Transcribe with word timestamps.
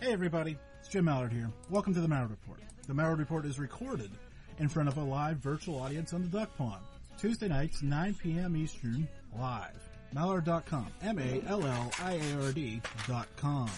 Hey 0.00 0.12
everybody, 0.12 0.56
it's 0.78 0.88
Jim 0.88 1.06
Malliard 1.06 1.32
here. 1.32 1.50
Welcome 1.68 1.92
to 1.94 2.00
the 2.00 2.06
Malliard 2.06 2.30
Report. 2.30 2.60
The 2.86 2.92
Malliard 2.94 3.18
Report 3.18 3.44
is 3.44 3.58
recorded 3.58 4.12
in 4.58 4.68
front 4.68 4.88
of 4.88 4.98
a 4.98 5.02
live 5.02 5.38
virtual 5.38 5.80
audience 5.80 6.12
on 6.12 6.22
the 6.22 6.28
Duck 6.28 6.56
Pond. 6.56 6.80
Tuesday 7.18 7.48
nights, 7.48 7.82
9 7.82 8.14
p.m. 8.22 8.56
Eastern, 8.56 9.08
live. 9.36 9.82
Malliard.com. 10.14 10.86
M-A-L-L-I-A-R-D 11.02 12.82
dot 13.08 13.26
com. 13.36 13.68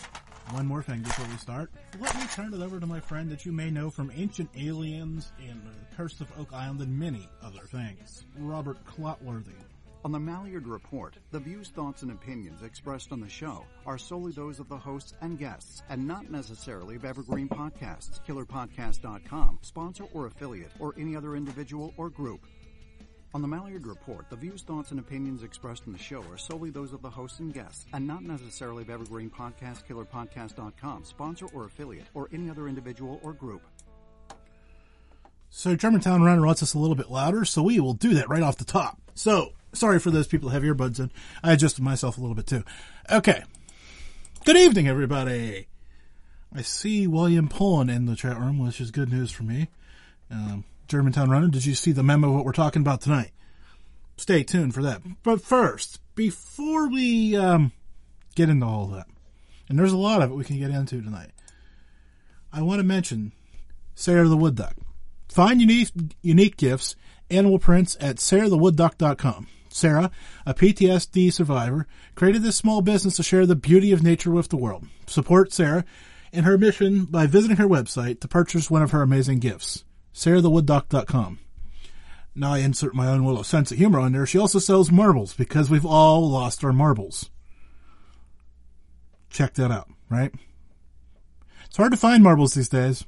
One 0.51 0.67
more 0.67 0.83
thing 0.83 1.01
before 1.01 1.25
we 1.25 1.39
start. 1.39 1.71
Let 1.99 2.15
me 2.15 2.27
turn 2.35 2.53
it 2.53 2.61
over 2.61 2.79
to 2.79 2.87
my 2.87 3.01
friend 3.01 3.31
that 3.31 3.47
you 3.47 3.53
may 3.53 3.71
know 3.71 3.89
from 3.89 4.13
Ancient 4.15 4.51
Aliens 4.59 5.33
and 5.39 5.63
The 5.63 5.97
Curse 5.97 6.21
of 6.21 6.31
Oak 6.39 6.53
Island 6.53 6.83
and 6.83 6.99
many 6.99 7.27
other 7.43 7.63
things. 7.65 8.27
Robert 8.39 8.77
Clotworthy. 8.85 9.57
On 10.03 10.13
the 10.13 10.19
Malliard 10.19 10.67
Report, 10.67 11.15
the 11.31 11.39
views, 11.39 11.69
thoughts, 11.69 12.01
and 12.01 12.11
opinions 12.11 12.63
expressed 12.63 13.13
on 13.13 13.21
the 13.21 13.29
show 13.29 13.67
are 13.85 13.99
solely 13.99 14.33
those 14.33 14.59
of 14.59 14.67
the 14.71 14.79
hosts 14.79 15.13
and 15.21 15.39
guests, 15.39 15.83
and 15.91 16.07
not 16.07 16.31
necessarily 16.31 16.97
of 16.97 17.05
Evergreen 17.05 17.51
Podcasts, 17.51 18.19
KillerPodcast.com, 18.27 19.59
sponsor 19.61 20.05
or 20.15 20.25
affiliate, 20.25 20.73
or 20.79 20.95
any 20.99 21.17
other 21.17 21.37
individual 21.37 21.93
or 21.99 22.09
group. 22.09 22.41
On 23.35 23.43
the 23.43 23.49
Malliard 23.49 23.87
Report, 23.87 24.25
the 24.31 24.37
views, 24.37 24.63
thoughts, 24.63 24.91
and 24.91 24.99
opinions 24.99 25.43
expressed 25.43 25.87
in 25.87 25.93
the 25.93 25.99
show 25.99 26.25
are 26.33 26.39
solely 26.39 26.71
those 26.71 26.95
of 26.95 27.03
the 27.03 27.11
hosts 27.11 27.41
and 27.41 27.53
guests, 27.53 27.85
and 27.93 28.07
not 28.07 28.23
necessarily 28.23 28.83
of 28.83 28.89
Evergreen 28.89 29.29
Podcast, 29.29 29.85
KillerPodcast.com, 29.87 31.05
sponsor 31.05 31.47
or 31.53 31.67
affiliate, 31.67 32.07
or 32.15 32.31
any 32.33 32.49
other 32.49 32.69
individual 32.69 33.21
or 33.23 33.35
group. 33.35 33.61
So 35.51 35.77
Germantown 35.77 36.23
Runner 36.23 36.47
wants 36.47 36.63
us 36.63 36.73
a 36.73 36.79
little 36.79 36.97
bit 36.97 37.11
louder, 37.11 37.45
so 37.45 37.63
we 37.63 37.81
will 37.81 37.93
do 37.93 38.15
that 38.15 38.31
right 38.31 38.43
off 38.43 38.57
the 38.57 38.65
top. 38.65 38.99
So, 39.15 39.53
sorry 39.73 39.99
for 39.99 40.11
those 40.11 40.27
people 40.27 40.51
who 40.51 40.55
have 40.55 40.63
earbuds 40.63 40.99
in. 40.99 41.11
I 41.43 41.53
adjusted 41.53 41.83
myself 41.83 42.19
a 42.19 42.21
little 42.21 42.35
bit 42.35 42.47
too. 42.47 42.65
Okay. 43.11 43.43
Good 44.45 44.57
evening, 44.57 44.89
everybody. 44.89 45.67
I 46.55 46.63
see 46.63 47.07
William 47.07 47.49
Pullen 47.49 47.91
in 47.91 48.07
the 48.07 48.17
chat 48.17 48.39
room, 48.39 48.59
which 48.59 48.81
is 48.81 48.91
good 48.91 49.11
news 49.11 49.31
for 49.31 49.45
me. 49.45 49.69
Um, 50.31 50.65
Germantown 50.89 51.31
Runner, 51.31 51.49
did 51.49 51.65
you 51.65 51.75
see 51.75 51.93
the 51.93 52.03
memo 52.03 52.29
of 52.29 52.35
what 52.35 52.45
we're 52.45 52.53
talking 52.53 52.83
about 52.83 53.01
tonight? 53.01 53.31
Stay 54.17 54.43
tuned 54.43 54.75
for 54.75 54.83
that. 54.83 55.03
But 55.23 55.43
first, 55.43 56.01
before 56.15 56.89
we 56.89 57.37
um, 57.37 57.73
get 58.35 58.49
into 58.49 58.67
all 58.67 58.87
that, 58.89 59.07
and 59.69 59.79
there's 59.79 59.93
a 59.93 59.97
lot 59.97 60.23
of 60.23 60.31
it 60.31 60.35
we 60.35 60.45
can 60.45 60.59
get 60.59 60.71
into 60.71 61.01
tonight, 61.01 61.31
I 62.53 62.63
want 62.63 62.81
to 62.81 62.85
mention 62.85 63.33
Sarah 63.95 64.27
the 64.27 64.37
Wood 64.37 64.57
Duck. 64.57 64.75
Find 65.29 65.61
unique, 65.61 65.91
unique 66.23 66.57
gifts, 66.57 66.97
animal 67.31 67.61
prints 67.61 67.97
at 68.01 68.17
sarahthewoodduck.com. 68.17 69.47
Sarah, 69.81 70.11
a 70.45 70.55
PTSD 70.55 71.33
survivor, 71.33 71.87
created 72.15 72.43
this 72.43 72.57
small 72.57 72.83
business 72.83 73.17
to 73.17 73.23
share 73.23 73.47
the 73.47 73.57
beauty 73.57 73.93
of 73.93 74.03
nature 74.03 74.31
with 74.31 74.49
the 74.49 74.57
world. 74.57 74.87
Support 75.07 75.53
Sarah 75.53 75.85
in 76.33 76.45
her 76.45 76.59
mission 76.59 77.07
by 77.07 77.27
visiting 77.27 77.57
her 77.57 77.67
website 77.67 78.21
to 78.21 78.29
purchase 78.29 78.71
one 78.71 78.83
of 78.83 78.91
her 78.91 79.03
amazing 79.03 79.39
gifts. 79.39 79.85
sarahthewoodduck.com. 80.15 81.39
Now 82.35 82.53
I 82.53 82.59
insert 82.59 82.95
my 82.95 83.09
own 83.09 83.25
little 83.25 83.43
sense 83.43 83.73
of 83.73 83.79
humor 83.79 83.99
on 83.99 84.13
there. 84.13 84.27
She 84.27 84.39
also 84.39 84.59
sells 84.59 84.93
marbles 84.93 85.35
because 85.35 85.69
we've 85.69 85.87
all 85.87 86.29
lost 86.31 86.63
our 86.63 86.73
marbles. 86.73 87.31
Check 89.31 89.55
that 89.55 89.71
out, 89.71 89.89
right? 90.09 90.33
It's 91.67 91.77
hard 91.77 91.93
to 91.93 91.97
find 91.97 92.23
marbles 92.23 92.55
these 92.55 92.69
days. 92.69 93.05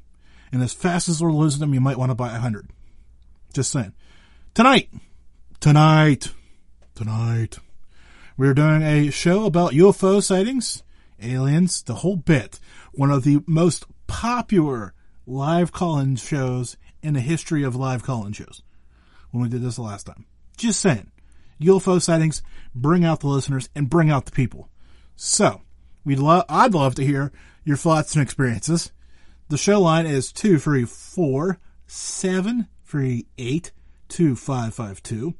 And 0.50 0.62
as 0.62 0.72
fast 0.72 1.08
as 1.08 1.22
we're 1.22 1.32
losing 1.32 1.60
them, 1.60 1.74
you 1.74 1.80
might 1.80 1.98
want 1.98 2.10
to 2.10 2.14
buy 2.14 2.34
a 2.34 2.40
hundred. 2.40 2.68
Just 3.52 3.70
saying. 3.70 3.92
Tonight, 4.54 4.90
tonight, 5.60 6.30
tonight, 7.02 7.58
we're 8.36 8.54
doing 8.54 8.80
a 8.82 9.10
show 9.10 9.44
about 9.44 9.72
UFO 9.72 10.22
sightings, 10.22 10.84
aliens, 11.20 11.82
the 11.82 11.96
whole 11.96 12.14
bit. 12.14 12.60
One 12.92 13.10
of 13.10 13.24
the 13.24 13.40
most 13.44 13.86
popular 14.06 14.94
live 15.26 15.72
call-in 15.72 16.14
shows 16.14 16.76
in 17.02 17.14
the 17.14 17.20
history 17.20 17.64
of 17.64 17.74
live 17.74 18.04
call-in 18.04 18.34
shows. 18.34 18.62
When 19.32 19.42
we 19.42 19.48
did 19.48 19.62
this 19.62 19.76
the 19.76 19.82
last 19.82 20.06
time. 20.06 20.26
Just 20.56 20.78
saying. 20.78 21.10
UFO 21.60 22.00
sightings, 22.00 22.40
bring 22.72 23.04
out 23.04 23.18
the 23.18 23.26
listeners 23.26 23.68
and 23.74 23.90
bring 23.90 24.08
out 24.08 24.26
the 24.26 24.32
people. 24.32 24.68
So, 25.16 25.62
we'd 26.04 26.20
love, 26.20 26.44
I'd 26.48 26.74
love 26.74 26.94
to 26.96 27.04
hear 27.04 27.32
your 27.64 27.76
thoughts 27.76 28.14
and 28.14 28.22
experiences. 28.22 28.92
The 29.48 29.58
show 29.58 29.80
line 29.80 30.06
is 30.06 30.32
234 30.32 31.58
738 31.88 33.72
2552. 34.08 35.34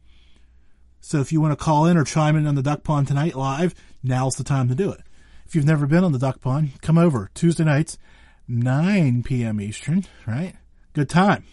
So 1.05 1.21
if 1.21 1.33
you 1.33 1.41
want 1.41 1.53
to 1.53 1.63
call 1.63 1.85
in 1.87 1.97
or 1.97 2.05
chime 2.05 2.37
in 2.37 2.47
on 2.47 2.55
the 2.55 2.63
Duck 2.63 2.85
Pond 2.85 3.09
tonight 3.09 3.35
live, 3.35 3.75
now's 4.05 4.37
the 4.37 4.45
time 4.45 4.69
to 4.69 4.75
do 4.75 4.91
it. 4.93 5.01
If 5.45 5.55
you've 5.55 5.67
never 5.67 5.87
been 5.87 6.05
on 6.05 6.13
the 6.13 6.19
Duck 6.19 6.41
Pond, 6.41 6.81
come 6.81 6.97
over 6.97 7.29
Tuesday 7.35 7.65
nights, 7.65 7.99
9 8.47 9.25
p.m. 9.25 9.61
Eastern, 9.61 10.07
right? 10.27 10.55
Good 10.93 11.09
time. 11.11 11.45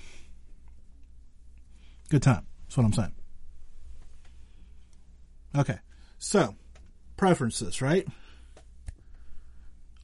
Good 2.09 2.21
time. 2.21 2.45
That's 2.63 2.77
what 2.77 2.85
I'm 2.85 2.93
saying. 2.93 3.11
Okay. 5.57 5.79
So, 6.19 6.55
preferences, 7.17 7.81
right? 7.81 8.07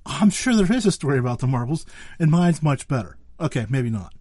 I'm 0.07 0.31
sure 0.31 0.55
there 0.55 0.75
is 0.75 0.87
a 0.87 0.91
story 0.91 1.19
about 1.19 1.39
the 1.39 1.47
marbles, 1.47 1.85
and 2.17 2.31
mine's 2.31 2.63
much 2.63 2.87
better. 2.87 3.17
Okay, 3.39 3.67
maybe 3.69 3.91
not. 3.91 4.13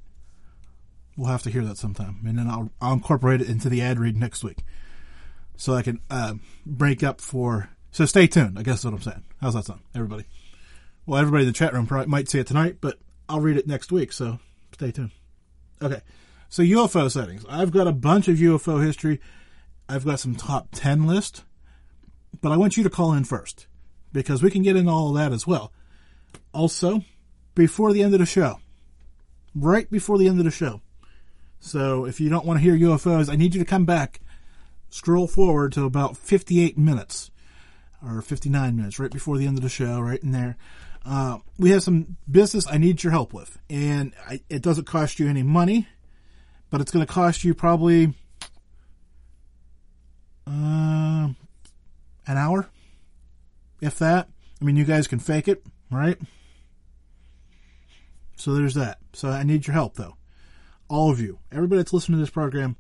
We'll 1.17 1.31
have 1.31 1.43
to 1.45 1.51
hear 1.51 1.65
that 1.65 1.79
sometime, 1.79 2.21
and 2.27 2.39
then 2.39 2.47
I'll, 2.47 2.71
I'll 2.81 2.93
incorporate 2.93 3.41
it 3.41 3.49
into 3.49 3.71
the 3.71 3.81
ad 3.81 3.99
read 3.99 4.17
next 4.17 4.45
week, 4.45 4.65
so 5.57 5.75
I 5.75 5.83
can 5.83 6.01
uh, 6.11 6.35
break 6.67 7.03
up 7.03 7.21
for. 7.21 7.71
So 7.91 8.07
stay 8.07 8.27
tuned. 8.27 8.59
I 8.59 8.63
guess 8.63 8.81
is 8.81 8.85
what 8.85 8.95
I'm 8.95 9.03
saying. 9.03 9.25
How's 9.41 9.55
that 9.55 9.65
sound, 9.67 9.81
everybody? 9.95 10.25
Well, 11.07 11.21
everybody 11.21 11.45
in 11.45 11.49
the 11.49 11.53
chat 11.53 11.73
room 11.73 11.87
probably 11.87 12.09
might 12.09 12.29
see 12.29 12.39
it 12.39 12.47
tonight, 12.47 12.79
but 12.81 12.99
I'll 13.29 13.41
read 13.41 13.57
it 13.57 13.67
next 13.67 13.93
week. 13.93 14.13
So 14.13 14.39
stay 14.73 14.91
tuned. 14.91 15.13
Okay, 15.83 16.01
so 16.49 16.63
UFO 16.63 17.11
sightings. 17.11 17.45
I've 17.49 17.71
got 17.71 17.87
a 17.87 17.93
bunch 17.93 18.29
of 18.29 18.37
UFO 18.37 18.85
history. 18.85 19.21
I've 19.89 20.05
got 20.05 20.21
some 20.21 20.35
top 20.35 20.69
ten 20.73 21.07
list, 21.07 21.45
but 22.41 22.53
I 22.53 22.57
want 22.57 22.77
you 22.77 22.83
to 22.85 22.91
call 22.91 23.13
in 23.13 23.25
first 23.25 23.67
because 24.13 24.43
we 24.43 24.51
can 24.51 24.63
get 24.63 24.77
into 24.77 24.91
all 24.91 25.11
of 25.11 25.17
that 25.17 25.33
as 25.33 25.47
well. 25.47 25.73
Also, 26.53 27.03
before 27.55 27.93
the 27.93 28.03
end 28.03 28.15
of 28.15 28.21
the 28.21 28.27
show, 28.27 28.61
right 29.55 29.91
before 29.91 30.19
the 30.19 30.29
end 30.29 30.39
of 30.39 30.45
the 30.45 30.51
show. 30.51 30.81
So 31.61 32.05
if 32.05 32.21
you 32.21 32.29
don't 32.29 32.45
want 32.45 32.59
to 32.59 32.63
hear 32.63 32.77
UFOs, 32.77 33.31
I 33.31 33.37
need 33.37 33.55
you 33.55 33.61
to 33.61 33.69
come 33.69 33.85
back, 33.85 34.21
scroll 34.95 35.27
forward 35.27 35.73
to 35.73 35.85
about 35.85 36.17
58 36.17 36.79
minutes 36.79 37.33
or 38.01 38.23
59 38.23 38.77
minutes, 38.77 39.01
right 39.01 39.11
before 39.11 39.37
the 39.37 39.47
end 39.47 39.59
of 39.59 39.63
the 39.65 39.69
show, 39.69 39.99
right 39.99 40.23
in 40.23 40.31
there. 40.31 40.57
Uh, 41.05 41.39
we 41.59 41.71
have 41.71 41.83
some 41.83 42.17
business 42.31 42.65
I 42.71 42.79
need 42.79 43.03
your 43.03 43.11
help 43.11 43.33
with, 43.33 43.59
and 43.69 44.15
I, 44.25 44.41
it 44.49 44.63
doesn't 44.63 44.87
cost 44.87 45.19
you 45.19 45.29
any 45.29 45.43
money, 45.43 45.89
but 46.71 46.81
it's 46.81 46.93
going 46.93 47.05
to 47.05 47.13
cost 47.13 47.43
you 47.43 47.55
probably 47.55 48.15
uh, 50.47 51.29
an 51.29 51.35
hour, 52.29 52.71
if 53.81 53.99
that. 53.99 54.29
I 54.61 54.65
mean, 54.65 54.77
you 54.77 54.85
guys 54.85 55.09
can 55.09 55.19
fake 55.19 55.49
it, 55.49 55.67
right? 55.91 56.19
So 58.37 58.55
there's 58.55 58.75
that. 58.75 58.99
So 59.13 59.29
I 59.29 59.43
need 59.43 59.67
your 59.67 59.75
help, 59.75 59.97
though. 59.97 60.15
All 60.89 61.11
of 61.11 61.21
you, 61.21 61.41
everybody 61.51 61.79
that's 61.79 61.93
listening 61.93 62.19
to 62.19 62.23
this 62.23 62.31
program 62.31 62.77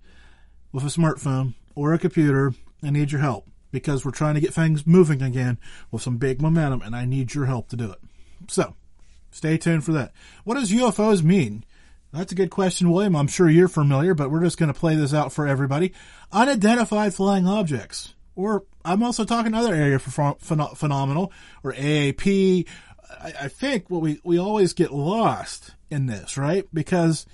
with 0.70 0.84
a 0.84 0.86
smartphone 0.86 1.54
or 1.74 1.92
a 1.92 1.98
computer, 1.98 2.52
I 2.82 2.90
need 2.90 3.12
your 3.12 3.20
help 3.20 3.48
because 3.70 4.04
we're 4.04 4.12
trying 4.12 4.34
to 4.34 4.40
get 4.40 4.54
things 4.54 4.86
moving 4.86 5.20
again 5.20 5.58
with 5.90 6.02
some 6.02 6.16
big 6.16 6.40
momentum, 6.40 6.80
and 6.82 6.94
I 6.94 7.04
need 7.04 7.34
your 7.34 7.46
help 7.46 7.68
to 7.70 7.76
do 7.76 7.90
it. 7.90 7.98
So 8.48 8.76
stay 9.30 9.58
tuned 9.58 9.84
for 9.84 9.92
that. 9.92 10.12
What 10.44 10.54
does 10.54 10.70
UFOs 10.70 11.22
mean? 11.22 11.64
That's 12.12 12.30
a 12.30 12.36
good 12.36 12.50
question, 12.50 12.90
William. 12.90 13.16
I'm 13.16 13.26
sure 13.26 13.50
you're 13.50 13.66
familiar, 13.66 14.14
but 14.14 14.30
we're 14.30 14.44
just 14.44 14.58
going 14.58 14.72
to 14.72 14.78
play 14.78 14.94
this 14.94 15.12
out 15.12 15.32
for 15.32 15.48
everybody. 15.48 15.92
Unidentified 16.30 17.12
flying 17.12 17.48
objects. 17.48 18.14
Or 18.36 18.64
I'm 18.84 19.02
also 19.02 19.24
talking 19.24 19.54
other 19.54 19.74
area 19.74 19.98
for 19.98 20.10
phen- 20.10 20.76
phenomenal 20.76 21.32
or 21.64 21.72
AAP. 21.72 22.68
I, 23.10 23.32
I 23.42 23.48
think 23.48 23.90
what 23.90 24.00
we, 24.00 24.20
we 24.22 24.38
always 24.38 24.72
get 24.72 24.92
lost 24.92 25.72
in 25.90 26.06
this, 26.06 26.36
right? 26.36 26.66
Because 26.72 27.26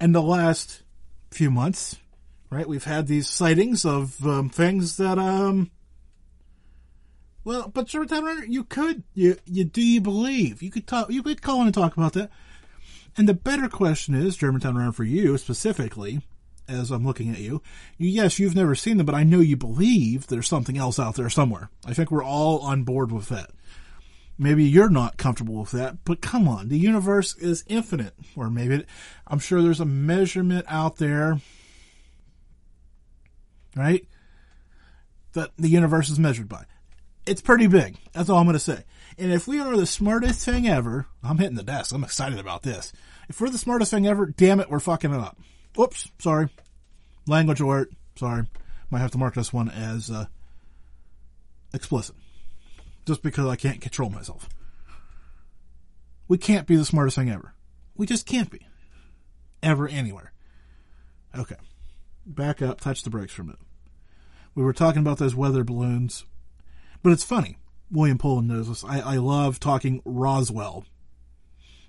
in 0.00 0.12
the 0.12 0.22
last 0.22 0.82
few 1.32 1.50
months, 1.50 1.98
right, 2.58 2.68
we've 2.68 2.84
had 2.84 3.06
these 3.06 3.28
sightings 3.28 3.84
of 3.84 4.26
um, 4.26 4.48
things 4.48 4.96
that 4.96 5.18
um, 5.18 5.70
Well, 7.44 7.68
but 7.68 7.92
Runner, 7.94 8.44
you 8.44 8.64
could, 8.64 9.04
you, 9.14 9.36
you, 9.46 9.64
do 9.64 9.82
you 9.82 10.00
believe? 10.00 10.62
You 10.62 10.70
could 10.70 10.86
talk, 10.86 11.10
you 11.10 11.22
could 11.22 11.42
call 11.42 11.60
in 11.60 11.66
and 11.66 11.74
talk 11.74 11.96
about 11.96 12.12
that. 12.14 12.30
And 13.16 13.28
the 13.28 13.34
better 13.34 13.68
question 13.68 14.14
is, 14.14 14.36
Germantown 14.36 14.76
Runner 14.76 14.92
for 14.92 15.04
you 15.04 15.36
specifically, 15.38 16.20
as 16.68 16.90
I'm 16.90 17.04
looking 17.04 17.30
at 17.30 17.40
you, 17.40 17.62
yes, 17.98 18.38
you've 18.38 18.54
never 18.54 18.74
seen 18.74 18.98
them, 18.98 19.06
but 19.06 19.14
I 19.14 19.24
know 19.24 19.40
you 19.40 19.56
believe 19.56 20.26
there's 20.26 20.48
something 20.48 20.78
else 20.78 20.98
out 20.98 21.16
there 21.16 21.30
somewhere. 21.30 21.70
I 21.84 21.94
think 21.94 22.10
we're 22.10 22.24
all 22.24 22.60
on 22.60 22.84
board 22.84 23.10
with 23.10 23.28
that. 23.30 23.50
Maybe 24.38 24.64
you're 24.64 24.88
not 24.88 25.18
comfortable 25.18 25.60
with 25.60 25.72
that, 25.72 26.04
but 26.04 26.22
come 26.22 26.46
on, 26.48 26.68
the 26.68 26.78
universe 26.78 27.36
is 27.36 27.64
infinite. 27.66 28.14
Or 28.36 28.48
maybe, 28.48 28.76
it, 28.76 28.86
I'm 29.26 29.38
sure 29.38 29.60
there's 29.60 29.80
a 29.80 29.84
measurement 29.84 30.64
out 30.68 30.96
there, 30.96 31.40
right? 33.76 34.06
That 35.32 35.50
the 35.56 35.68
universe 35.68 36.10
is 36.10 36.18
measured 36.18 36.48
by. 36.48 36.64
It's 37.26 37.42
pretty 37.42 37.66
big. 37.66 37.96
That's 38.12 38.28
all 38.28 38.38
I'm 38.38 38.46
going 38.46 38.54
to 38.54 38.58
say. 38.58 38.84
And 39.18 39.32
if 39.32 39.46
we 39.46 39.60
are 39.60 39.76
the 39.76 39.86
smartest 39.86 40.44
thing 40.44 40.66
ever, 40.66 41.06
I'm 41.22 41.38
hitting 41.38 41.56
the 41.56 41.62
desk. 41.62 41.94
I'm 41.94 42.04
excited 42.04 42.38
about 42.38 42.62
this. 42.62 42.92
If 43.28 43.40
we're 43.40 43.50
the 43.50 43.58
smartest 43.58 43.90
thing 43.90 44.06
ever, 44.06 44.26
damn 44.26 44.60
it, 44.60 44.70
we're 44.70 44.80
fucking 44.80 45.12
it 45.12 45.20
up. 45.20 45.38
Oops, 45.78 46.10
sorry. 46.18 46.48
Language 47.26 47.60
alert. 47.60 47.92
Sorry. 48.16 48.44
Might 48.90 49.00
have 49.00 49.12
to 49.12 49.18
mark 49.18 49.34
this 49.34 49.52
one 49.52 49.70
as 49.70 50.10
uh, 50.10 50.26
explicit 51.72 52.16
just 53.06 53.22
because 53.22 53.46
I 53.46 53.56
can't 53.56 53.80
control 53.80 54.10
myself. 54.10 54.48
We 56.26 56.38
can't 56.38 56.66
be 56.66 56.76
the 56.76 56.84
smartest 56.84 57.16
thing 57.16 57.30
ever. 57.30 57.54
We 57.96 58.06
just 58.06 58.26
can't 58.26 58.50
be. 58.50 58.66
Ever, 59.62 59.86
anywhere. 59.88 60.32
Okay. 61.38 61.56
Back 62.34 62.62
up, 62.62 62.80
touch 62.80 63.02
the 63.02 63.10
brakes 63.10 63.32
for 63.32 63.42
a 63.42 63.46
minute. 63.46 63.60
We 64.54 64.64
were 64.64 64.72
talking 64.72 65.00
about 65.00 65.18
those 65.18 65.34
weather 65.34 65.64
balloons, 65.64 66.24
but 67.02 67.12
it's 67.12 67.24
funny. 67.24 67.58
William 67.90 68.18
Poland 68.18 68.48
knows 68.48 68.68
this. 68.68 68.84
I, 68.84 69.00
I 69.00 69.16
love 69.16 69.58
talking 69.58 70.00
Roswell. 70.04 70.84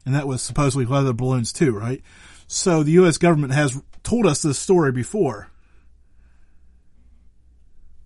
And 0.05 0.15
that 0.15 0.27
was 0.27 0.41
supposedly 0.41 0.85
weather 0.85 1.13
balloons 1.13 1.53
too, 1.53 1.71
right? 1.71 2.01
So 2.47 2.81
the 2.81 2.91
U.S. 2.93 3.17
government 3.17 3.53
has 3.53 3.81
told 4.03 4.25
us 4.25 4.41
this 4.41 4.57
story 4.57 4.91
before. 4.91 5.49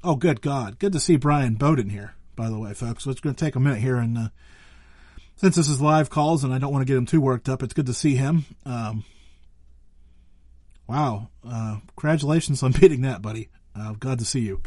Oh, 0.03 0.15
good 0.15 0.41
God. 0.41 0.77
Good 0.77 0.91
to 0.93 0.99
see 0.99 1.15
Brian 1.15 1.55
Bowden 1.55 1.89
here 1.89 2.15
by 2.35 2.49
the 2.49 2.59
way, 2.59 2.73
folks. 2.73 3.03
So 3.03 3.11
it's 3.11 3.21
going 3.21 3.35
to 3.35 3.45
take 3.45 3.55
a 3.55 3.59
minute 3.59 3.79
here. 3.79 3.97
And 3.97 4.17
uh, 4.17 4.29
since 5.37 5.55
this 5.55 5.69
is 5.69 5.81
live 5.81 6.09
calls 6.09 6.43
and 6.43 6.53
I 6.53 6.57
don't 6.57 6.71
want 6.71 6.85
to 6.85 6.91
get 6.91 6.97
him 6.97 7.05
too 7.05 7.21
worked 7.21 7.49
up, 7.49 7.63
it's 7.63 7.73
good 7.73 7.85
to 7.87 7.93
see 7.93 8.15
him. 8.15 8.45
Um, 8.65 9.03
wow. 10.87 11.29
Uh, 11.47 11.77
congratulations 11.95 12.63
on 12.63 12.71
beating 12.79 13.01
that, 13.01 13.21
buddy. 13.21 13.49
Uh, 13.75 13.93
glad 13.93 14.19
to 14.19 14.25
see 14.25 14.41
you. 14.41 14.61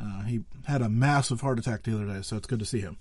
Uh, 0.00 0.22
he 0.24 0.40
had 0.66 0.82
a 0.82 0.88
massive 0.88 1.40
heart 1.40 1.58
attack 1.58 1.82
the 1.82 1.94
other 1.94 2.06
day, 2.06 2.22
so 2.22 2.36
it's 2.36 2.46
good 2.46 2.58
to 2.58 2.66
see 2.66 2.80
him. 2.80 2.98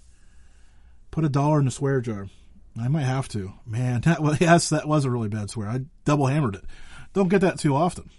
Put 1.12 1.25
a 1.25 1.30
dollar 1.30 1.60
in 1.60 1.66
the 1.66 1.72
swear 1.72 2.02
jar. 2.02 2.28
I 2.80 2.88
might 2.88 3.04
have 3.04 3.28
to. 3.30 3.54
Man, 3.66 4.02
that 4.06 4.22
was, 4.22 4.40
yes, 4.42 4.69
that 4.69 4.88
was 4.88 5.06
a 5.06 5.12
really 5.12 5.30
bad 5.30 5.50
swear. 5.50 5.68
I 5.68 5.81
double 6.04 6.28
hammered 6.28 6.56
it. 6.56 6.66
Don't 7.13 7.30
get 7.30 7.42
that 7.42 7.60
too 7.60 7.75
often. 7.75 8.10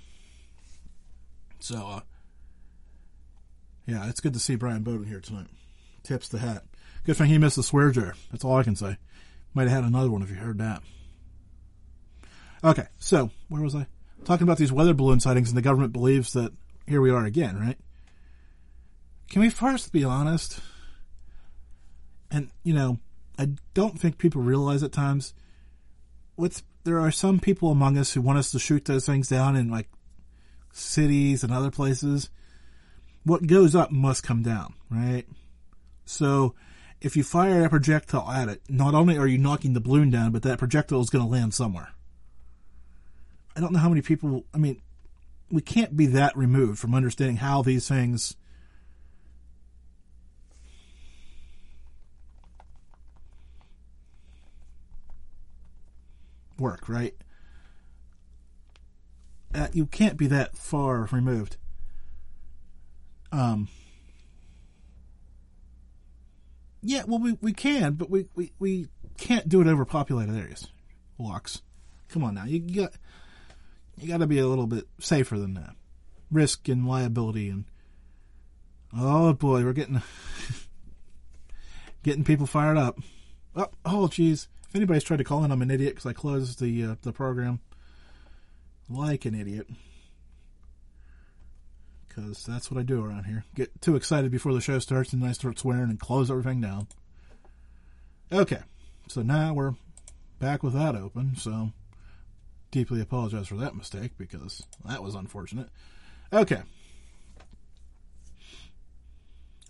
So, 1.58 1.76
uh, 1.76 2.00
yeah, 3.86 4.08
it's 4.08 4.20
good 4.20 4.34
to 4.34 4.40
see 4.40 4.56
Brian 4.56 4.82
Bowden 4.82 5.06
here 5.06 5.20
tonight 5.20 5.48
tips 6.06 6.28
the 6.28 6.38
hat. 6.38 6.64
Good 7.04 7.16
thing 7.16 7.26
he 7.26 7.38
missed 7.38 7.56
the 7.56 7.62
swear 7.62 7.90
jar. 7.90 8.14
That's 8.30 8.44
all 8.44 8.56
I 8.56 8.62
can 8.62 8.76
say. 8.76 8.96
Might 9.54 9.68
have 9.68 9.82
had 9.82 9.84
another 9.84 10.10
one 10.10 10.22
if 10.22 10.30
you 10.30 10.36
heard 10.36 10.58
that. 10.58 10.82
Okay, 12.62 12.86
so 12.98 13.30
where 13.48 13.62
was 13.62 13.74
I? 13.74 13.86
Talking 14.26 14.42
about 14.42 14.58
these 14.58 14.72
weather 14.72 14.92
balloon 14.92 15.20
sightings, 15.20 15.48
and 15.48 15.56
the 15.56 15.62
government 15.62 15.92
believes 15.92 16.32
that 16.32 16.52
here 16.86 17.00
we 17.00 17.10
are 17.10 17.24
again, 17.24 17.58
right? 17.58 17.78
Can 19.30 19.40
we 19.40 19.50
first 19.50 19.92
be 19.92 20.04
honest? 20.04 20.58
And 22.30 22.50
you 22.64 22.74
know, 22.74 22.98
I 23.38 23.50
don't 23.72 23.98
think 23.98 24.18
people 24.18 24.42
realize 24.42 24.82
at 24.82 24.90
times. 24.92 25.32
What's 26.34 26.62
there 26.82 26.98
are 26.98 27.12
some 27.12 27.38
people 27.38 27.70
among 27.70 27.96
us 27.96 28.12
who 28.12 28.20
want 28.20 28.38
us 28.38 28.50
to 28.50 28.58
shoot 28.58 28.84
those 28.84 29.06
things 29.06 29.28
down 29.28 29.54
in 29.54 29.70
like 29.70 29.88
cities 30.72 31.44
and 31.44 31.52
other 31.52 31.70
places. 31.70 32.28
What 33.24 33.46
goes 33.46 33.74
up 33.76 33.92
must 33.92 34.24
come 34.24 34.42
down, 34.42 34.74
right? 34.90 35.24
So 36.04 36.54
if 37.00 37.16
you 37.16 37.22
fire 37.22 37.64
a 37.64 37.70
projectile 37.70 38.28
at 38.28 38.48
it, 38.48 38.62
not 38.68 38.94
only 38.94 39.16
are 39.18 39.26
you 39.26 39.38
knocking 39.38 39.72
the 39.72 39.80
balloon 39.80 40.10
down, 40.10 40.32
but 40.32 40.42
that 40.42 40.58
projectile 40.58 41.00
is 41.00 41.10
going 41.10 41.24
to 41.24 41.30
land 41.30 41.54
somewhere. 41.54 41.92
I 43.56 43.60
don't 43.60 43.72
know 43.72 43.78
how 43.78 43.88
many 43.88 44.02
people, 44.02 44.44
I 44.52 44.58
mean, 44.58 44.82
we 45.50 45.62
can't 45.62 45.96
be 45.96 46.06
that 46.06 46.36
removed 46.36 46.78
from 46.78 46.94
understanding 46.94 47.36
how 47.36 47.62
these 47.62 47.88
things 47.88 48.36
work, 56.58 56.86
right? 56.88 57.14
Uh, 59.54 59.68
you 59.72 59.86
can't 59.86 60.18
be 60.18 60.26
that 60.26 60.54
far 60.56 61.08
removed. 61.10 61.56
Um, 63.32 63.68
yeah, 66.82 67.04
well, 67.06 67.20
we, 67.20 67.38
we 67.40 67.54
can, 67.54 67.94
but 67.94 68.10
we, 68.10 68.26
we, 68.34 68.52
we 68.58 68.88
can't 69.16 69.48
do 69.48 69.62
it 69.62 69.66
over 69.66 69.86
populated 69.86 70.36
areas. 70.36 70.66
Lux. 71.18 71.62
Come 72.08 72.22
on 72.22 72.34
now. 72.34 72.44
You, 72.44 72.62
you 72.66 72.82
got 72.82 72.92
you 73.98 74.08
got 74.08 74.18
to 74.18 74.26
be 74.26 74.38
a 74.38 74.46
little 74.46 74.66
bit 74.66 74.86
safer 75.00 75.38
than 75.38 75.54
that. 75.54 75.74
Risk 76.30 76.68
and 76.68 76.86
liability 76.86 77.48
and 77.48 77.64
oh 78.96 79.32
boy, 79.32 79.64
we're 79.64 79.72
getting 79.72 80.02
getting 82.02 82.24
people 82.24 82.46
fired 82.46 82.76
up. 82.76 82.98
Oh, 83.54 83.68
oh, 83.84 84.08
jeez. 84.08 84.48
If 84.68 84.74
anybody's 84.74 85.04
tried 85.04 85.18
to 85.18 85.24
call 85.24 85.44
in, 85.44 85.50
I'm 85.50 85.62
an 85.62 85.70
idiot 85.70 85.94
because 85.94 86.06
I 86.06 86.12
closed 86.12 86.60
the 86.60 86.84
uh, 86.84 86.94
the 87.02 87.12
program 87.12 87.60
like 88.88 89.24
an 89.24 89.34
idiot 89.34 89.68
because 92.08 92.44
that's 92.44 92.70
what 92.70 92.80
I 92.80 92.82
do 92.82 93.04
around 93.04 93.24
here. 93.24 93.44
Get 93.54 93.80
too 93.80 93.96
excited 93.96 94.30
before 94.30 94.54
the 94.54 94.60
show 94.60 94.78
starts 94.78 95.12
and 95.12 95.22
then 95.22 95.30
I 95.30 95.32
start 95.32 95.58
swearing 95.58 95.90
and 95.90 96.00
close 96.00 96.30
everything 96.30 96.60
down. 96.60 96.88
Okay, 98.32 98.60
so 99.08 99.22
now 99.22 99.54
we're 99.54 99.74
back 100.38 100.62
with 100.62 100.72
that 100.74 100.96
open, 100.96 101.36
so 101.36 101.72
deeply 102.70 103.00
apologize 103.00 103.48
for 103.48 103.56
that 103.56 103.76
mistake 103.76 104.12
because 104.18 104.62
that 104.84 105.02
was 105.02 105.14
unfortunate. 105.14 105.68
Okay. 106.32 106.62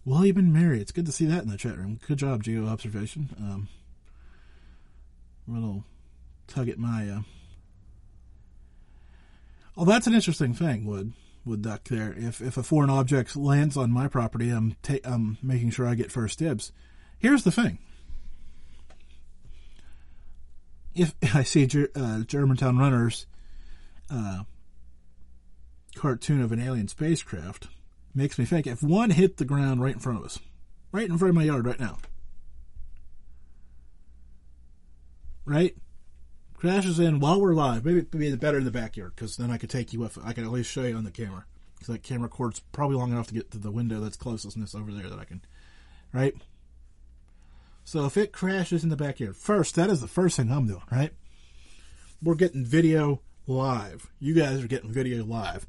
William 0.05 0.37
and 0.37 0.53
Mary, 0.53 0.81
it's 0.81 0.93
good 0.93 1.07
to 1.07 1.13
see 1.13 1.27
that 1.27 1.43
in 1.43 1.49
the 1.49 1.57
chat 1.57 1.77
room. 1.77 1.99
Good 2.07 2.19
job, 2.19 2.45
Geo 2.45 2.67
Observation. 2.67 3.31
Um, 3.39 3.69
little 5.49 5.85
tug 6.47 6.69
at 6.69 6.79
my. 6.79 7.09
Uh... 7.09 7.21
Oh, 9.77 9.85
that's 9.85 10.07
an 10.07 10.15
interesting 10.15 10.55
thing, 10.55 10.87
Wood 10.87 11.13
with 11.47 11.63
duck 11.63 11.85
there. 11.85 12.15
If 12.17 12.43
if 12.43 12.57
a 12.57 12.63
foreign 12.63 12.91
object 12.91 13.37
lands 13.37 13.77
on 13.77 13.91
my 13.91 14.09
property, 14.09 14.51
I'm 14.51 14.77
ta- 14.83 14.97
I'm 15.05 15.39
making 15.43 15.71
sure 15.71 15.87
I 15.87 15.95
get 15.95 16.13
first 16.13 16.39
dibs. 16.39 16.73
Here's 17.19 17.45
the 17.45 17.53
thing: 17.53 17.79
if 20.97 21.15
I 21.35 21.43
see 21.43 21.69
uh, 21.95 22.21
Germantown 22.21 22.79
Runners 22.79 23.27
uh, 24.11 24.45
cartoon 25.95 26.41
of 26.41 26.53
an 26.53 26.61
alien 26.61 26.89
spacecraft, 26.89 27.69
makes 28.15 28.39
me 28.39 28.45
think 28.45 28.67
if 28.67 28.83
one 28.83 29.11
hit 29.11 29.37
the 29.37 29.45
ground 29.45 29.83
right 29.83 29.95
in 29.95 30.01
front 30.01 30.19
of 30.19 30.25
us, 30.25 30.39
right 30.93 31.09
in 31.09 31.19
front 31.19 31.31
of 31.31 31.35
my 31.37 31.45
yard 31.45 31.67
right 31.67 31.81
now, 31.81 31.99
right 35.45 35.77
crashes 36.55 36.99
in 36.99 37.21
while 37.21 37.41
we're 37.41 37.55
live. 37.55 37.85
Maybe 37.85 37.99
it'd 37.99 38.11
be 38.11 38.35
better 38.37 38.59
in 38.59 38.65
the 38.65 38.71
backyard 38.71 39.13
because 39.15 39.37
then 39.37 39.51
I 39.51 39.59
could 39.59 39.71
take 39.71 39.93
you 39.93 40.01
with. 40.01 40.19
I 40.25 40.33
can 40.33 40.45
at 40.45 40.51
least 40.51 40.71
show 40.71 40.83
you 40.83 40.97
on 40.97 41.05
the 41.05 41.11
camera 41.11 41.45
because 41.75 41.89
that 41.89 42.03
camera 42.03 42.29
cord's 42.29 42.61
probably 42.73 42.97
long 42.97 43.13
enough 43.13 43.29
to 43.29 43.35
get 43.35 43.51
to 43.51 43.59
the 43.59 43.71
window 43.71 44.01
that's 44.01 44.17
closest 44.17 44.57
over 44.75 44.93
there 44.93 45.09
that 45.09 45.19
I 45.19 45.25
can, 45.25 45.43
right? 46.13 46.35
So 47.87 48.05
if 48.05 48.17
it 48.17 48.33
crashes 48.33 48.83
in 48.83 48.91
the 48.91 48.97
backyard, 48.97 49.37
first 49.37 49.77
that 49.77 49.89
is 49.89 50.01
the 50.01 50.09
first 50.09 50.37
thing 50.37 50.51
I'm 50.51 50.67
doing, 50.67 50.83
right? 50.91 51.13
We're 52.21 52.35
getting 52.35 52.65
video 52.65 53.23
live. 53.47 54.11
You 54.19 54.35
guys 54.35 54.63
are 54.63 54.67
getting 54.67 54.91
video 54.91 55.25
live 55.25 55.67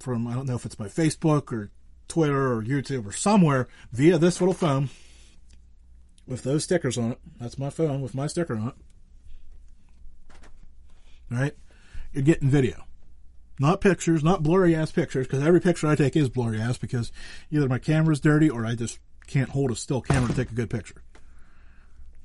from 0.00 0.26
I 0.26 0.34
don't 0.34 0.46
know 0.46 0.56
if 0.56 0.64
it's 0.64 0.78
my 0.78 0.88
Facebook 0.88 1.52
or 1.52 1.70
Twitter 2.08 2.52
or 2.52 2.62
YouTube 2.62 3.06
or 3.06 3.12
somewhere 3.12 3.68
via 3.92 4.18
this 4.18 4.40
little 4.40 4.54
phone 4.54 4.88
with 6.26 6.42
those 6.42 6.64
stickers 6.64 6.96
on 6.96 7.12
it. 7.12 7.18
That's 7.38 7.58
my 7.58 7.70
phone 7.70 8.00
with 8.00 8.14
my 8.14 8.26
sticker 8.26 8.56
on 8.56 8.68
it 8.68 8.74
right? 11.30 11.54
You're 12.12 12.22
getting 12.22 12.48
video. 12.48 12.84
Not 13.58 13.80
pictures, 13.80 14.22
not 14.22 14.42
blurry 14.42 14.74
ass 14.74 14.92
pictures, 14.92 15.26
because 15.26 15.42
every 15.42 15.60
picture 15.60 15.86
I 15.86 15.94
take 15.94 16.16
is 16.16 16.28
blurry 16.28 16.60
ass 16.60 16.78
because 16.78 17.10
either 17.50 17.68
my 17.68 17.78
camera's 17.78 18.20
dirty 18.20 18.50
or 18.50 18.66
I 18.66 18.74
just 18.74 18.98
can't 19.26 19.50
hold 19.50 19.70
a 19.70 19.76
still 19.76 20.00
camera 20.00 20.28
to 20.28 20.34
take 20.34 20.50
a 20.50 20.54
good 20.54 20.70
picture. 20.70 21.02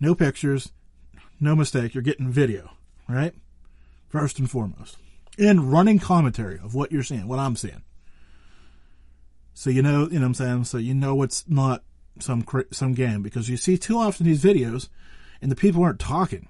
No 0.01 0.15
pictures, 0.15 0.71
no 1.39 1.55
mistake, 1.55 1.93
you're 1.93 2.01
getting 2.01 2.29
video, 2.29 2.71
right? 3.07 3.35
First 4.09 4.39
and 4.39 4.49
foremost. 4.49 4.97
And 5.37 5.71
running 5.71 5.99
commentary 5.99 6.59
of 6.61 6.73
what 6.73 6.91
you're 6.91 7.03
seeing, 7.03 7.27
what 7.27 7.39
I'm 7.39 7.55
seeing. 7.55 7.83
So 9.53 9.69
you 9.69 9.83
know, 9.83 10.09
you 10.09 10.15
know 10.15 10.21
what 10.21 10.25
I'm 10.25 10.33
saying? 10.33 10.63
So 10.65 10.79
you 10.79 10.95
know 10.95 11.21
it's 11.21 11.45
not 11.47 11.83
some 12.19 12.43
some 12.71 12.93
game 12.93 13.21
because 13.21 13.47
you 13.47 13.57
see 13.57 13.77
too 13.77 13.97
often 13.97 14.25
these 14.25 14.43
videos, 14.43 14.89
and 15.39 15.51
the 15.51 15.55
people 15.55 15.83
aren't 15.83 15.99
talking, 15.99 16.49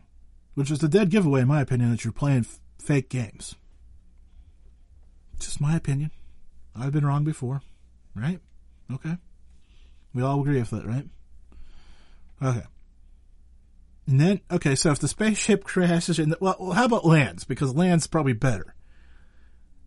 which 0.55 0.71
is 0.71 0.81
a 0.81 0.87
dead 0.87 1.09
giveaway 1.09 1.41
in 1.41 1.47
my 1.47 1.61
opinion 1.61 1.91
that 1.91 2.05
you're 2.05 2.13
playing 2.13 2.45
f- 2.45 2.59
fake 2.79 3.09
games. 3.09 3.55
Just 5.39 5.59
my 5.59 5.75
opinion. 5.75 6.11
I've 6.73 6.93
been 6.93 7.05
wrong 7.05 7.25
before, 7.25 7.61
right? 8.15 8.39
Okay. 8.93 9.17
We 10.13 10.21
all 10.21 10.39
agree 10.39 10.59
with 10.59 10.69
that, 10.69 10.85
right? 10.85 11.05
Okay. 12.41 12.63
And 14.11 14.19
then, 14.19 14.41
okay, 14.51 14.75
so 14.75 14.91
if 14.91 14.99
the 14.99 15.07
spaceship 15.07 15.63
crashes 15.63 16.19
in 16.19 16.31
the, 16.31 16.37
well, 16.41 16.73
how 16.73 16.83
about 16.83 17.05
lands? 17.05 17.45
Because 17.45 17.73
land's 17.73 18.07
probably 18.07 18.33
better. 18.33 18.75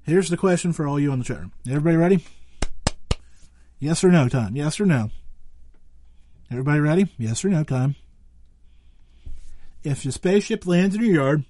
Here's 0.05 0.31
the 0.31 0.39
question 0.39 0.73
for 0.73 0.87
all 0.87 0.99
you 0.99 1.13
on 1.13 1.19
the 1.19 1.27
chat 1.27 1.41
room. 1.41 1.53
Everybody 1.69 1.99
ready? 1.99 2.27
Yes 3.79 4.03
or 4.03 4.11
no 4.11 4.31
time? 4.31 4.57
Yes 4.57 4.81
or 4.81 4.87
no? 4.87 5.11
Everybody 6.51 6.81
ready? 6.81 7.13
Yes 7.19 7.45
or 7.45 7.51
no 7.51 7.65
time? 7.65 7.97
If 9.83 10.03
the 10.03 10.11
spaceship 10.11 10.67
lands 10.67 10.95
in 10.95 11.05
your 11.05 11.15
yard, 11.15 11.45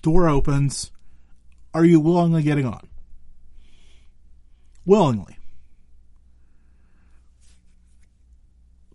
door 0.00 0.28
opens, 0.28 0.92
are 1.74 1.84
you 1.84 1.98
willingly 1.98 2.44
getting 2.44 2.66
on? 2.66 2.88
Willingly. 4.86 5.36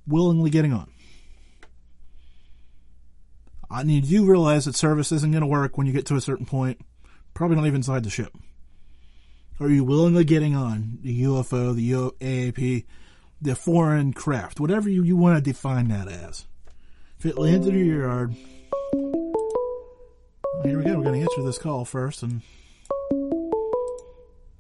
Willingly 0.08 0.50
getting 0.50 0.72
on. 0.72 0.90
I 3.70 3.84
need 3.84 4.06
you 4.06 4.26
realize 4.26 4.66
that 4.66 4.76
service 4.76 5.12
isn't 5.12 5.32
going 5.32 5.42
to 5.42 5.48
work 5.48 5.78
when 5.78 5.88
you 5.88 5.94
get 5.94 6.06
to 6.08 6.16
a 6.16 6.22
certain 6.22 6.46
point. 6.46 6.80
Probably 7.34 7.58
not 7.58 7.66
even 7.66 7.78
inside 7.78 8.04
the 8.04 8.10
ship. 8.10 8.34
Are 9.60 9.70
you 9.70 9.84
willingly 9.84 10.24
getting 10.24 10.56
on 10.56 11.00
the 11.02 11.24
UFO, 11.24 11.76
the 11.76 11.92
UAP, 11.92 12.86
the 13.42 13.56
foreign 13.56 14.14
craft, 14.14 14.60
whatever 14.60 14.88
you, 14.90 15.04
you 15.04 15.18
want 15.18 15.36
to 15.38 15.42
define 15.42 15.90
that 15.90 16.08
as? 16.08 16.46
If 17.20 17.26
it 17.26 17.38
lands 17.38 17.68
in 17.68 17.76
your 17.76 18.02
yard, 18.04 18.36
here 20.64 20.78
we 20.78 20.84
go. 20.84 20.98
We're 20.98 21.04
going 21.04 21.20
to 21.20 21.22
answer 21.22 21.44
this 21.44 21.58
call 21.58 21.84
first 21.86 22.24
and 22.24 22.42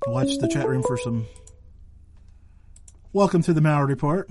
watch 0.07 0.37
the 0.39 0.49
chat 0.51 0.67
room 0.67 0.83
for 0.83 0.97
some. 0.97 1.27
Welcome 3.13 3.41
to 3.43 3.53
the 3.53 3.61
Malliard 3.61 3.87
Report. 3.87 4.29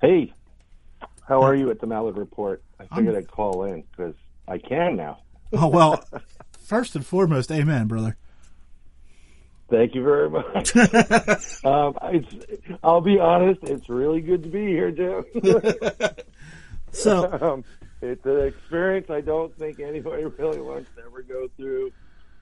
Hey, 0.00 0.32
how 1.30 1.42
are 1.42 1.54
you 1.54 1.70
at 1.70 1.80
the 1.80 1.86
Malliard 1.86 2.18
Report? 2.18 2.62
I 2.78 2.94
figured 2.94 3.16
I'd 3.16 3.30
call 3.30 3.64
in 3.64 3.84
because 3.90 4.14
I 4.46 4.58
can 4.58 4.96
now. 4.96 5.22
Oh 5.52 5.68
well, 5.68 6.04
first 6.58 6.94
and 6.94 7.06
foremost, 7.06 7.50
amen, 7.50 7.86
brother. 7.86 8.16
Thank 9.70 9.94
you 9.94 10.02
very 10.02 10.28
much. 10.28 10.76
um, 11.64 11.96
it's, 12.02 12.34
I'll 12.82 13.00
be 13.00 13.20
honest, 13.20 13.60
it's 13.62 13.88
really 13.88 14.20
good 14.20 14.42
to 14.42 14.48
be 14.48 14.66
here, 14.66 14.90
Jim. 14.90 15.24
So, 16.92 17.32
um, 17.40 17.64
it's 18.00 18.24
an 18.24 18.46
experience 18.46 19.10
I 19.10 19.20
don't 19.20 19.56
think 19.58 19.80
anybody 19.80 20.24
really 20.24 20.60
wants 20.60 20.90
to 20.96 21.02
ever 21.04 21.22
go 21.22 21.48
through. 21.56 21.92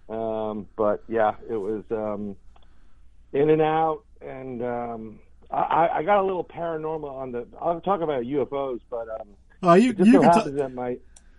Um, 0.09 0.67
but 0.77 1.05
yeah, 1.09 1.35
it 1.49 1.57
was 1.57 1.85
um, 1.91 2.37
in 3.33 3.51
and 3.51 3.61
out, 3.61 4.05
and 4.21 4.63
um, 4.63 5.19
I, 5.51 5.89
I 5.97 6.03
got 6.03 6.19
a 6.21 6.23
little 6.25 6.45
paranormal 6.45 7.11
on 7.11 7.33
the. 7.33 7.47
I'll 7.61 7.81
talk 7.81 8.01
about 8.03 8.23
UFOs, 8.25 8.81
but 8.91 9.09
um, 9.21 9.29
oh, 9.63 9.75
you 9.75 9.93
just 9.95 10.07
you 10.07 10.15
so 10.15 10.21
can. 10.21 10.31
happens 10.31 10.55
T- 10.57 10.61
that 10.63 10.75
my 10.75 10.99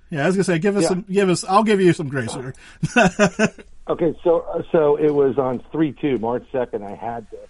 yeah, 0.10 0.24
I 0.24 0.28
was 0.28 0.36
gonna 0.36 0.44
say, 0.46 0.58
give 0.60 0.76
us 0.76 0.84
Yeah. 0.84 0.88
some, 0.90 1.06
give 1.10 1.30
us. 1.30 1.44
I'll 1.44 1.64
give 1.64 1.80
you 1.82 1.94
some 1.94 2.10
grace 2.10 2.34
here. 2.34 2.54
Okay, 3.90 4.14
so 4.24 4.64
so 4.72 4.98
it 4.98 5.12
was 5.12 5.40
on 5.40 5.64
three 5.72 5.94
two 6.00 6.20
March 6.20 6.46
second. 6.52 6.84
I 6.84 6.94
had 6.96 7.28
this 7.32 7.50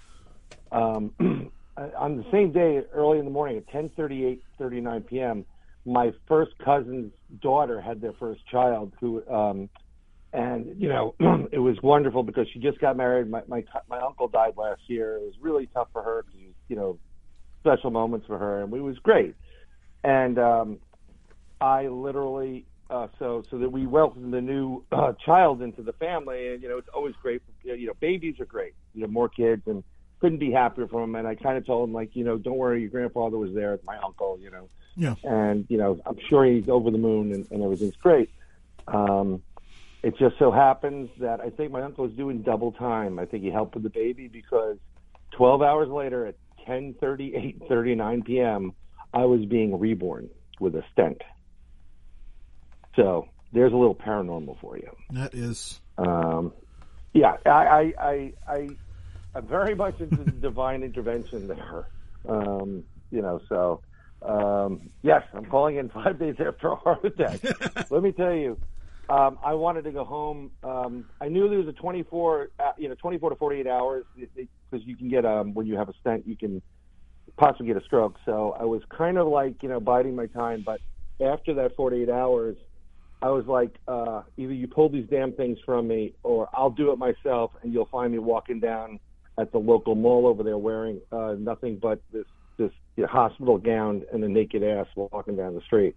um, 0.71 1.11
on 1.77 2.15
the 2.17 2.23
same 2.31 2.53
day, 2.53 2.81
early 2.93 3.19
in 3.19 3.25
the 3.25 3.31
morning 3.31 3.57
at 3.57 3.67
ten 3.67 3.89
thirty 3.89 4.25
eight 4.25 4.41
thirty 4.57 4.79
nine 4.79 5.01
p.m. 5.01 5.43
My 5.85 6.13
first 6.29 6.51
cousin's 6.63 7.11
daughter 7.41 7.81
had 7.81 7.99
their 7.99 8.13
first 8.13 8.47
child, 8.47 8.93
who 9.01 9.21
um, 9.29 9.69
and 10.31 10.79
you 10.81 10.87
know 10.87 11.13
it 11.51 11.59
was 11.59 11.75
wonderful 11.83 12.23
because 12.23 12.47
she 12.53 12.59
just 12.59 12.79
got 12.79 12.95
married. 12.95 13.29
My 13.29 13.41
my 13.49 13.65
my 13.89 13.99
uncle 13.99 14.29
died 14.29 14.53
last 14.55 14.81
year. 14.87 15.17
It 15.17 15.23
was 15.23 15.33
really 15.41 15.67
tough 15.73 15.89
for 15.91 16.01
her 16.03 16.23
because 16.25 16.38
you 16.69 16.75
know 16.75 16.97
special 17.61 17.91
moments 17.91 18.25
for 18.27 18.37
her, 18.37 18.61
and 18.63 18.73
it 18.73 18.79
was 18.81 18.97
great. 18.99 19.35
And 20.03 20.39
um, 20.39 20.79
I 21.59 21.87
literally 21.87 22.65
uh, 22.89 23.07
so 23.19 23.43
so 23.51 23.57
that 23.59 23.69
we 23.71 23.85
welcome 23.85 24.31
the 24.31 24.41
new 24.41 24.83
uh, 24.91 25.13
child 25.25 25.61
into 25.61 25.81
the 25.81 25.93
family, 25.93 26.53
and 26.53 26.63
you 26.63 26.69
know 26.69 26.77
it's 26.77 26.87
always 26.93 27.15
great. 27.21 27.41
For, 27.45 27.75
you 27.75 27.87
know, 27.87 27.93
babies 27.99 28.39
are 28.39 28.45
great. 28.45 28.73
You 28.93 29.01
know, 29.01 29.07
more 29.07 29.29
kids, 29.29 29.63
and 29.67 29.83
couldn't 30.21 30.39
be 30.39 30.51
happier 30.51 30.87
for 30.87 31.03
him. 31.03 31.15
And 31.15 31.27
I 31.27 31.35
kind 31.35 31.57
of 31.57 31.65
told 31.65 31.87
him 31.87 31.93
like, 31.93 32.13
you 32.13 32.25
know, 32.25 32.37
don't 32.37 32.57
worry, 32.57 32.81
your 32.81 32.89
grandfather 32.89 33.37
was 33.37 33.53
there, 33.53 33.79
my 33.85 33.97
uncle. 33.97 34.37
You 34.41 34.51
know, 34.51 34.69
Yeah. 34.95 35.15
and 35.23 35.65
you 35.69 35.77
know, 35.77 35.99
I'm 36.05 36.17
sure 36.29 36.45
he's 36.45 36.67
over 36.69 36.91
the 36.91 36.97
moon, 36.97 37.33
and, 37.33 37.47
and 37.51 37.63
everything's 37.63 37.95
great. 37.97 38.29
Um, 38.87 39.41
it 40.01 40.17
just 40.17 40.39
so 40.39 40.49
happens 40.49 41.09
that 41.19 41.41
I 41.41 41.49
think 41.49 41.71
my 41.73 41.81
uncle 41.81 42.05
was 42.05 42.13
doing 42.13 42.41
double 42.41 42.71
time. 42.71 43.19
I 43.19 43.25
think 43.25 43.43
he 43.43 43.49
helped 43.51 43.73
with 43.75 43.83
the 43.83 43.89
baby 43.89 44.27
because 44.29 44.77
12 45.31 45.61
hours 45.61 45.89
later 45.89 46.25
at 46.25 46.35
10:38, 46.69 47.67
39 47.67 48.23
p.m., 48.23 48.73
I 49.13 49.25
was 49.25 49.45
being 49.45 49.79
reborn 49.79 50.29
with 50.59 50.75
a 50.75 50.83
stent. 50.91 51.21
So 52.95 53.27
there's 53.51 53.73
a 53.73 53.75
little 53.75 53.95
paranormal 53.95 54.59
for 54.59 54.77
you. 54.77 54.95
That 55.11 55.33
is. 55.33 55.81
Um, 55.97 56.53
yeah, 57.13 57.37
I, 57.45 57.49
I, 57.49 57.93
I, 57.99 58.33
I, 58.47 58.69
I'm 59.33 59.47
very 59.47 59.75
much 59.75 59.99
into 59.99 60.23
the 60.23 60.31
divine 60.41 60.83
intervention 60.83 61.47
there. 61.47 61.87
Um, 62.27 62.83
you 63.11 63.21
know, 63.21 63.41
so 63.49 63.81
um, 64.21 64.89
yes, 65.01 65.23
I'm 65.33 65.45
calling 65.45 65.77
in 65.77 65.89
five 65.89 66.19
days 66.19 66.35
after 66.39 66.69
a 66.69 66.75
heart 66.75 67.03
attack. 67.05 67.39
Let 67.89 68.03
me 68.03 68.11
tell 68.11 68.33
you, 68.33 68.59
um, 69.09 69.39
I 69.43 69.55
wanted 69.55 69.85
to 69.85 69.91
go 69.91 70.03
home. 70.03 70.51
Um, 70.63 71.05
I 71.19 71.29
knew 71.29 71.49
there 71.49 71.57
was 71.57 71.67
a 71.67 71.73
24, 71.73 72.49
uh, 72.59 72.71
you 72.77 72.89
know, 72.89 72.95
24 72.95 73.31
to 73.31 73.35
48 73.37 73.65
hours 73.65 74.05
because 74.69 74.85
you 74.85 74.95
can 74.95 75.09
get 75.09 75.25
um, 75.25 75.53
when 75.53 75.65
you 75.65 75.77
have 75.77 75.89
a 75.89 75.93
stent, 76.01 76.27
you 76.27 76.35
can 76.35 76.61
possibly 77.37 77.67
get 77.67 77.77
a 77.77 77.85
stroke. 77.85 78.17
So 78.25 78.55
I 78.59 78.65
was 78.65 78.81
kind 78.95 79.17
of 79.17 79.27
like, 79.27 79.61
you 79.61 79.69
know, 79.69 79.79
biding 79.79 80.15
my 80.15 80.27
time. 80.27 80.63
But 80.65 80.81
after 81.25 81.53
that 81.55 81.75
48 81.75 82.09
hours, 82.09 82.57
I 83.21 83.29
was 83.29 83.45
like, 83.47 83.75
uh, 83.87 84.23
either 84.37 84.53
you 84.53 84.67
pull 84.67 84.89
these 84.89 85.07
damn 85.09 85.33
things 85.33 85.57
from 85.65 85.87
me, 85.87 86.13
or 86.23 86.47
I'll 86.53 86.69
do 86.69 86.91
it 86.91 86.97
myself, 86.97 87.51
and 87.61 87.73
you'll 87.73 87.89
find 87.91 88.13
me 88.13 88.19
walking 88.19 88.59
down 88.59 88.99
at 89.37 89.51
the 89.51 89.57
local 89.57 89.95
mall 89.95 90.27
over 90.27 90.43
there 90.43 90.57
wearing 90.57 91.01
uh, 91.11 91.35
nothing 91.37 91.77
but 91.81 92.01
this 92.11 92.25
this 92.57 92.71
hospital 93.09 93.57
gown 93.57 94.03
and 94.11 94.21
a 94.23 94.27
naked 94.27 94.61
ass 94.63 94.85
walking 94.95 95.37
down 95.37 95.55
the 95.55 95.61
street. 95.61 95.95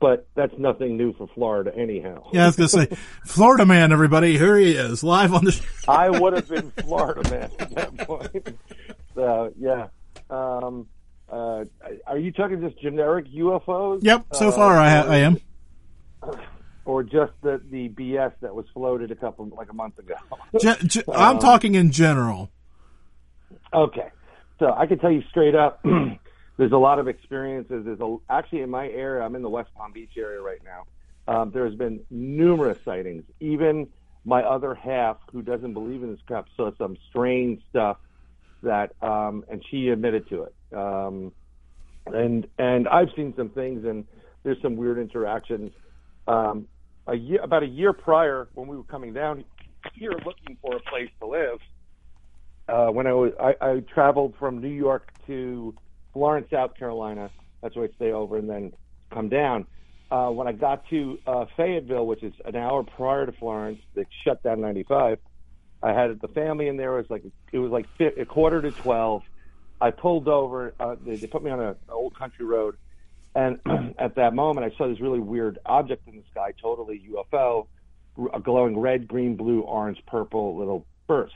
But 0.00 0.28
that's 0.36 0.56
nothing 0.58 0.96
new 0.96 1.12
for 1.14 1.26
Florida, 1.34 1.72
anyhow. 1.76 2.28
Yeah, 2.32 2.44
I 2.44 2.46
was 2.46 2.56
gonna 2.56 2.68
say, 2.68 2.86
Florida 3.26 3.66
man, 3.66 3.90
everybody, 3.92 4.38
here 4.38 4.56
he 4.56 4.72
is, 4.72 5.02
live 5.02 5.34
on 5.34 5.44
the. 5.44 5.52
Show. 5.52 5.64
I 5.88 6.08
would 6.10 6.34
have 6.34 6.48
been 6.48 6.70
Florida 6.70 7.28
man 7.30 7.50
at 7.58 7.70
that 7.74 7.98
point. 8.06 8.56
So 9.16 9.52
yeah. 9.58 9.88
Um, 10.30 10.86
uh, 11.30 11.64
are 12.06 12.18
you 12.18 12.30
talking 12.32 12.60
just 12.60 12.80
generic 12.80 13.26
UFOs? 13.34 13.98
Yep. 14.02 14.26
So 14.34 14.48
Uh, 14.48 14.52
far, 14.52 14.78
I, 14.78 14.88
ha- 14.90 15.06
I 15.08 15.16
am. 15.16 15.38
Or 16.84 17.02
just 17.02 17.32
the 17.42 17.60
the 17.70 17.88
BS 17.90 18.32
that 18.40 18.54
was 18.54 18.66
floated 18.72 19.10
a 19.10 19.14
couple 19.14 19.46
like 19.56 19.70
a 19.70 19.74
month 19.74 19.98
ago? 19.98 20.14
Ge- 20.60 20.78
ge- 20.86 21.02
I'm 21.08 21.36
Um, 21.36 21.38
talking 21.40 21.74
in 21.74 21.90
general. 21.90 22.50
Okay, 23.74 24.08
so 24.58 24.72
I 24.72 24.86
can 24.86 24.98
tell 24.98 25.10
you 25.10 25.22
straight 25.28 25.54
up, 25.54 25.84
there's 26.58 26.72
a 26.72 26.76
lot 26.76 26.98
of 26.98 27.08
experiences. 27.08 27.84
There's 27.86 28.00
a, 28.00 28.16
actually 28.28 28.62
in 28.62 28.70
my 28.70 28.88
area, 28.88 29.24
I'm 29.24 29.34
in 29.36 29.42
the 29.42 29.48
West 29.48 29.70
Palm 29.74 29.92
Beach 29.92 30.10
area 30.18 30.42
right 30.42 30.60
now. 30.64 30.84
Um, 31.32 31.50
there's 31.52 31.74
been 31.74 32.00
numerous 32.10 32.78
sightings. 32.84 33.22
Even 33.40 33.88
my 34.24 34.42
other 34.42 34.74
half, 34.74 35.18
who 35.32 35.40
doesn't 35.40 35.72
believe 35.72 36.02
in 36.02 36.10
this 36.10 36.20
crap, 36.26 36.46
saw 36.56 36.72
some 36.76 36.96
strange 37.08 37.62
stuff 37.70 37.98
that, 38.62 38.92
um, 39.02 39.44
and 39.48 39.64
she 39.70 39.88
admitted 39.88 40.28
to 40.30 40.44
it. 40.44 40.54
Um, 40.76 41.32
and 42.06 42.46
and 42.58 42.88
I've 42.88 43.10
seen 43.14 43.34
some 43.36 43.50
things, 43.50 43.84
and 43.84 44.04
there's 44.42 44.60
some 44.60 44.76
weird 44.76 44.98
interactions. 44.98 45.70
Um, 46.26 46.66
a 47.06 47.14
year, 47.14 47.40
about 47.42 47.62
a 47.62 47.66
year 47.66 47.92
prior, 47.92 48.48
when 48.54 48.66
we 48.66 48.76
were 48.76 48.82
coming 48.84 49.12
down 49.12 49.44
here 49.94 50.12
looking 50.24 50.56
for 50.60 50.76
a 50.76 50.80
place 50.80 51.10
to 51.20 51.26
live, 51.26 51.58
uh, 52.68 52.86
when 52.88 53.06
I 53.06 53.12
was 53.12 53.32
I, 53.38 53.54
I 53.60 53.80
traveled 53.80 54.34
from 54.38 54.60
New 54.60 54.68
York 54.68 55.12
to 55.26 55.74
Florence, 56.18 56.48
South 56.50 56.74
Carolina. 56.76 57.30
That's 57.62 57.76
where 57.76 57.84
I 57.84 57.94
stay 57.94 58.10
over, 58.10 58.38
and 58.38 58.50
then 58.50 58.72
come 59.12 59.28
down. 59.28 59.66
Uh, 60.10 60.30
when 60.30 60.48
I 60.48 60.52
got 60.52 60.88
to 60.88 61.16
uh, 61.28 61.44
Fayetteville, 61.56 62.06
which 62.06 62.24
is 62.24 62.32
an 62.44 62.56
hour 62.56 62.82
prior 62.82 63.24
to 63.24 63.30
Florence, 63.30 63.78
they 63.94 64.04
shut 64.24 64.42
down 64.42 64.60
95. 64.60 65.20
I 65.80 65.92
had 65.92 66.20
the 66.20 66.26
family 66.26 66.66
in 66.66 66.76
there. 66.76 66.98
It 66.98 67.02
was 67.02 67.10
like 67.10 67.24
it 67.52 67.58
was 67.60 67.70
like 67.70 67.86
a 68.00 68.24
quarter 68.24 68.60
to 68.60 68.72
12. 68.72 69.22
I 69.80 69.92
pulled 69.92 70.26
over. 70.26 70.74
Uh, 70.80 70.96
they, 71.06 71.14
they 71.14 71.28
put 71.28 71.44
me 71.44 71.52
on 71.52 71.60
a, 71.60 71.70
an 71.70 71.76
old 71.88 72.18
country 72.18 72.44
road, 72.44 72.78
and 73.36 73.60
at 73.98 74.16
that 74.16 74.34
moment, 74.34 74.72
I 74.72 74.76
saw 74.76 74.88
this 74.88 75.00
really 75.00 75.20
weird 75.20 75.60
object 75.64 76.08
in 76.08 76.16
the 76.16 76.24
sky, 76.32 76.52
totally 76.60 77.00
UFO, 77.12 77.68
a 78.34 78.40
glowing 78.40 78.76
red, 78.76 79.06
green, 79.06 79.36
blue, 79.36 79.60
orange, 79.60 80.02
purple 80.04 80.56
little 80.56 80.84
burst 81.06 81.34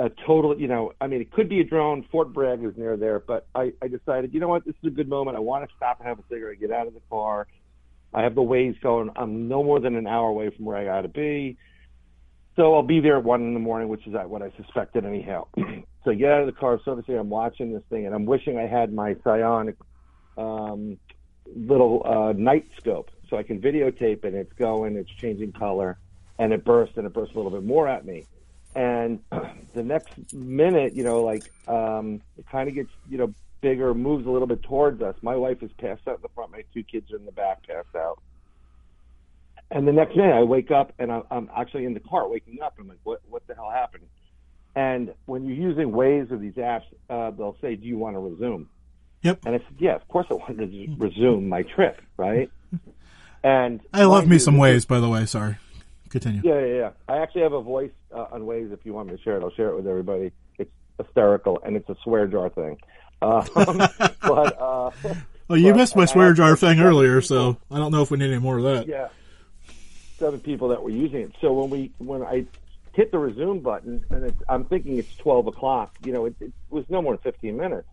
a 0.00 0.10
total, 0.26 0.58
you 0.58 0.66
know, 0.66 0.92
I 1.00 1.06
mean, 1.06 1.20
it 1.20 1.30
could 1.30 1.48
be 1.48 1.60
a 1.60 1.64
drone. 1.64 2.06
Fort 2.10 2.32
Bragg 2.32 2.64
is 2.64 2.72
near 2.76 2.96
there, 2.96 3.20
but 3.20 3.46
I, 3.54 3.72
I 3.82 3.88
decided, 3.88 4.32
you 4.32 4.40
know 4.40 4.48
what, 4.48 4.64
this 4.64 4.74
is 4.82 4.86
a 4.86 4.90
good 4.90 5.08
moment. 5.08 5.36
I 5.36 5.40
want 5.40 5.68
to 5.68 5.76
stop 5.76 5.98
and 6.00 6.08
have 6.08 6.18
a 6.18 6.22
cigarette, 6.30 6.58
get 6.58 6.72
out 6.72 6.86
of 6.86 6.94
the 6.94 7.02
car. 7.10 7.46
I 8.14 8.22
have 8.22 8.34
the 8.34 8.40
Waze 8.40 8.80
going. 8.80 9.10
I'm 9.14 9.46
no 9.46 9.62
more 9.62 9.78
than 9.78 9.96
an 9.96 10.06
hour 10.06 10.30
away 10.30 10.50
from 10.50 10.64
where 10.64 10.78
I 10.78 10.84
got 10.84 11.02
to 11.02 11.08
be. 11.08 11.58
So 12.56 12.74
I'll 12.74 12.82
be 12.82 13.00
there 13.00 13.18
at 13.18 13.24
one 13.24 13.42
in 13.42 13.54
the 13.54 13.60
morning, 13.60 13.88
which 13.88 14.06
is 14.06 14.14
what 14.26 14.42
I 14.42 14.50
suspected 14.56 15.04
anyhow. 15.04 15.46
so 16.04 16.14
get 16.14 16.32
out 16.32 16.40
of 16.40 16.46
the 16.46 16.58
car. 16.58 16.80
So 16.84 16.92
obviously 16.92 17.16
I'm 17.16 17.28
watching 17.28 17.72
this 17.72 17.82
thing, 17.90 18.06
and 18.06 18.14
I'm 18.14 18.24
wishing 18.24 18.58
I 18.58 18.66
had 18.66 18.92
my 18.92 19.14
SiOnyx 19.14 19.76
um, 20.38 20.98
little 21.54 22.02
uh, 22.06 22.32
night 22.32 22.68
scope 22.78 23.10
so 23.28 23.36
I 23.36 23.42
can 23.42 23.60
videotape 23.60 24.24
it. 24.24 24.34
It's 24.34 24.52
going, 24.54 24.96
it's 24.96 25.10
changing 25.10 25.52
color, 25.52 25.98
and 26.38 26.54
it 26.54 26.64
bursts, 26.64 26.96
and 26.96 27.06
it 27.06 27.12
bursts 27.12 27.34
a 27.34 27.38
little 27.38 27.52
bit 27.52 27.64
more 27.64 27.86
at 27.86 28.04
me. 28.06 28.26
And 28.74 29.20
the 29.74 29.82
next 29.82 30.32
minute, 30.32 30.94
you 30.94 31.02
know, 31.02 31.22
like 31.22 31.50
um, 31.66 32.22
it 32.38 32.46
kind 32.50 32.68
of 32.68 32.74
gets, 32.74 32.90
you 33.08 33.18
know, 33.18 33.34
bigger, 33.60 33.92
moves 33.94 34.26
a 34.26 34.30
little 34.30 34.46
bit 34.46 34.62
towards 34.62 35.02
us. 35.02 35.16
My 35.22 35.36
wife 35.36 35.62
is 35.62 35.70
passed 35.78 36.02
out 36.06 36.16
in 36.16 36.22
the 36.22 36.28
front. 36.28 36.52
My 36.52 36.64
two 36.72 36.82
kids 36.82 37.12
are 37.12 37.16
in 37.16 37.24
the 37.24 37.32
back, 37.32 37.66
passed 37.66 37.94
out. 37.96 38.20
And 39.72 39.86
the 39.86 39.92
next 39.92 40.16
minute, 40.16 40.34
I 40.34 40.42
wake 40.42 40.70
up 40.70 40.92
and 40.98 41.12
I'm, 41.12 41.22
I'm 41.30 41.50
actually 41.56 41.84
in 41.84 41.94
the 41.94 42.00
car, 42.00 42.28
waking 42.28 42.60
up. 42.60 42.74
I'm 42.78 42.88
like, 42.88 42.98
what, 43.04 43.20
what 43.28 43.46
the 43.46 43.54
hell 43.54 43.70
happened? 43.70 44.04
And 44.74 45.14
when 45.26 45.46
you're 45.46 45.56
using 45.56 45.90
Waze 45.90 46.30
or 46.30 46.36
these 46.36 46.54
apps, 46.54 46.84
uh, 47.08 47.30
they'll 47.32 47.56
say, 47.60 47.74
"Do 47.74 47.86
you 47.86 47.98
want 47.98 48.14
to 48.14 48.20
resume?" 48.20 48.68
Yep. 49.22 49.40
And 49.44 49.54
I 49.56 49.58
said, 49.58 49.76
"Yeah, 49.78 49.96
of 49.96 50.06
course 50.08 50.26
I 50.30 50.34
want 50.34 50.58
to 50.58 50.96
resume 50.96 51.48
my 51.48 51.62
trip, 51.62 52.00
right?" 52.16 52.50
And 53.42 53.80
I 53.94 54.04
love 54.04 54.28
me 54.28 54.38
some 54.38 54.56
Waze, 54.56 54.86
by 54.86 55.00
the 55.00 55.08
way. 55.08 55.24
Sorry. 55.24 55.56
Continue. 56.10 56.42
Yeah, 56.44 56.60
yeah, 56.60 56.74
yeah. 56.74 56.90
I 57.08 57.18
actually 57.18 57.42
have 57.42 57.52
a 57.52 57.62
voice 57.62 57.92
uh, 58.12 58.26
on 58.32 58.42
Waze. 58.42 58.72
If 58.72 58.80
you 58.84 58.92
want 58.92 59.08
me 59.08 59.16
to 59.16 59.22
share 59.22 59.36
it, 59.36 59.42
I'll 59.42 59.52
share 59.52 59.68
it 59.68 59.76
with 59.76 59.86
everybody. 59.86 60.32
It's 60.58 60.70
hysterical, 60.98 61.60
and 61.64 61.76
it's 61.76 61.88
a 61.88 61.96
swear 62.02 62.26
jar 62.26 62.50
thing. 62.50 62.78
Um, 63.22 63.46
but 64.22 64.60
uh, 64.60 64.90
well, 65.48 65.58
you 65.58 65.72
but 65.72 65.78
missed 65.78 65.96
my 65.96 66.06
swear 66.06 66.32
jar 66.32 66.56
thing 66.56 66.80
earlier, 66.80 67.20
so 67.20 67.56
I 67.70 67.78
don't 67.78 67.92
know 67.92 68.02
if 68.02 68.10
we 68.10 68.18
need 68.18 68.30
any 68.30 68.38
more 68.38 68.58
of 68.58 68.64
that. 68.64 68.88
yeah, 68.88 69.08
seven 70.18 70.40
people 70.40 70.68
that 70.68 70.82
were 70.82 70.90
using 70.90 71.20
it. 71.22 71.32
So 71.40 71.52
when 71.52 71.70
we 71.70 71.92
when 71.98 72.22
I 72.22 72.46
hit 72.92 73.12
the 73.12 73.18
resume 73.18 73.60
button, 73.60 74.04
and 74.10 74.24
it's, 74.24 74.42
I'm 74.48 74.64
thinking 74.64 74.98
it's 74.98 75.14
twelve 75.16 75.46
o'clock. 75.46 75.94
You 76.04 76.12
know, 76.12 76.26
it, 76.26 76.34
it 76.40 76.52
was 76.70 76.84
no 76.88 77.02
more 77.02 77.14
than 77.16 77.22
fifteen 77.22 77.56
minutes. 77.56 77.88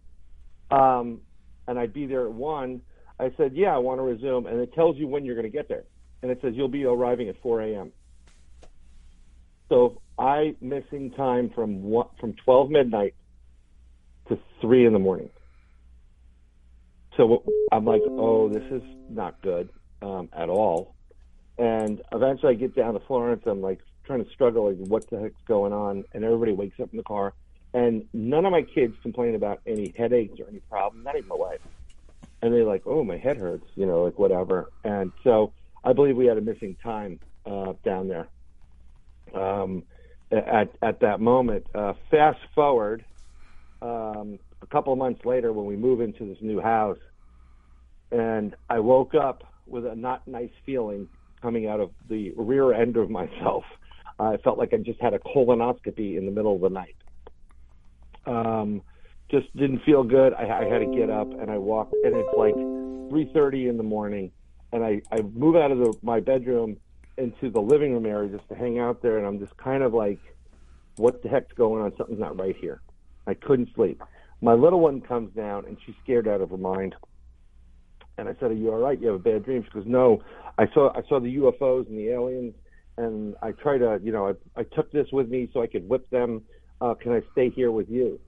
Um, 0.72 1.22
and 1.68 1.78
I'd 1.78 1.94
be 1.94 2.06
there 2.06 2.26
at 2.26 2.34
one. 2.34 2.82
I 3.20 3.32
said, 3.38 3.54
"Yeah, 3.56 3.76
I 3.76 3.78
want 3.78 4.00
to 4.00 4.04
resume," 4.04 4.46
and 4.48 4.60
it 4.60 4.74
tells 4.74 4.98
you 4.98 5.08
when 5.08 5.26
you're 5.26 5.36
going 5.36 5.46
to 5.46 5.56
get 5.56 5.68
there, 5.68 5.84
and 6.22 6.32
it 6.32 6.40
says 6.42 6.54
you'll 6.56 6.68
be 6.68 6.86
arriving 6.86 7.30
at 7.30 7.42
four 7.42 7.62
a.m. 7.62 7.92
So 9.70 10.02
I 10.18 10.56
missing 10.62 11.12
time 11.12 11.50
from 11.54 11.82
from 12.20 12.34
twelve 12.34 12.70
midnight 12.70 13.16
to 14.30 14.40
three 14.62 14.86
in 14.86 14.94
the 14.94 15.00
morning. 15.00 15.30
So 17.16 17.44
I'm 17.72 17.86
like, 17.86 18.02
"Oh, 18.08 18.50
this 18.50 18.64
is 18.72 18.84
not 19.10 19.42
good 19.42 19.70
um, 20.02 20.30
at 20.34 20.50
all." 20.50 20.96
And 21.58 22.02
eventually, 22.12 22.54
I 22.54 22.56
get 22.56 22.76
down 22.76 22.94
to 22.94 23.00
Florence. 23.02 23.44
I'm 23.46 23.62
like 23.62 23.80
trying 24.06 24.24
to 24.24 24.30
struggle, 24.32 24.70
like, 24.70 24.88
what 24.88 25.10
the 25.10 25.20
heck's 25.20 25.42
going 25.48 25.74
on? 25.74 26.06
And 26.14 26.24
everybody 26.24 26.54
wakes 26.54 26.80
up 26.80 26.90
in 26.92 26.98
the 26.98 27.04
car, 27.04 27.34
and 27.74 28.06
none 28.14 28.46
of 28.46 28.52
my 28.52 28.62
kids 28.62 28.96
complain 29.02 29.36
about 29.36 29.60
any 29.66 29.94
headaches 29.98 30.40
or 30.40 30.48
any 30.48 30.60
problem. 30.60 31.04
Not 31.04 31.18
even 31.18 31.28
my 31.28 31.36
wife. 31.36 31.62
And 32.42 32.54
they're 32.54 32.64
like, 32.64 32.84
"Oh, 32.86 33.04
my 33.04 33.18
head 33.18 33.38
hurts," 33.38 33.68
you 33.76 33.86
know, 33.86 34.04
like 34.04 34.18
whatever. 34.18 34.72
And 34.84 35.12
so 35.24 35.52
I 35.84 35.92
believe 35.94 36.16
we 36.16 36.28
had 36.28 36.38
a 36.38 36.42
missing 36.42 36.78
time 36.82 37.20
uh, 37.46 37.74
down 37.84 38.08
there 38.08 38.28
um, 39.34 39.84
at 40.32 40.70
at 40.82 41.00
that 41.02 41.20
moment. 41.20 41.66
Uh, 41.74 41.94
fast 42.12 42.40
forward 42.54 43.06
um, 43.82 44.40
a 44.62 44.68
couple 44.68 44.92
of 44.92 45.00
months 45.00 45.22
later, 45.26 45.54
when 45.54 45.66
we 45.66 45.76
move 45.76 46.02
into 46.02 46.26
this 46.26 46.38
new 46.42 46.60
house, 46.60 46.98
and 48.12 48.56
I 48.70 48.80
woke 48.80 49.14
up 49.14 49.44
with 49.66 49.86
a 49.86 49.96
not 49.96 50.28
nice 50.28 50.52
feeling 50.66 51.08
coming 51.42 51.68
out 51.68 51.80
of 51.80 51.92
the 52.10 52.34
rear 52.36 52.74
end 52.74 52.98
of 52.98 53.10
myself. 53.10 53.63
I 54.20 54.38
felt 54.38 54.58
like 54.58 54.74
I 54.74 54.78
just 54.78 55.00
had 55.00 55.13
a 55.13 55.20
colonoscopy 55.20 56.18
in 56.18 56.26
the 56.26 56.32
middle 56.32 56.56
of 56.56 56.62
the 56.62 56.70
night. 56.70 56.96
Um, 58.26 58.82
just 59.30 59.56
didn't 59.56 59.84
feel 59.86 60.04
good. 60.04 60.34
I, 60.34 60.44
I 60.44 60.66
had 60.66 60.80
to 60.80 60.92
get 60.98 61.10
up 61.10 61.30
and 61.30 61.52
I 61.52 61.58
walked, 61.58 61.94
and 61.94 62.16
it's 62.16 62.30
like 62.36 62.56
3:30 62.56 63.70
in 63.70 63.78
the 63.78 63.84
morning, 63.84 64.32
and 64.72 64.84
I 64.84 65.02
I 65.12 65.22
move 65.22 65.56
out 65.56 65.72
of 65.72 65.78
the, 65.78 65.94
my 66.02 66.20
bedroom 66.20 66.78
into 67.17 67.49
the 67.49 67.62
living 67.62 67.93
room 67.93 68.06
area 68.06 68.30
just 68.30 68.47
to 68.49 68.56
hang 68.56 68.80
out 68.80 69.01
there, 69.01 69.17
and 69.17 69.25
I'm 69.25 69.39
just 69.39 69.58
kind 69.58 69.84
of 69.84 69.93
like, 69.93 70.19
what 70.97 71.21
the 71.23 71.30
heck's 71.30 71.53
going 71.53 71.84
on? 71.84 71.95
Something's 71.97 72.19
not 72.19 72.39
right 72.39 72.56
here. 72.56 72.82
I 73.25 73.34
couldn't 73.34 73.69
sleep. 73.75 74.01
My 74.41 74.53
little 74.53 74.80
one 74.80 75.01
comes 75.01 75.34
down, 75.34 75.65
and 75.65 75.77
she's 75.86 75.95
scared 76.03 76.27
out 76.27 76.41
of 76.41 76.51
her 76.51 76.58
mind. 76.58 76.95
And 78.17 78.27
I 78.27 78.34
said, 78.39 78.51
"Are 78.51 78.56
you 78.56 78.71
all 78.71 78.80
right? 78.80 78.99
You 78.99 79.08
have 79.08 79.15
a 79.15 79.19
bad 79.19 79.43
dream?" 79.43 79.63
She 79.63 79.69
goes, 79.69 79.86
"No, 79.86 80.21
I 80.58 80.67
saw 80.73 80.91
I 80.95 81.08
saw 81.08 81.19
the 81.19 81.36
UFOs 81.38 81.88
and 81.88 81.97
the 81.97 82.10
aliens, 82.10 82.56
and 82.97 83.36
I 83.41 83.51
try 83.51 83.77
to, 83.77 83.99
you 84.01 84.12
know, 84.12 84.30
I, 84.30 84.62
I 84.62 84.63
took 84.63 84.91
this 84.91 85.08
with 85.12 85.30
me 85.30 85.49
so 85.53 85.62
I 85.62 85.67
could 85.67 85.88
whip 85.88 86.10
them. 86.10 86.43
Uh, 86.82 86.93
can 86.95 87.12
I 87.12 87.21
stay 87.32 87.49
here 87.49 87.71
with 87.71 87.89
you?" 87.89 88.19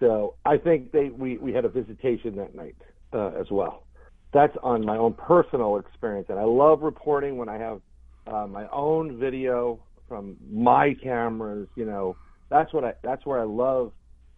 So 0.00 0.36
I 0.44 0.56
think 0.56 0.92
they 0.92 1.10
we 1.10 1.36
we 1.38 1.52
had 1.52 1.64
a 1.64 1.68
visitation 1.68 2.36
that 2.36 2.54
night 2.54 2.76
uh, 3.12 3.32
as 3.38 3.50
well. 3.50 3.84
That's 4.32 4.56
on 4.62 4.84
my 4.84 4.96
own 4.96 5.14
personal 5.14 5.78
experience, 5.78 6.26
and 6.28 6.38
I 6.38 6.44
love 6.44 6.82
reporting 6.82 7.38
when 7.38 7.48
I 7.48 7.58
have 7.58 7.80
uh, 8.26 8.46
my 8.46 8.68
own 8.68 9.18
video 9.18 9.80
from 10.06 10.36
my 10.50 10.94
cameras. 11.02 11.68
You 11.76 11.86
know, 11.86 12.16
that's 12.50 12.72
what 12.72 12.84
I 12.84 12.92
that's 13.02 13.24
where 13.24 13.40
I 13.40 13.44
love 13.44 13.92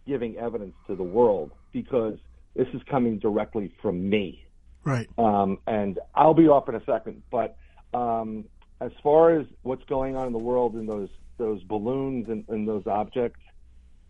giving 0.07 0.37
evidence 0.37 0.75
to 0.87 0.95
the 0.95 1.03
world 1.03 1.51
because 1.71 2.17
this 2.55 2.67
is 2.73 2.81
coming 2.89 3.19
directly 3.19 3.73
from 3.81 4.09
me. 4.09 4.45
Right. 4.83 5.07
Um, 5.17 5.59
and 5.67 5.99
I'll 6.15 6.33
be 6.33 6.47
off 6.47 6.67
in 6.69 6.75
a 6.75 6.83
second. 6.85 7.21
But 7.31 7.57
um, 7.93 8.45
as 8.79 8.91
far 9.03 9.39
as 9.39 9.45
what's 9.61 9.83
going 9.85 10.15
on 10.15 10.27
in 10.27 10.33
the 10.33 10.39
world 10.39 10.75
in 10.75 10.85
those 10.85 11.09
those 11.37 11.63
balloons 11.63 12.27
and, 12.29 12.45
and 12.49 12.67
those 12.67 12.85
objects, 12.85 13.39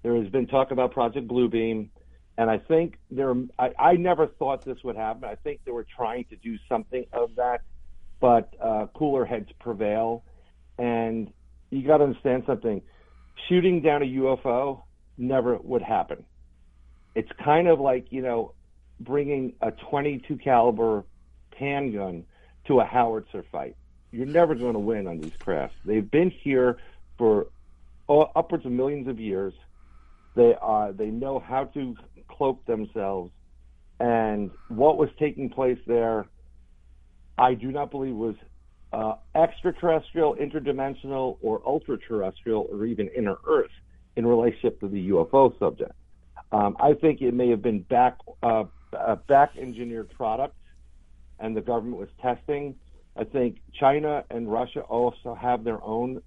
there 0.04 0.15
has 0.15 0.28
been 0.32 0.48
talk 0.48 0.72
about 0.72 0.91
Project 0.91 1.28
Bluebeam, 1.28 1.89
and 2.38 2.50
I 2.50 2.58
think 2.58 2.98
there. 3.10 3.34
I, 3.60 3.72
I 3.78 3.94
never 3.94 4.28
thought 4.28 4.63
this 4.63 4.84
would 4.84 4.96
happen. 4.96 5.26
I 5.26 5.36
think 5.36 5.62
they 5.65 5.72
were 5.72 5.86
trying 5.96 6.26
to 6.26 6.36
do 6.36 6.58
something 6.70 7.06
of 7.13 7.36
that, 7.36 7.62
but 8.20 8.54
uh, 8.62 8.88
cooler 8.94 9.26
heads 9.26 9.50
prevail, 9.60 10.24
and 10.78 11.32
you 11.70 11.86
got 11.86 11.98
to 11.98 12.06
understand 12.06 12.44
something. 12.46 12.82
Shooting 13.48 13.82
down 13.82 14.02
a 14.02 14.06
UFO 14.06 14.82
never 15.17 15.58
would 15.58 15.82
happen. 15.82 16.26
It's 17.15 17.32
kind 17.44 17.67
of 17.67 17.80
like 17.80 18.08
you 18.12 18.22
know 18.22 18.54
bringing 19.00 19.54
a 19.62 19.72
22 19.72 20.38
caliber 20.38 21.04
handgun 21.56 22.26
to 22.65 22.80
a 22.80 22.86
howitzer 22.86 23.44
fight. 23.52 23.76
You're 24.12 24.26
never 24.26 24.56
going 24.56 24.74
to 24.74 24.80
win 24.80 25.08
on 25.08 25.20
these 25.20 25.36
crafts. 25.39 25.76
They've 25.86 26.10
been 26.10 26.32
here 26.32 26.78
for 27.17 27.48
uh, 28.10 28.26
upwards 28.36 28.65
of 28.65 28.72
millions 28.72 29.08
of 29.08 29.20
years. 29.20 29.54
They 30.36 30.56
are 30.56 30.91
they 30.91 31.08
know 31.08 31.39
how 31.39 31.65
to 31.65 31.96
cloak 32.32 32.65
themselves, 32.65 33.32
and 34.00 34.52
what 34.70 34.98
was 34.98 35.10
taking 35.20 35.50
place 35.50 35.80
there, 35.86 36.26
I 37.38 37.54
do 37.54 37.72
not 37.72 37.91
believe 37.91 38.15
was 38.15 38.36
uh, 38.94 39.13
extraterrestrial, 39.36 40.36
interdimensional, 40.36 41.38
or 41.41 41.62
ultra-terrestrial, 41.65 42.67
or 42.72 42.86
even 42.86 43.10
inner 43.10 43.38
Earth 43.48 43.72
in 44.15 44.26
relationship 44.26 44.80
to 44.82 44.88
the 44.88 45.10
UFO 45.10 45.58
subject. 45.60 45.94
Um, 46.52 46.76
I 46.80 46.94
think 46.94 47.22
it 47.22 47.34
may 47.34 47.50
have 47.50 47.62
been 47.62 47.82
back 47.82 48.17
uh, 48.44 48.65
a 48.94 49.15
back 49.15 49.56
engineered 49.58 50.10
product, 50.10 50.56
and 51.39 51.56
the 51.56 51.62
government 51.62 51.98
was 51.98 52.10
testing. 52.22 52.76
I 53.15 53.24
think 53.24 53.62
China 53.74 54.24
and 54.30 54.52
Russia 54.52 54.82
also 54.82 55.34
have 55.34 55.63
their 55.63 55.82
own, 55.84 56.22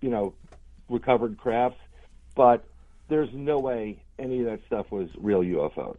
you 0.00 0.10
know, 0.10 0.34
recovered 0.88 1.38
crafts, 1.38 1.80
but 2.36 2.64
there's 3.08 3.32
no 3.32 3.58
way 3.58 4.02
any 4.18 4.40
of 4.40 4.46
that 4.46 4.60
stuff 4.66 4.90
was 4.90 5.08
real 5.18 5.40
UFOs. 5.42 5.98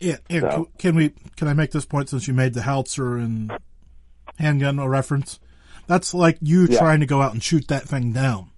Yeah, 0.00 0.16
So- 0.28 0.68
can 0.78 0.96
we? 0.96 1.10
Can 1.36 1.48
I 1.48 1.54
make 1.54 1.70
this 1.70 1.84
point 1.84 2.08
since 2.08 2.26
you 2.28 2.34
made 2.34 2.54
the 2.54 2.62
Howitzer 2.62 3.16
and 3.16 3.52
handgun 4.38 4.78
a 4.78 4.88
reference? 4.88 5.40
That's 5.86 6.12
like 6.14 6.38
you 6.40 6.66
Yeah. 6.66 6.78
trying 6.78 7.00
to 7.00 7.06
go 7.06 7.22
out 7.22 7.32
and 7.32 7.42
shoot 7.42 7.68
that 7.68 7.84
thing 7.84 8.12
down 8.12 8.50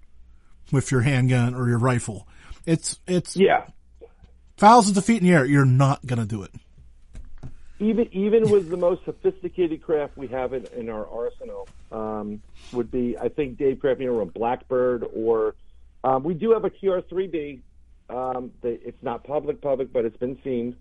with 0.71 0.91
your 0.91 1.01
handgun 1.01 1.53
or 1.55 1.69
your 1.69 1.77
rifle. 1.79 2.27
It's 2.65 2.99
it's 3.07 3.37
Yeah, 3.37 3.67
thousands 4.57 4.97
of 4.97 5.05
feet 5.05 5.21
in 5.21 5.27
the 5.27 5.33
air. 5.33 5.45
You're 5.45 5.65
not 5.65 6.05
gonna 6.05 6.25
do 6.25 6.43
it. 6.43 6.51
even 7.79 8.07
even 8.11 8.49
with 8.49 8.69
the 8.69 8.77
most 8.77 9.05
sophisticated 9.05 9.81
craft 9.83 10.17
we 10.17 10.27
have 10.27 10.51
in, 10.53 10.65
in 10.75 10.89
our 10.89 11.07
arsenal, 11.07 11.67
um, 11.91 12.41
would 12.73 12.89
be 12.91 13.15
I 13.17 13.29
think 13.29 13.57
Dave 13.57 13.79
you 13.83 13.95
know, 14.07 14.19
a 14.21 14.25
Blackbird 14.25 15.05
or 15.13 15.55
um, 16.03 16.23
we 16.23 16.33
do 16.33 16.51
have 16.51 16.65
a 16.65 16.69
TR3B. 16.69 17.59
Um, 18.09 18.51
they, 18.61 18.79
it's 18.83 19.01
not 19.01 19.23
public 19.23 19.61
public, 19.61 19.91
but 19.91 20.05
it's 20.05 20.17
been 20.17 20.37
seen. 20.43 20.75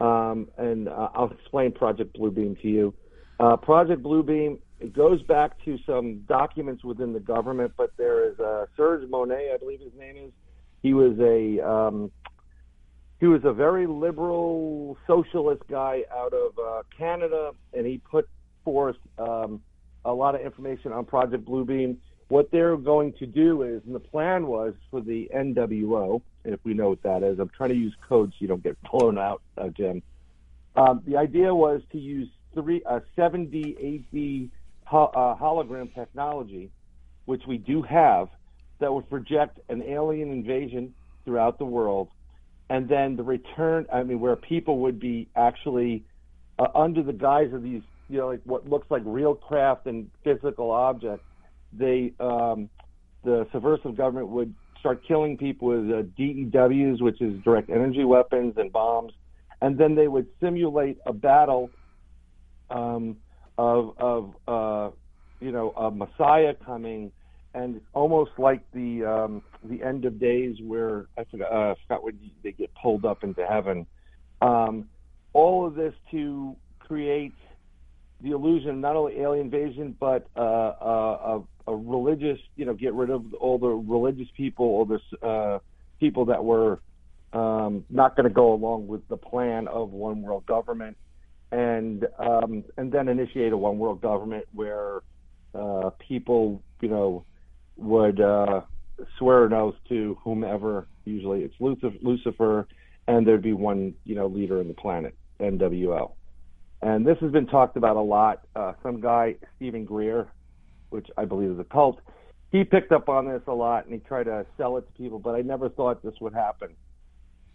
Um, 0.00 0.48
and 0.56 0.88
uh, 0.88 1.10
I'll 1.14 1.30
explain 1.30 1.72
Project 1.72 2.18
Bluebeam 2.18 2.60
to 2.62 2.68
you. 2.68 2.94
Uh, 3.38 3.56
Project 3.56 4.02
Bluebeam 4.02 4.58
it 4.80 4.94
goes 4.94 5.22
back 5.22 5.62
to 5.66 5.78
some 5.86 6.20
documents 6.26 6.82
within 6.82 7.12
the 7.12 7.20
government, 7.20 7.72
but 7.76 7.92
there 7.98 8.30
is 8.30 8.40
uh, 8.40 8.64
Serge 8.76 9.08
Monet, 9.08 9.50
I 9.54 9.58
believe 9.58 9.80
his 9.80 9.92
name 9.98 10.16
is. 10.16 10.32
He 10.82 10.94
was 10.94 11.18
a 11.20 11.60
um, 11.66 12.10
he 13.20 13.26
was 13.26 13.42
a 13.44 13.52
very 13.52 13.86
liberal 13.86 14.96
socialist 15.06 15.62
guy 15.68 16.04
out 16.10 16.32
of 16.32 16.58
uh, 16.58 16.82
Canada, 16.96 17.50
and 17.74 17.86
he 17.86 17.98
put 17.98 18.26
forth 18.64 18.96
um, 19.18 19.60
a 20.06 20.12
lot 20.12 20.34
of 20.34 20.40
information 20.40 20.92
on 20.92 21.04
Project 21.04 21.44
Bluebeam. 21.44 21.98
What 22.30 22.52
they're 22.52 22.76
going 22.76 23.14
to 23.14 23.26
do 23.26 23.64
is, 23.64 23.82
and 23.84 23.92
the 23.92 23.98
plan 23.98 24.46
was 24.46 24.74
for 24.88 25.00
the 25.00 25.28
NWO, 25.34 26.22
if 26.44 26.60
we 26.62 26.74
know 26.74 26.90
what 26.90 27.02
that 27.02 27.24
is. 27.24 27.40
I'm 27.40 27.48
trying 27.48 27.70
to 27.70 27.76
use 27.76 27.92
codes 28.08 28.34
so 28.34 28.36
you 28.38 28.46
don't 28.46 28.62
get 28.62 28.80
blown 28.90 29.18
out, 29.18 29.42
uh, 29.58 29.66
Jim. 29.70 30.00
Um, 30.76 31.02
the 31.04 31.16
idea 31.16 31.52
was 31.52 31.82
to 31.90 31.98
use 31.98 32.28
three, 32.54 32.84
uh, 32.86 33.00
7D, 33.18 34.06
8D 34.14 34.50
ho- 34.84 35.10
uh, 35.12 35.42
hologram 35.42 35.92
technology, 35.92 36.70
which 37.24 37.42
we 37.48 37.58
do 37.58 37.82
have, 37.82 38.28
that 38.78 38.94
would 38.94 39.10
project 39.10 39.58
an 39.68 39.82
alien 39.82 40.30
invasion 40.30 40.94
throughout 41.24 41.58
the 41.58 41.64
world, 41.64 42.10
and 42.68 42.88
then 42.88 43.16
the 43.16 43.24
return. 43.24 43.86
I 43.92 44.04
mean, 44.04 44.20
where 44.20 44.36
people 44.36 44.78
would 44.82 45.00
be 45.00 45.28
actually 45.34 46.04
uh, 46.60 46.68
under 46.76 47.02
the 47.02 47.12
guise 47.12 47.52
of 47.52 47.64
these, 47.64 47.82
you 48.08 48.18
know, 48.18 48.28
like 48.28 48.42
what 48.44 48.70
looks 48.70 48.88
like 48.88 49.02
real 49.04 49.34
craft 49.34 49.86
and 49.86 50.08
physical 50.22 50.70
objects. 50.70 51.24
They, 51.72 52.12
um, 52.20 52.68
the 53.24 53.46
subversive 53.52 53.96
government 53.96 54.28
would 54.28 54.54
start 54.80 55.02
killing 55.06 55.36
people 55.36 55.68
with 55.68 55.90
uh, 55.90 56.02
DEWs, 56.18 57.00
which 57.00 57.20
is 57.20 57.40
direct 57.44 57.70
energy 57.70 58.04
weapons 58.04 58.54
and 58.56 58.72
bombs, 58.72 59.12
and 59.60 59.78
then 59.78 59.94
they 59.94 60.08
would 60.08 60.26
simulate 60.40 60.98
a 61.06 61.12
battle 61.12 61.70
um, 62.70 63.16
of 63.58 63.94
of 63.98 64.34
uh, 64.48 64.90
you 65.40 65.52
know 65.52 65.70
a 65.72 65.90
Messiah 65.90 66.54
coming, 66.64 67.12
and 67.54 67.80
almost 67.92 68.32
like 68.38 68.62
the 68.72 69.04
um, 69.04 69.42
the 69.64 69.82
end 69.82 70.04
of 70.04 70.18
days 70.18 70.56
where 70.62 71.06
I 71.18 71.24
forgot 71.24 71.52
uh, 71.52 71.74
forgot 71.86 72.02
when 72.02 72.18
they 72.42 72.52
get 72.52 72.70
pulled 72.74 73.04
up 73.04 73.22
into 73.22 73.46
heaven. 73.46 73.86
Um, 74.40 74.88
all 75.32 75.66
of 75.66 75.74
this 75.74 75.94
to 76.10 76.56
create 76.78 77.34
the 78.22 78.32
illusion 78.32 78.70
of 78.70 78.76
not 78.76 78.96
only 78.96 79.20
alien 79.20 79.46
invasion 79.46 79.96
but 80.00 80.26
uh, 80.36 80.40
uh, 80.40 81.09
religious, 82.10 82.40
you 82.56 82.64
know, 82.64 82.74
get 82.74 82.94
rid 82.94 83.10
of 83.10 83.34
all 83.34 83.58
the 83.58 83.68
religious 83.68 84.28
people, 84.36 84.66
all 84.66 84.84
the 84.84 85.26
uh, 85.26 85.58
people 85.98 86.26
that 86.26 86.44
were 86.44 86.80
um, 87.32 87.84
not 87.90 88.16
going 88.16 88.24
to 88.24 88.34
go 88.34 88.52
along 88.52 88.86
with 88.86 89.06
the 89.08 89.16
plan 89.16 89.68
of 89.68 89.90
one 89.90 90.22
world 90.22 90.44
government, 90.46 90.96
and 91.52 92.06
um, 92.18 92.64
and 92.76 92.92
then 92.92 93.08
initiate 93.08 93.52
a 93.52 93.56
one 93.56 93.78
world 93.78 94.00
government 94.00 94.46
where 94.52 95.00
uh, 95.54 95.90
people, 96.06 96.62
you 96.80 96.88
know, 96.88 97.24
would 97.76 98.20
uh, 98.20 98.62
swear 99.18 99.44
an 99.44 99.52
oath 99.52 99.76
to 99.88 100.18
whomever. 100.22 100.86
Usually, 101.04 101.42
it's 101.42 101.54
Lucifer, 101.60 101.96
Lucifer, 102.02 102.68
and 103.06 103.26
there'd 103.26 103.42
be 103.42 103.52
one, 103.52 103.94
you 104.04 104.14
know, 104.14 104.26
leader 104.26 104.60
in 104.60 104.68
the 104.68 104.74
planet, 104.74 105.14
NWO. 105.40 106.12
And 106.82 107.06
this 107.06 107.18
has 107.20 107.30
been 107.30 107.46
talked 107.46 107.76
about 107.76 107.96
a 107.96 108.00
lot. 108.00 108.40
Uh, 108.56 108.72
some 108.82 109.00
guy, 109.00 109.36
Steven 109.56 109.84
Greer, 109.84 110.28
which 110.90 111.08
I 111.16 111.24
believe 111.24 111.50
is 111.50 111.58
a 111.58 111.64
cult, 111.64 112.00
he 112.50 112.64
picked 112.64 112.92
up 112.92 113.08
on 113.08 113.26
this 113.26 113.42
a 113.46 113.52
lot 113.52 113.84
and 113.84 113.94
he 113.94 114.00
tried 114.00 114.24
to 114.24 114.44
sell 114.56 114.76
it 114.76 114.86
to 114.86 114.92
people, 114.92 115.18
but 115.18 115.34
I 115.34 115.42
never 115.42 115.68
thought 115.68 116.02
this 116.02 116.14
would 116.20 116.34
happen. 116.34 116.70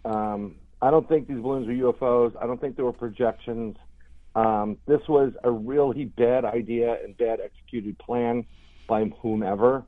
Um, 0.04 0.56
I 0.80 0.90
don't 0.90 1.08
think 1.08 1.28
these 1.28 1.38
balloons 1.38 1.66
were 1.66 1.92
UFOs. 1.92 2.34
I 2.40 2.46
don't 2.46 2.60
think 2.60 2.76
they 2.76 2.82
were 2.82 2.92
projections. 2.92 3.76
Um, 4.34 4.78
this 4.86 5.00
was 5.08 5.32
a 5.44 5.50
really 5.50 6.04
bad 6.04 6.44
idea 6.44 6.96
and 7.02 7.16
bad 7.16 7.40
executed 7.40 7.98
plan 7.98 8.44
by 8.88 9.04
whomever. 9.22 9.84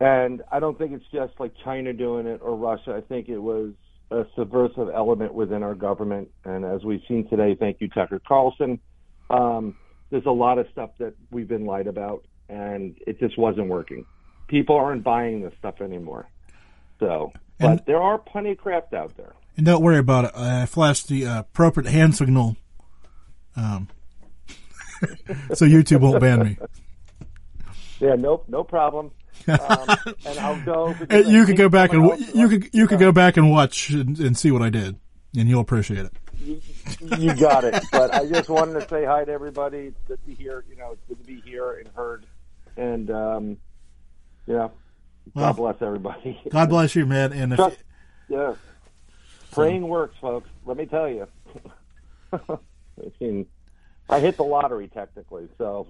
And 0.00 0.42
I 0.52 0.60
don't 0.60 0.76
think 0.76 0.92
it's 0.92 1.06
just 1.12 1.32
like 1.38 1.52
China 1.64 1.92
doing 1.92 2.26
it 2.26 2.40
or 2.42 2.54
Russia. 2.54 2.94
I 2.94 3.00
think 3.00 3.28
it 3.28 3.38
was 3.38 3.72
a 4.10 4.24
subversive 4.36 4.88
element 4.94 5.32
within 5.34 5.62
our 5.62 5.74
government. 5.74 6.28
And 6.44 6.64
as 6.64 6.84
we've 6.84 7.00
seen 7.08 7.28
today, 7.28 7.56
thank 7.58 7.80
you, 7.80 7.88
Tucker 7.88 8.20
Carlson. 8.26 8.78
Um, 9.30 9.76
there's 10.10 10.26
a 10.26 10.30
lot 10.30 10.58
of 10.58 10.66
stuff 10.72 10.90
that 10.98 11.14
we've 11.30 11.48
been 11.48 11.64
lied 11.66 11.86
about, 11.86 12.24
and 12.48 12.96
it 13.06 13.18
just 13.18 13.36
wasn't 13.38 13.68
working. 13.68 14.04
People 14.48 14.76
aren't 14.76 15.02
buying 15.04 15.42
this 15.42 15.52
stuff 15.58 15.80
anymore. 15.80 16.28
So, 17.00 17.32
but 17.58 17.70
And- 17.70 17.82
there 17.86 18.00
are 18.00 18.18
plenty 18.18 18.52
of 18.52 18.58
craft 18.58 18.94
out 18.94 19.16
there. 19.16 19.32
And 19.56 19.64
don't 19.66 19.82
worry 19.82 19.98
about 19.98 20.26
it. 20.26 20.32
I 20.36 20.66
flashed 20.66 21.08
the 21.08 21.26
uh, 21.26 21.40
appropriate 21.40 21.90
hand 21.90 22.14
signal, 22.14 22.56
um, 23.56 23.88
so 25.54 25.64
YouTube 25.66 26.00
won't 26.00 26.20
ban 26.20 26.42
me. 26.44 26.58
Yeah, 28.00 28.14
nope, 28.16 28.44
no 28.48 28.62
problem. 28.64 29.12
Um, 29.48 29.58
and 30.26 30.38
I'll 30.38 30.62
go. 30.64 30.86
Uh, 30.88 30.94
because 30.98 31.26
I 31.26 31.30
You 31.30 31.46
could 31.46 31.56
go 31.56 31.68
back 31.70 31.92
and 31.94 32.02
w- 32.06 32.26
you 32.34 32.48
could 32.48 32.74
you 32.74 32.86
could 32.86 32.98
go 32.98 33.12
back 33.12 33.36
and 33.38 33.50
watch 33.50 33.88
and, 33.90 34.18
and 34.18 34.36
see 34.36 34.50
what 34.50 34.60
I 34.60 34.68
did, 34.68 34.96
and 35.36 35.48
you'll 35.48 35.60
appreciate 35.62 36.00
it. 36.04 36.12
You, 36.40 36.60
you 37.00 37.34
got 37.34 37.64
it. 37.64 37.84
But 37.92 38.14
I 38.14 38.26
just 38.26 38.48
wanted 38.48 38.80
to 38.80 38.88
say 38.88 39.04
hi 39.04 39.24
to 39.24 39.32
everybody. 39.32 39.78
It's 39.78 40.00
good 40.06 40.18
to 40.26 40.34
hear. 40.34 40.64
You 40.68 40.76
know, 40.76 40.92
it's 40.92 41.02
good 41.08 41.18
to 41.18 41.24
be 41.24 41.40
here 41.40 41.72
and 41.72 41.88
heard. 41.94 42.26
And 42.76 43.10
um, 43.10 43.56
yeah, 44.46 44.68
Well, 45.34 45.52
God 45.52 45.56
bless 45.56 45.82
everybody. 45.82 46.40
God 46.50 46.68
bless 46.68 46.94
you, 46.94 47.06
man. 47.06 47.32
And 47.32 47.52
if 47.52 47.56
Trust- 47.56 47.82
yeah, 48.28 48.54
praying 49.52 49.86
works, 49.86 50.16
folks. 50.20 50.48
Let 50.64 50.76
me 50.76 50.86
tell 50.86 51.08
you. 51.08 51.26
I 52.32 52.58
mean, 53.20 53.46
I 54.08 54.20
hit 54.20 54.36
the 54.36 54.44
lottery 54.44 54.88
technically, 54.88 55.48
so 55.58 55.86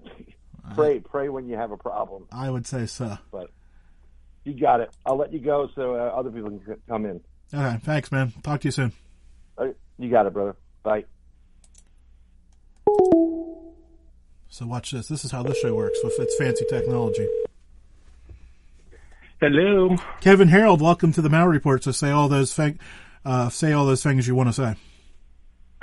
pray, 0.74 1.00
pray 1.00 1.28
when 1.28 1.48
you 1.48 1.56
have 1.56 1.70
a 1.70 1.76
problem. 1.76 2.26
I 2.32 2.50
would 2.50 2.66
say 2.66 2.86
so. 2.86 3.18
But 3.30 3.50
you 4.44 4.54
got 4.54 4.80
it. 4.80 4.90
I'll 5.04 5.16
let 5.16 5.32
you 5.32 5.40
go 5.40 5.68
so 5.74 5.94
uh, 5.94 5.98
other 6.16 6.30
people 6.30 6.50
can 6.50 6.76
come 6.88 7.06
in. 7.06 7.20
All 7.54 7.60
right. 7.60 7.80
thanks, 7.82 8.10
man. 8.10 8.32
Talk 8.42 8.60
to 8.62 8.68
you 8.68 8.72
soon. 8.72 8.92
All 9.58 9.66
right, 9.66 9.76
You 9.98 10.10
got 10.10 10.26
it, 10.26 10.32
brother. 10.32 10.56
Bye. 10.82 11.04
So 14.48 14.66
watch 14.66 14.90
this. 14.90 15.08
This 15.08 15.24
is 15.24 15.30
how 15.30 15.42
this 15.42 15.58
show 15.58 15.74
works 15.74 15.98
with 16.02 16.18
its 16.18 16.36
fancy 16.36 16.64
technology. 16.68 17.28
Hello. 19.40 19.96
Kevin 20.20 20.48
Harold, 20.48 20.80
welcome 20.80 21.12
to 21.12 21.20
the 21.20 21.28
Mal 21.28 21.46
Report. 21.46 21.84
So 21.84 21.92
say 21.92 22.10
all 22.10 22.28
those 22.28 22.54
thing, 22.54 22.78
uh, 23.24 23.50
say 23.50 23.72
all 23.72 23.84
those 23.84 24.02
things 24.02 24.26
you 24.26 24.34
want 24.34 24.48
to 24.48 24.52
say. 24.54 24.74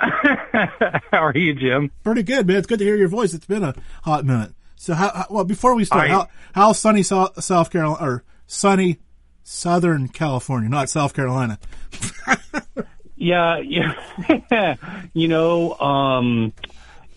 How 0.00 1.24
are 1.24 1.36
you, 1.36 1.54
Jim? 1.54 1.90
Pretty 2.02 2.24
good, 2.24 2.46
man. 2.48 2.56
It's 2.56 2.66
good 2.66 2.80
to 2.80 2.84
hear 2.84 2.96
your 2.96 3.08
voice. 3.08 3.32
It's 3.32 3.46
been 3.46 3.62
a 3.62 3.74
hot 4.02 4.24
minute. 4.24 4.52
So 4.76 4.92
how, 4.94 5.10
how 5.14 5.26
well 5.30 5.44
before 5.44 5.74
we 5.74 5.84
start, 5.84 6.10
I- 6.10 6.12
how 6.12 6.28
how 6.54 6.72
sunny 6.72 7.02
South, 7.04 7.42
South 7.42 7.70
Carolina 7.70 8.04
or 8.04 8.24
sunny 8.46 8.98
Southern 9.44 10.08
California, 10.08 10.68
not 10.68 10.90
South 10.90 11.14
Carolina. 11.14 11.58
Yeah, 13.24 13.56
yeah. 13.56 14.76
you 15.14 15.28
know, 15.28 15.72
um, 15.78 16.52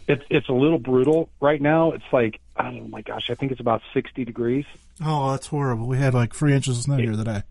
it's 0.07 0.23
it's 0.29 0.47
a 0.47 0.53
little 0.53 0.79
brutal 0.79 1.27
right 1.41 1.61
now. 1.61 1.91
It's 1.91 2.05
like, 2.13 2.39
oh 2.57 2.71
my 2.87 3.01
gosh, 3.01 3.29
I 3.29 3.35
think 3.35 3.51
it's 3.51 3.59
about 3.59 3.81
sixty 3.93 4.23
degrees. 4.23 4.63
Oh, 5.03 5.31
that's 5.31 5.47
horrible. 5.47 5.85
We 5.85 5.97
had 5.97 6.13
like 6.13 6.33
three 6.33 6.53
inches 6.53 6.77
of 6.77 6.83
snow 6.85 6.95
here 6.95 7.11
today. 7.11 7.43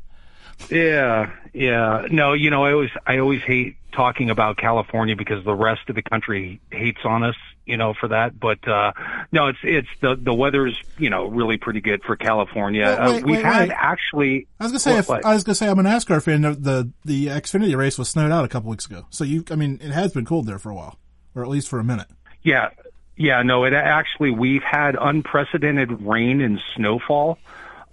Yeah, 0.70 1.32
yeah. 1.52 2.06
No, 2.10 2.32
you 2.32 2.48
know, 2.48 2.64
I 2.64 2.72
always 2.72 2.90
I 3.06 3.18
always 3.18 3.42
hate 3.42 3.76
talking 3.96 4.30
about 4.30 4.56
California 4.58 5.16
because 5.16 5.44
the 5.44 5.54
rest 5.54 5.80
of 5.88 5.94
the 5.96 6.02
country 6.02 6.60
hates 6.70 7.00
on 7.04 7.22
us, 7.24 7.34
you 7.64 7.76
know, 7.76 7.94
for 7.98 8.08
that. 8.08 8.38
But 8.38 8.66
uh 8.68 8.92
no, 9.32 9.48
it's 9.48 9.58
it's 9.64 9.88
the 10.00 10.14
the 10.20 10.34
weather's, 10.34 10.78
you 10.98 11.10
know, 11.10 11.26
really 11.26 11.56
pretty 11.56 11.80
good 11.80 12.02
for 12.04 12.14
California. 12.14 12.84
Well, 12.84 13.12
wait, 13.14 13.22
uh, 13.22 13.26
we've 13.26 13.36
wait, 13.36 13.44
had 13.44 13.68
wait. 13.70 13.76
actually 13.76 14.46
I 14.60 14.64
was 14.64 14.72
gonna 14.72 14.78
say, 14.80 14.90
What- 14.92 14.98
if, 15.00 15.08
what? 15.08 15.24
I 15.24 15.34
was 15.34 15.42
gonna 15.42 15.54
say, 15.56 15.68
I'm 15.68 15.78
a 15.78 15.82
NASCAR 15.82 16.22
fan. 16.22 16.42
The, 16.42 16.52
the 16.54 16.92
the 17.04 17.26
Xfinity 17.28 17.76
race 17.76 17.98
was 17.98 18.08
snowed 18.08 18.30
out 18.30 18.44
a 18.44 18.48
couple 18.48 18.70
weeks 18.70 18.86
ago, 18.86 19.06
so 19.10 19.24
you, 19.24 19.42
I 19.50 19.56
mean, 19.56 19.80
it 19.82 19.90
has 19.90 20.12
been 20.12 20.24
cold 20.26 20.46
there 20.46 20.58
for 20.58 20.70
a 20.70 20.74
while, 20.74 20.98
or 21.34 21.42
at 21.42 21.48
least 21.48 21.68
for 21.68 21.78
a 21.80 21.84
minute. 21.84 22.06
Yeah, 22.42 22.68
yeah, 23.16 23.42
no, 23.42 23.64
it 23.64 23.72
actually 23.72 24.30
we've 24.30 24.62
had 24.62 24.96
unprecedented 25.00 26.02
rain 26.02 26.40
and 26.42 26.60
snowfall 26.76 27.38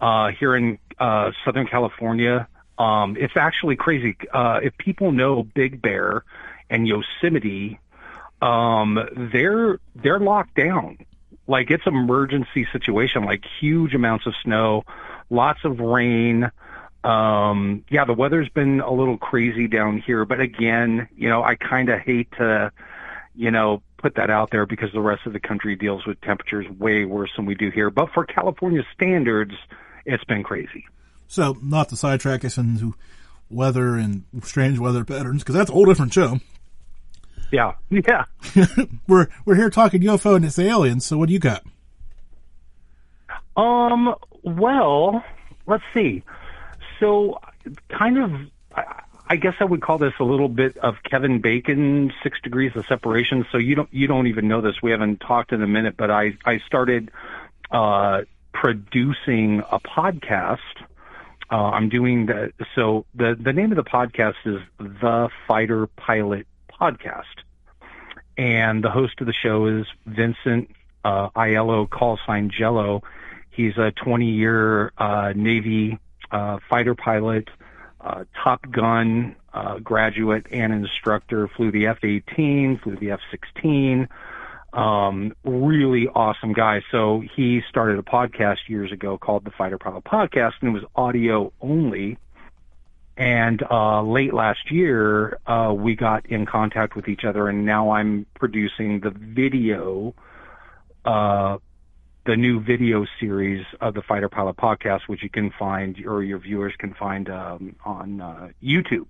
uh, 0.02 0.28
here 0.38 0.56
in 0.56 0.78
uh, 1.00 1.32
Southern 1.46 1.66
California. 1.66 2.48
Um, 2.78 3.16
it's 3.20 3.38
actually 3.38 3.76
crazy. 3.76 4.18
Uh, 4.34 4.60
if 4.64 4.78
people 4.78 5.12
know 5.12 5.44
Big 5.44 5.82
Bear 5.82 6.24
and 6.70 6.88
Yosemite, 6.88 7.80
um, 8.42 9.00
they're 9.32 9.80
they're 9.96 10.20
locked 10.20 10.56
down. 10.56 10.98
Like 11.48 11.72
it's 11.72 11.86
an 11.86 11.96
emergency 11.96 12.68
situation. 12.72 13.26
Like 13.26 13.44
huge 13.60 13.94
amounts 13.94 14.26
of 14.26 14.34
snow, 14.44 14.84
lots 15.30 15.64
of 15.66 15.80
rain. 15.80 16.50
Um, 17.04 17.84
yeah, 17.90 18.06
the 18.06 18.14
weather's 18.14 18.50
been 18.50 18.80
a 18.80 18.92
little 18.92 19.18
crazy 19.18 19.68
down 19.68 19.98
here, 19.98 20.24
but 20.24 20.40
again, 20.40 21.10
you 21.18 21.28
know, 21.28 21.44
I 21.44 21.56
kind 21.56 21.90
of 21.90 22.00
hate 22.00 22.32
to 22.38 22.72
you 23.36 23.52
know, 23.52 23.82
put 23.98 24.16
that 24.16 24.30
out 24.30 24.52
there 24.52 24.66
because 24.66 24.92
the 24.92 25.02
rest 25.02 25.26
of 25.26 25.34
the 25.34 25.40
country 25.40 25.76
deals 25.76 26.06
with 26.06 26.20
temperatures 26.22 26.68
way 26.78 27.06
worse 27.06 27.32
than 27.36 27.46
we 27.46 27.56
do 27.56 27.70
here. 27.70 27.90
But 27.90 28.12
for 28.14 28.26
California 28.26 28.84
standards, 28.94 29.54
it's 30.06 30.24
been 30.26 30.44
crazy. 30.44 30.86
So, 31.34 31.58
not 31.64 31.90
to 31.90 31.96
sidetrack 31.96 32.46
us 32.46 32.60
into 32.60 32.94
weather 33.50 33.96
and 33.96 34.24
strange 34.44 34.78
weather 34.78 35.04
patterns, 35.04 35.42
because 35.42 35.56
that's 35.56 35.72
a 35.72 35.74
whole 35.74 35.86
different 35.86 36.14
show. 36.14 36.40
Yeah, 37.52 37.72
yeah. 37.90 38.26
we're 39.08 39.30
we're 39.44 39.56
here 39.56 39.72
talking 39.72 40.02
UFO 40.02 40.36
and 40.36 40.46
it's 40.46 40.60
aliens. 40.60 41.08
So 41.08 41.18
what 41.18 41.30
do 41.30 41.34
you 41.34 41.40
got? 41.40 41.64
Um. 43.58 44.14
Well, 44.44 45.24
let's 45.66 45.84
see. 45.92 46.22
So, 47.00 47.40
kind 47.90 48.20
of. 48.20 48.32
I, 49.26 49.38
guess 49.38 49.56
I 49.60 49.64
would 49.64 49.82
call 49.82 49.98
this 49.98 50.14
a 50.20 50.24
little 50.24 50.50
bit 50.50 50.78
of 50.78 50.96
Kevin 51.10 51.42
Bacon, 51.42 52.14
Six 52.22 52.40
Degrees 52.44 52.74
of 52.76 52.86
Separation. 52.86 53.48
So 53.52 53.58
you 53.58 53.74
don't 53.74 53.92
you 53.92 54.06
don't 54.06 54.28
even 54.28 54.48
know 54.48 54.62
this. 54.62 54.84
We 54.84 54.92
haven't 54.92 55.20
talked 55.20 55.52
in 55.52 55.64
a 55.64 55.68
minute, 55.68 55.98
but 55.98 56.12
I 56.12 56.38
I 56.46 56.60
started 56.60 57.10
uh, 57.72 58.22
producing 58.54 59.64
a 59.72 59.80
podcast. 59.80 60.60
Uh, 61.54 61.70
I'm 61.70 61.88
doing 61.88 62.26
the 62.26 62.52
so 62.74 63.06
the 63.14 63.38
the 63.40 63.54
name 63.54 63.72
of 63.72 63.76
the 63.76 63.84
podcast 63.84 64.34
is 64.44 64.60
the 64.80 65.30
Fighter 65.48 65.86
Pilot 65.86 66.48
Podcast, 66.68 67.44
and 68.36 68.84
the 68.84 68.90
host 68.90 69.22
of 69.22 69.28
the 69.28 69.34
show 69.34 69.68
is 69.68 69.86
Vincent 70.08 70.72
uh, 71.06 71.30
Aiello, 71.36 71.88
call 71.88 72.18
sign 72.26 72.50
Jello. 72.50 73.04
He's 73.52 73.78
a 73.78 73.92
20 73.92 74.32
year 74.32 74.94
uh, 74.98 75.34
Navy 75.36 76.00
uh, 76.32 76.58
fighter 76.72 76.96
pilot, 76.96 77.50
uh, 78.02 78.24
Top 78.44 78.66
Gun 78.72 79.36
uh, 79.54 79.78
graduate 79.78 80.48
and 80.50 80.74
instructor. 80.74 81.48
Flew 81.50 81.70
the 81.70 81.86
F-18, 81.86 82.82
flew 82.82 82.96
the 82.96 83.12
F-16. 83.12 84.08
Um, 84.74 85.36
really 85.44 86.08
awesome 86.08 86.54
guy. 86.54 86.82
So 86.92 87.24
he 87.36 87.62
started 87.70 88.00
a 88.00 88.02
podcast 88.02 88.68
years 88.68 88.92
ago 88.92 89.18
called 89.20 89.46
the 89.46 89.52
Fighter 89.52 89.78
Pilot 89.78 90.04
Podcast, 90.04 90.54
and 90.62 90.70
it 90.70 90.74
was 90.74 90.84
audio 90.96 91.54
only. 91.62 92.18
And 93.16 93.62
uh, 93.70 94.02
late 94.02 94.34
last 94.34 94.72
year, 94.72 95.38
uh, 95.46 95.72
we 95.78 95.96
got 95.96 96.26
in 96.26 96.48
contact 96.48 96.96
with 96.96 97.08
each 97.08 97.24
other, 97.24 97.48
and 97.48 97.64
now 97.66 97.92
I'm 97.92 98.26
producing 98.34 99.02
the 99.02 99.12
video, 99.12 100.16
uh, 101.06 101.60
the 102.26 102.36
new 102.36 102.60
video 102.60 103.06
series 103.20 103.64
of 103.80 103.94
the 103.94 104.02
Fighter 104.02 104.30
Pilot 104.30 104.58
Podcast, 104.58 105.02
which 105.06 105.22
you 105.22 105.30
can 105.30 105.52
find, 105.52 106.04
or 106.08 106.24
your 106.24 106.40
viewers 106.40 106.74
can 106.80 106.96
find 106.96 107.30
um, 107.30 107.76
on 107.86 108.20
uh, 108.20 108.50
YouTube. 108.64 109.06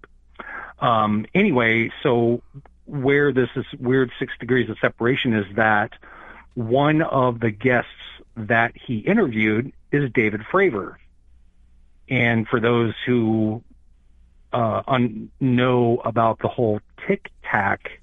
Um, 0.80 1.26
anyway, 1.34 1.89
so 2.02 2.41
where 2.85 3.31
this 3.31 3.49
is 3.55 3.65
weird 3.79 4.11
six 4.19 4.33
degrees 4.39 4.69
of 4.69 4.77
separation 4.79 5.33
is 5.33 5.45
that 5.55 5.93
one 6.53 7.01
of 7.01 7.39
the 7.39 7.51
guests 7.51 7.89
that 8.35 8.73
he 8.75 8.99
interviewed 8.99 9.71
is 9.91 10.11
David 10.11 10.41
Fravor. 10.51 10.95
And 12.09 12.47
for 12.47 12.59
those 12.59 12.93
who 13.05 13.63
uh, 14.51 14.83
un- 14.87 15.31
know 15.39 16.01
about 16.03 16.39
the 16.39 16.47
whole 16.47 16.79
Tic 17.07 17.31
Tac 17.43 17.99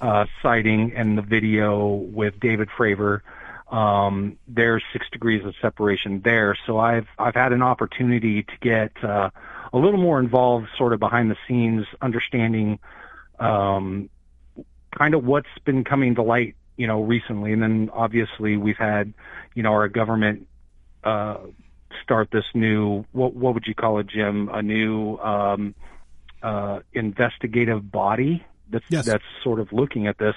uh, 0.00 0.26
sighting 0.42 0.92
and 0.96 1.16
the 1.16 1.22
video 1.22 1.86
with 1.86 2.40
David 2.40 2.68
Fravor, 2.76 3.20
um, 3.70 4.38
there's 4.46 4.82
six 4.92 5.06
degrees 5.10 5.44
of 5.44 5.54
separation 5.60 6.20
there. 6.20 6.56
So 6.66 6.78
I've 6.78 7.08
I've 7.18 7.34
had 7.34 7.52
an 7.52 7.62
opportunity 7.62 8.42
to 8.42 8.52
get 8.60 8.92
uh, 9.02 9.30
a 9.72 9.78
little 9.78 10.00
more 10.00 10.20
involved, 10.20 10.68
sort 10.76 10.92
of 10.92 11.00
behind 11.00 11.30
the 11.30 11.36
scenes, 11.48 11.86
understanding 12.00 12.78
um, 13.38 14.08
kind 14.96 15.14
of 15.14 15.24
what's 15.24 15.48
been 15.64 15.84
coming 15.84 16.14
to 16.16 16.22
light, 16.22 16.54
you 16.76 16.86
know, 16.86 17.02
recently. 17.02 17.52
And 17.52 17.62
then 17.62 17.90
obviously 17.92 18.56
we've 18.56 18.76
had, 18.76 19.12
you 19.54 19.62
know, 19.62 19.72
our 19.72 19.88
government 19.88 20.46
uh, 21.02 21.38
start 22.02 22.30
this 22.32 22.44
new 22.54 23.04
what 23.12 23.34
what 23.34 23.54
would 23.54 23.66
you 23.66 23.74
call 23.74 23.98
it, 23.98 24.06
Jim? 24.06 24.48
A 24.52 24.62
new 24.62 25.16
um, 25.18 25.74
uh, 26.42 26.80
investigative 26.92 27.90
body 27.90 28.44
that's 28.70 28.84
Yes. 28.88 29.06
that's 29.06 29.24
sort 29.42 29.60
of 29.60 29.72
looking 29.72 30.06
at 30.06 30.18
this, 30.18 30.34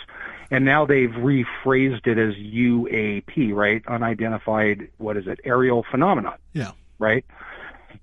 and 0.52 0.66
now 0.66 0.86
they've 0.86 1.10
rephrased 1.10 2.06
it 2.08 2.18
as 2.18 2.36
UAP, 2.36 3.54
right? 3.54 3.82
Unidentified, 3.88 4.90
what 4.98 5.18
is 5.18 5.28
it? 5.28 5.40
Aerial 5.44 5.84
phenomenon 5.90 6.38
Yeah. 6.54 6.72
right? 7.00 7.26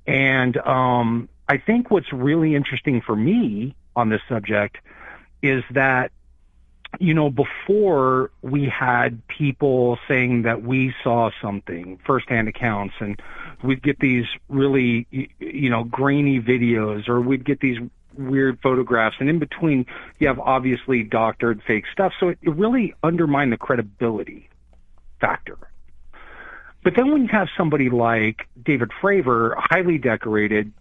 And 0.07 0.57
um, 0.59 1.29
I 1.49 1.59
think 1.59 1.91
what's 1.91 2.13
really 2.13 2.55
interesting 2.55 3.01
for 3.03 3.15
me 3.17 3.75
on 3.97 4.09
this 4.09 4.21
subject 4.29 4.79
is 5.43 5.63
that, 5.71 6.11
you 7.01 7.13
know, 7.13 7.29
before 7.29 8.31
we 8.43 8.69
had 8.69 9.27
people 9.27 9.99
saying 10.07 10.43
that 10.43 10.63
we 10.63 10.95
saw 11.03 11.31
something, 11.43 11.99
firsthand 12.07 12.49
accounts, 12.49 12.95
and 13.01 13.21
we'd 13.63 13.83
get 13.83 13.99
these 13.99 14.27
really, 14.49 15.07
you 15.39 15.71
know, 15.71 15.85
grainy 15.85 16.41
videos, 16.41 17.09
or 17.09 17.21
we'd 17.21 17.45
get 17.45 17.61
these 17.61 17.79
weird 18.17 18.61
photographs, 18.63 19.17
and 19.19 19.29
in 19.29 19.39
between, 19.41 19.87
you 20.19 20.29
have 20.29 20.39
obviously 20.39 21.03
doctored 21.03 21.63
fake 21.67 21.85
stuff. 21.93 22.13
So 22.21 22.29
it, 22.29 22.39
it 22.43 22.51
really 22.51 22.95
undermined 23.03 23.53
the 23.53 23.57
credibility 23.57 24.49
factor. 25.21 25.59
But 26.85 26.95
then 26.95 27.11
when 27.11 27.23
you 27.23 27.29
have 27.29 27.49
somebody 27.57 27.91
like 27.91 28.47
David 28.63 28.91
Fravor, 29.03 29.55
highly 29.57 29.99
decorated 29.99 30.73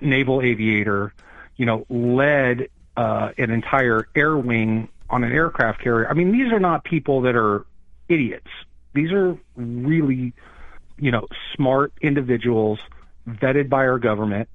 naval 0.00 0.42
aviator, 0.42 1.12
you 1.56 1.66
know, 1.66 1.86
led 1.88 2.68
uh, 2.96 3.30
an 3.38 3.50
entire 3.50 4.08
air 4.14 4.36
wing 4.36 4.88
on 5.08 5.24
an 5.24 5.32
aircraft 5.32 5.80
carrier. 5.80 6.08
I 6.08 6.14
mean, 6.14 6.32
these 6.32 6.52
are 6.52 6.60
not 6.60 6.84
people 6.84 7.22
that 7.22 7.36
are 7.36 7.64
idiots. 8.08 8.48
These 8.94 9.12
are 9.12 9.36
really, 9.56 10.32
you 10.98 11.10
know, 11.10 11.26
smart 11.54 11.92
individuals 12.00 12.78
vetted 13.28 13.68
by 13.68 13.86
our 13.86 13.98
government 13.98 14.48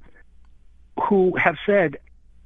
who 1.10 1.36
have 1.38 1.56
said, 1.66 1.98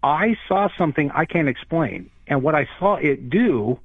I 0.03 0.37
saw 0.47 0.69
something 0.77 1.11
I 1.11 1.25
can't 1.25 1.47
explain. 1.47 2.11
And 2.27 2.43
what 2.43 2.55
I 2.55 2.67
saw 2.79 2.95
it 2.95 3.29
do 3.29 3.79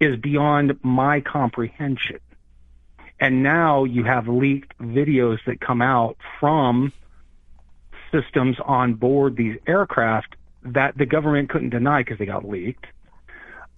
is 0.00 0.16
beyond 0.16 0.78
my 0.82 1.20
comprehension. 1.20 2.18
And 3.20 3.42
now 3.42 3.84
you 3.84 4.02
have 4.04 4.28
leaked 4.28 4.76
videos 4.78 5.38
that 5.46 5.60
come 5.60 5.82
out 5.82 6.16
from 6.40 6.92
systems 8.12 8.56
on 8.64 8.94
board 8.94 9.36
these 9.36 9.58
aircraft 9.66 10.36
that 10.62 10.96
the 10.96 11.06
government 11.06 11.48
couldn't 11.48 11.70
deny 11.70 12.02
because 12.02 12.18
they 12.18 12.26
got 12.26 12.46
leaked. 12.46 12.86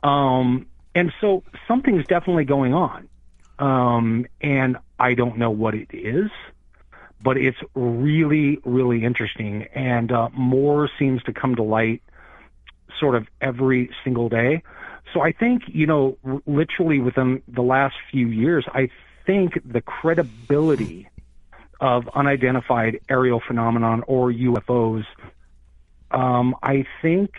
Um, 0.02 0.66
and 0.94 1.12
so 1.20 1.42
something's 1.68 2.06
definitely 2.06 2.44
going 2.44 2.74
on. 2.74 3.08
Um, 3.58 4.26
and 4.40 4.76
I 4.98 5.14
don't 5.14 5.38
know 5.38 5.50
what 5.50 5.74
it 5.74 5.88
is, 5.92 6.30
but 7.22 7.36
it's 7.36 7.58
really, 7.74 8.58
really 8.64 9.04
interesting. 9.04 9.64
And 9.74 10.10
uh, 10.10 10.28
more 10.32 10.90
seems 10.98 11.22
to 11.24 11.32
come 11.32 11.54
to 11.56 11.62
light 11.62 12.02
sort 12.98 13.14
of 13.14 13.26
every 13.40 13.90
single 14.04 14.28
day. 14.28 14.62
So 15.14 15.20
I 15.20 15.32
think, 15.32 15.62
you 15.68 15.86
know, 15.86 16.18
r- 16.24 16.42
literally 16.46 16.98
within 16.98 17.42
the 17.46 17.62
last 17.62 17.94
few 18.10 18.28
years, 18.28 18.64
I 18.74 18.88
think 19.26 19.60
the 19.64 19.80
credibility 19.80 21.08
of 21.82 22.08
unidentified 22.14 23.00
aerial 23.10 23.42
phenomenon 23.44 24.04
or 24.06 24.30
UFOs, 24.30 25.04
um, 26.12 26.54
I 26.62 26.86
think, 27.02 27.32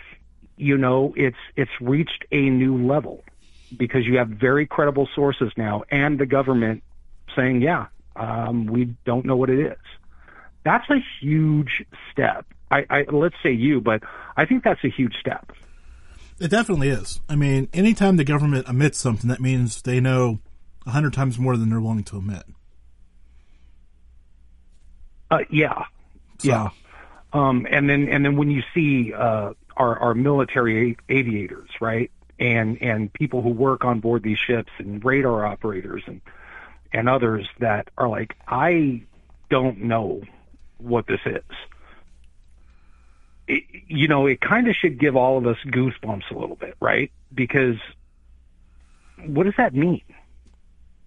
you 0.56 0.76
know, 0.76 1.14
it's 1.16 1.38
it's 1.56 1.70
reached 1.80 2.26
a 2.30 2.50
new 2.50 2.86
level 2.86 3.24
because 3.76 4.04
you 4.04 4.18
have 4.18 4.28
very 4.28 4.66
credible 4.66 5.08
sources 5.14 5.50
now 5.56 5.84
and 5.90 6.18
the 6.20 6.26
government 6.26 6.84
saying, 7.34 7.62
yeah, 7.62 7.86
um, 8.16 8.66
we 8.66 8.94
don't 9.06 9.24
know 9.24 9.34
what 9.34 9.48
it 9.48 9.58
is. 9.58 9.78
That's 10.62 10.88
a 10.90 10.98
huge 11.20 11.82
step. 12.12 12.44
I, 12.70 12.84
I 12.90 13.04
let's 13.10 13.36
say 13.42 13.52
you, 13.52 13.80
but 13.80 14.02
I 14.36 14.44
think 14.44 14.62
that's 14.62 14.84
a 14.84 14.90
huge 14.90 15.14
step. 15.18 15.52
It 16.38 16.50
definitely 16.50 16.90
is. 16.90 17.20
I 17.30 17.36
mean, 17.36 17.68
anytime 17.72 18.16
the 18.16 18.24
government 18.24 18.68
admits 18.68 18.98
something, 18.98 19.28
that 19.28 19.40
means 19.40 19.80
they 19.80 20.00
know 20.00 20.40
a 20.86 20.90
hundred 20.90 21.14
times 21.14 21.38
more 21.38 21.56
than 21.56 21.70
they're 21.70 21.80
willing 21.80 22.04
to 22.04 22.18
admit. 22.18 22.42
Uh, 25.30 25.38
yeah, 25.50 25.84
So, 26.38 26.48
yeah. 26.48 26.68
Um, 27.32 27.66
and 27.68 27.90
then 27.90 28.08
and 28.08 28.24
then 28.24 28.36
when 28.36 28.50
you 28.50 28.62
see 28.72 29.12
uh, 29.12 29.54
our 29.76 29.98
our 29.98 30.14
military 30.14 30.96
aviators, 31.08 31.68
right, 31.80 32.10
and 32.38 32.80
and 32.80 33.12
people 33.12 33.42
who 33.42 33.50
work 33.50 33.84
on 33.84 34.00
board 34.00 34.22
these 34.22 34.38
ships 34.38 34.70
and 34.78 35.04
radar 35.04 35.44
operators 35.44 36.02
and 36.06 36.20
and 36.92 37.08
others 37.08 37.46
that 37.58 37.88
are 37.98 38.08
like, 38.08 38.36
I 38.46 39.02
don't 39.50 39.82
know 39.82 40.22
what 40.78 41.06
this 41.08 41.20
is. 41.26 41.42
It, 43.48 43.64
you 43.88 44.08
know, 44.08 44.26
it 44.26 44.40
kind 44.40 44.68
of 44.68 44.76
should 44.76 44.98
give 44.98 45.16
all 45.16 45.36
of 45.36 45.46
us 45.46 45.58
goosebumps 45.66 46.30
a 46.30 46.38
little 46.38 46.56
bit, 46.56 46.76
right? 46.80 47.10
Because 47.34 47.76
what 49.26 49.44
does 49.44 49.54
that 49.58 49.74
mean? 49.74 50.02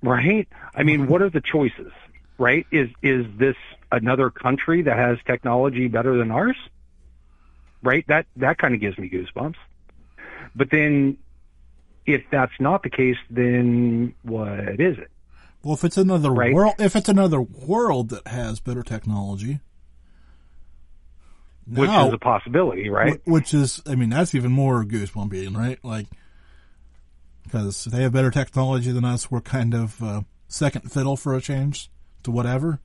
Right? 0.03 0.47
I 0.75 0.84
mean, 0.84 1.08
what 1.08 1.21
are 1.21 1.30
the 1.30 1.41
choices? 1.41 1.91
Right? 2.38 2.67
Is 2.71 2.89
is 3.01 3.25
this 3.38 3.56
another 3.91 4.30
country 4.30 4.82
that 4.84 4.97
has 4.97 5.17
technology 5.26 5.88
better 5.88 6.17
than 6.17 6.32
ours? 6.32 6.58
Right? 7.84 8.06
That 8.08 8.26
that 8.38 8.58
kind 8.58 8.73
of 8.73 8.80
gives 8.82 8.97
me 8.97 9.10
goosebumps. 9.10 9.56
But 10.56 10.69
then 10.71 11.17
if 12.06 12.23
that's 12.32 12.54
not 12.60 12.84
the 12.84 12.89
case, 12.89 13.17
then 13.30 14.13
what 14.23 14.80
is 14.80 14.97
it? 14.97 15.12
Well, 15.63 15.73
if 15.73 15.84
it's 15.84 15.97
another 15.97 16.32
Right. 16.32 16.54
world, 16.54 16.76
if 16.80 16.95
it's 16.95 17.10
another 17.10 17.41
world 17.41 18.10
that 18.10 18.28
has 18.28 18.60
better 18.60 18.84
technology, 18.84 19.60
which 21.67 21.89
Now- 21.89 22.08
is 22.08 22.13
a 22.13 22.17
possibility, 22.17 22.89
right? 22.89 23.19
Which 23.26 23.54
is, 23.54 23.82
I 23.86 23.95
mean, 23.95 24.10
that's 24.10 24.34
even 24.34 24.52
more 24.52 24.86
goosebumping, 24.86 25.56
right? 25.56 25.78
Like, 25.84 26.08
because 27.43 27.86
they 27.86 28.04
have 28.04 28.13
better 28.13 28.32
technology 28.32 28.91
than 28.91 29.04
us. 29.04 29.30
We're 29.30 29.41
kind 29.41 29.73
of 29.73 30.02
uh, 30.02 30.21
second 30.47 30.91
fiddle 30.91 31.17
for 31.17 31.36
a 31.36 31.41
change 31.41 31.89
to 32.23 32.32
whatever, 32.32 32.80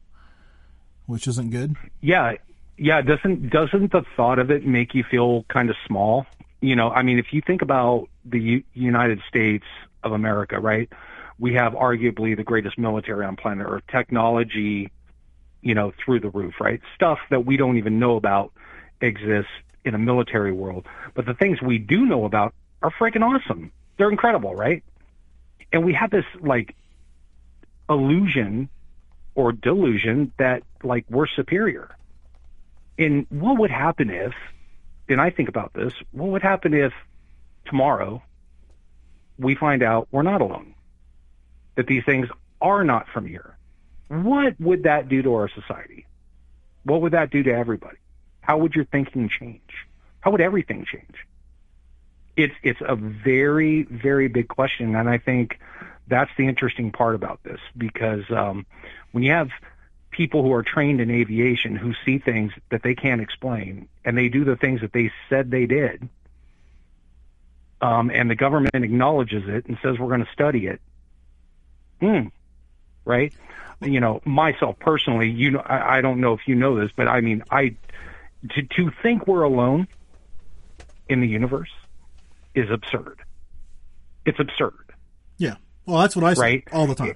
which 1.06 1.26
isn't 1.26 1.50
good. 1.50 1.76
Yeah, 2.00 2.34
yeah. 2.76 3.02
Doesn't 3.02 3.50
doesn't 3.50 3.92
the 3.92 4.02
thought 4.16 4.38
of 4.38 4.50
it 4.50 4.66
make 4.66 4.94
you 4.94 5.04
feel 5.04 5.44
kind 5.48 5.70
of 5.70 5.76
small? 5.86 6.26
You 6.60 6.76
know, 6.76 6.90
I 6.90 7.02
mean, 7.02 7.18
if 7.18 7.32
you 7.32 7.42
think 7.44 7.62
about 7.62 8.08
the 8.24 8.40
U- 8.40 8.64
United 8.72 9.20
States 9.28 9.64
of 10.02 10.12
America, 10.12 10.60
right? 10.60 10.90
We 11.38 11.54
have 11.54 11.72
arguably 11.72 12.36
the 12.36 12.44
greatest 12.44 12.78
military 12.78 13.24
on 13.24 13.36
planet 13.36 13.66
Earth. 13.68 13.82
Technology, 13.88 14.90
you 15.60 15.74
know, 15.74 15.92
through 16.04 16.20
the 16.20 16.30
roof, 16.30 16.54
right? 16.60 16.80
Stuff 16.94 17.18
that 17.30 17.44
we 17.44 17.56
don't 17.56 17.78
even 17.78 17.98
know 17.98 18.16
about 18.16 18.52
exists 19.00 19.50
in 19.84 19.94
a 19.94 19.98
military 19.98 20.52
world. 20.52 20.86
But 21.14 21.26
the 21.26 21.34
things 21.34 21.60
we 21.60 21.78
do 21.78 22.06
know 22.06 22.24
about 22.24 22.54
are 22.82 22.90
freaking 22.90 23.22
awesome. 23.22 23.72
They're 23.96 24.10
incredible, 24.10 24.54
right? 24.54 24.84
And 25.72 25.84
we 25.84 25.94
have 25.94 26.10
this 26.10 26.24
like 26.40 26.74
illusion 27.88 28.68
or 29.34 29.52
delusion 29.52 30.32
that 30.38 30.62
like 30.82 31.06
we're 31.08 31.26
superior. 31.26 31.90
And 32.98 33.26
what 33.30 33.58
would 33.58 33.70
happen 33.70 34.10
if, 34.10 34.34
and 35.08 35.20
I 35.20 35.30
think 35.30 35.48
about 35.48 35.72
this, 35.72 35.92
what 36.12 36.30
would 36.30 36.42
happen 36.42 36.74
if 36.74 36.92
tomorrow 37.66 38.22
we 39.38 39.54
find 39.54 39.82
out 39.82 40.08
we're 40.10 40.22
not 40.22 40.40
alone? 40.40 40.74
That 41.76 41.86
these 41.86 42.04
things 42.04 42.28
are 42.60 42.84
not 42.84 43.08
from 43.08 43.26
here. 43.26 43.56
What 44.08 44.60
would 44.60 44.82
that 44.82 45.08
do 45.08 45.22
to 45.22 45.34
our 45.34 45.48
society? 45.48 46.06
What 46.84 47.00
would 47.00 47.12
that 47.12 47.30
do 47.30 47.42
to 47.42 47.52
everybody? 47.52 47.96
How 48.40 48.58
would 48.58 48.74
your 48.74 48.84
thinking 48.84 49.28
change? 49.28 49.86
How 50.20 50.30
would 50.32 50.40
everything 50.40 50.84
change? 50.84 51.26
It's 52.36 52.54
it's 52.62 52.80
a 52.80 52.96
very 52.96 53.82
very 53.82 54.28
big 54.28 54.48
question, 54.48 54.94
and 54.94 55.08
I 55.08 55.18
think 55.18 55.58
that's 56.08 56.30
the 56.36 56.46
interesting 56.46 56.92
part 56.92 57.14
about 57.14 57.40
this 57.42 57.60
because 57.76 58.24
um, 58.30 58.66
when 59.12 59.22
you 59.22 59.32
have 59.32 59.50
people 60.10 60.42
who 60.42 60.52
are 60.52 60.62
trained 60.62 61.00
in 61.00 61.10
aviation 61.10 61.76
who 61.76 61.94
see 62.04 62.18
things 62.18 62.52
that 62.70 62.82
they 62.82 62.94
can't 62.94 63.20
explain 63.20 63.88
and 64.04 64.16
they 64.16 64.28
do 64.28 64.44
the 64.44 64.56
things 64.56 64.82
that 64.82 64.92
they 64.92 65.10
said 65.28 65.50
they 65.50 65.66
did, 65.66 66.08
um, 67.80 68.10
and 68.10 68.30
the 68.30 68.34
government 68.34 68.74
acknowledges 68.74 69.44
it 69.46 69.66
and 69.66 69.78
says 69.82 69.98
we're 69.98 70.08
going 70.08 70.24
to 70.24 70.32
study 70.32 70.66
it. 70.66 70.80
Hmm. 72.00 72.28
Right. 73.04 73.32
You 73.80 74.00
know, 74.00 74.20
myself 74.24 74.78
personally, 74.78 75.30
you 75.30 75.50
know, 75.50 75.60
I, 75.60 75.98
I 75.98 76.00
don't 76.02 76.20
know 76.20 76.34
if 76.34 76.40
you 76.46 76.54
know 76.54 76.78
this, 76.80 76.90
but 76.94 77.08
I 77.08 77.20
mean, 77.20 77.42
I 77.50 77.76
to 78.50 78.62
to 78.62 78.92
think 79.02 79.26
we're 79.26 79.42
alone 79.42 79.88
in 81.08 81.20
the 81.20 81.26
universe 81.26 81.70
is 82.54 82.70
absurd. 82.70 83.20
It's 84.26 84.38
absurd. 84.40 84.92
Yeah. 85.38 85.56
Well, 85.86 86.00
that's 86.00 86.14
what 86.14 86.24
I 86.24 86.34
say 86.34 86.40
Right. 86.40 86.64
all 86.72 86.86
the 86.86 86.94
time. 86.94 87.14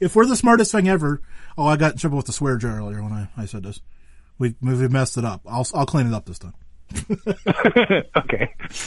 If 0.00 0.14
we're 0.14 0.26
the 0.26 0.36
smartest 0.36 0.70
thing 0.70 0.88
ever, 0.88 1.20
oh, 1.56 1.66
I 1.66 1.76
got 1.76 1.92
in 1.92 1.98
trouble 1.98 2.16
with 2.18 2.26
the 2.26 2.32
swear 2.32 2.56
jar 2.56 2.78
earlier 2.78 3.02
when 3.02 3.12
I, 3.12 3.28
I 3.36 3.46
said 3.46 3.64
this. 3.64 3.80
We 4.38 4.54
we 4.60 4.86
messed 4.88 5.16
it 5.18 5.24
up. 5.24 5.40
I'll 5.48 5.66
I'll 5.74 5.86
clean 5.86 6.06
it 6.06 6.14
up 6.14 6.26
this 6.26 6.38
time. 6.38 6.54
okay. 8.16 8.54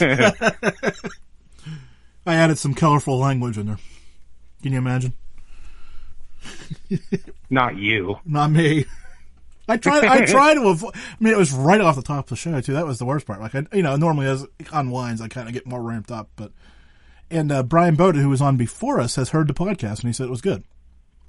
I 2.24 2.34
added 2.34 2.56
some 2.56 2.72
colorful 2.72 3.18
language 3.18 3.58
in 3.58 3.66
there. 3.66 3.78
Can 4.62 4.72
you 4.72 4.78
imagine? 4.78 5.12
Not 7.50 7.76
you. 7.76 8.16
Not 8.24 8.50
me. 8.50 8.86
I 9.68 9.76
tried. 9.76 10.04
I 10.04 10.24
tried 10.26 10.54
to 10.54 10.68
avoid. 10.68 10.94
I 10.94 11.16
mean, 11.20 11.32
it 11.32 11.38
was 11.38 11.52
right 11.52 11.80
off 11.80 11.96
the 11.96 12.02
top 12.02 12.26
of 12.26 12.30
the 12.30 12.36
show 12.36 12.60
too. 12.60 12.72
That 12.72 12.86
was 12.86 12.98
the 12.98 13.04
worst 13.04 13.26
part. 13.26 13.40
Like, 13.40 13.54
I, 13.54 13.64
you 13.72 13.82
know, 13.82 13.96
normally 13.96 14.26
as 14.26 14.42
it 14.42 14.50
unwinds, 14.72 15.20
I 15.20 15.28
kind 15.28 15.48
of 15.48 15.54
get 15.54 15.66
more 15.66 15.82
ramped 15.82 16.10
up. 16.10 16.30
But 16.36 16.52
and 17.30 17.50
uh, 17.52 17.62
Brian 17.62 17.96
Boda, 17.96 18.20
who 18.20 18.28
was 18.28 18.42
on 18.42 18.56
before 18.56 19.00
us, 19.00 19.16
has 19.16 19.30
heard 19.30 19.48
the 19.48 19.54
podcast 19.54 20.00
and 20.00 20.08
he 20.08 20.12
said 20.12 20.26
it 20.26 20.30
was 20.30 20.40
good, 20.40 20.64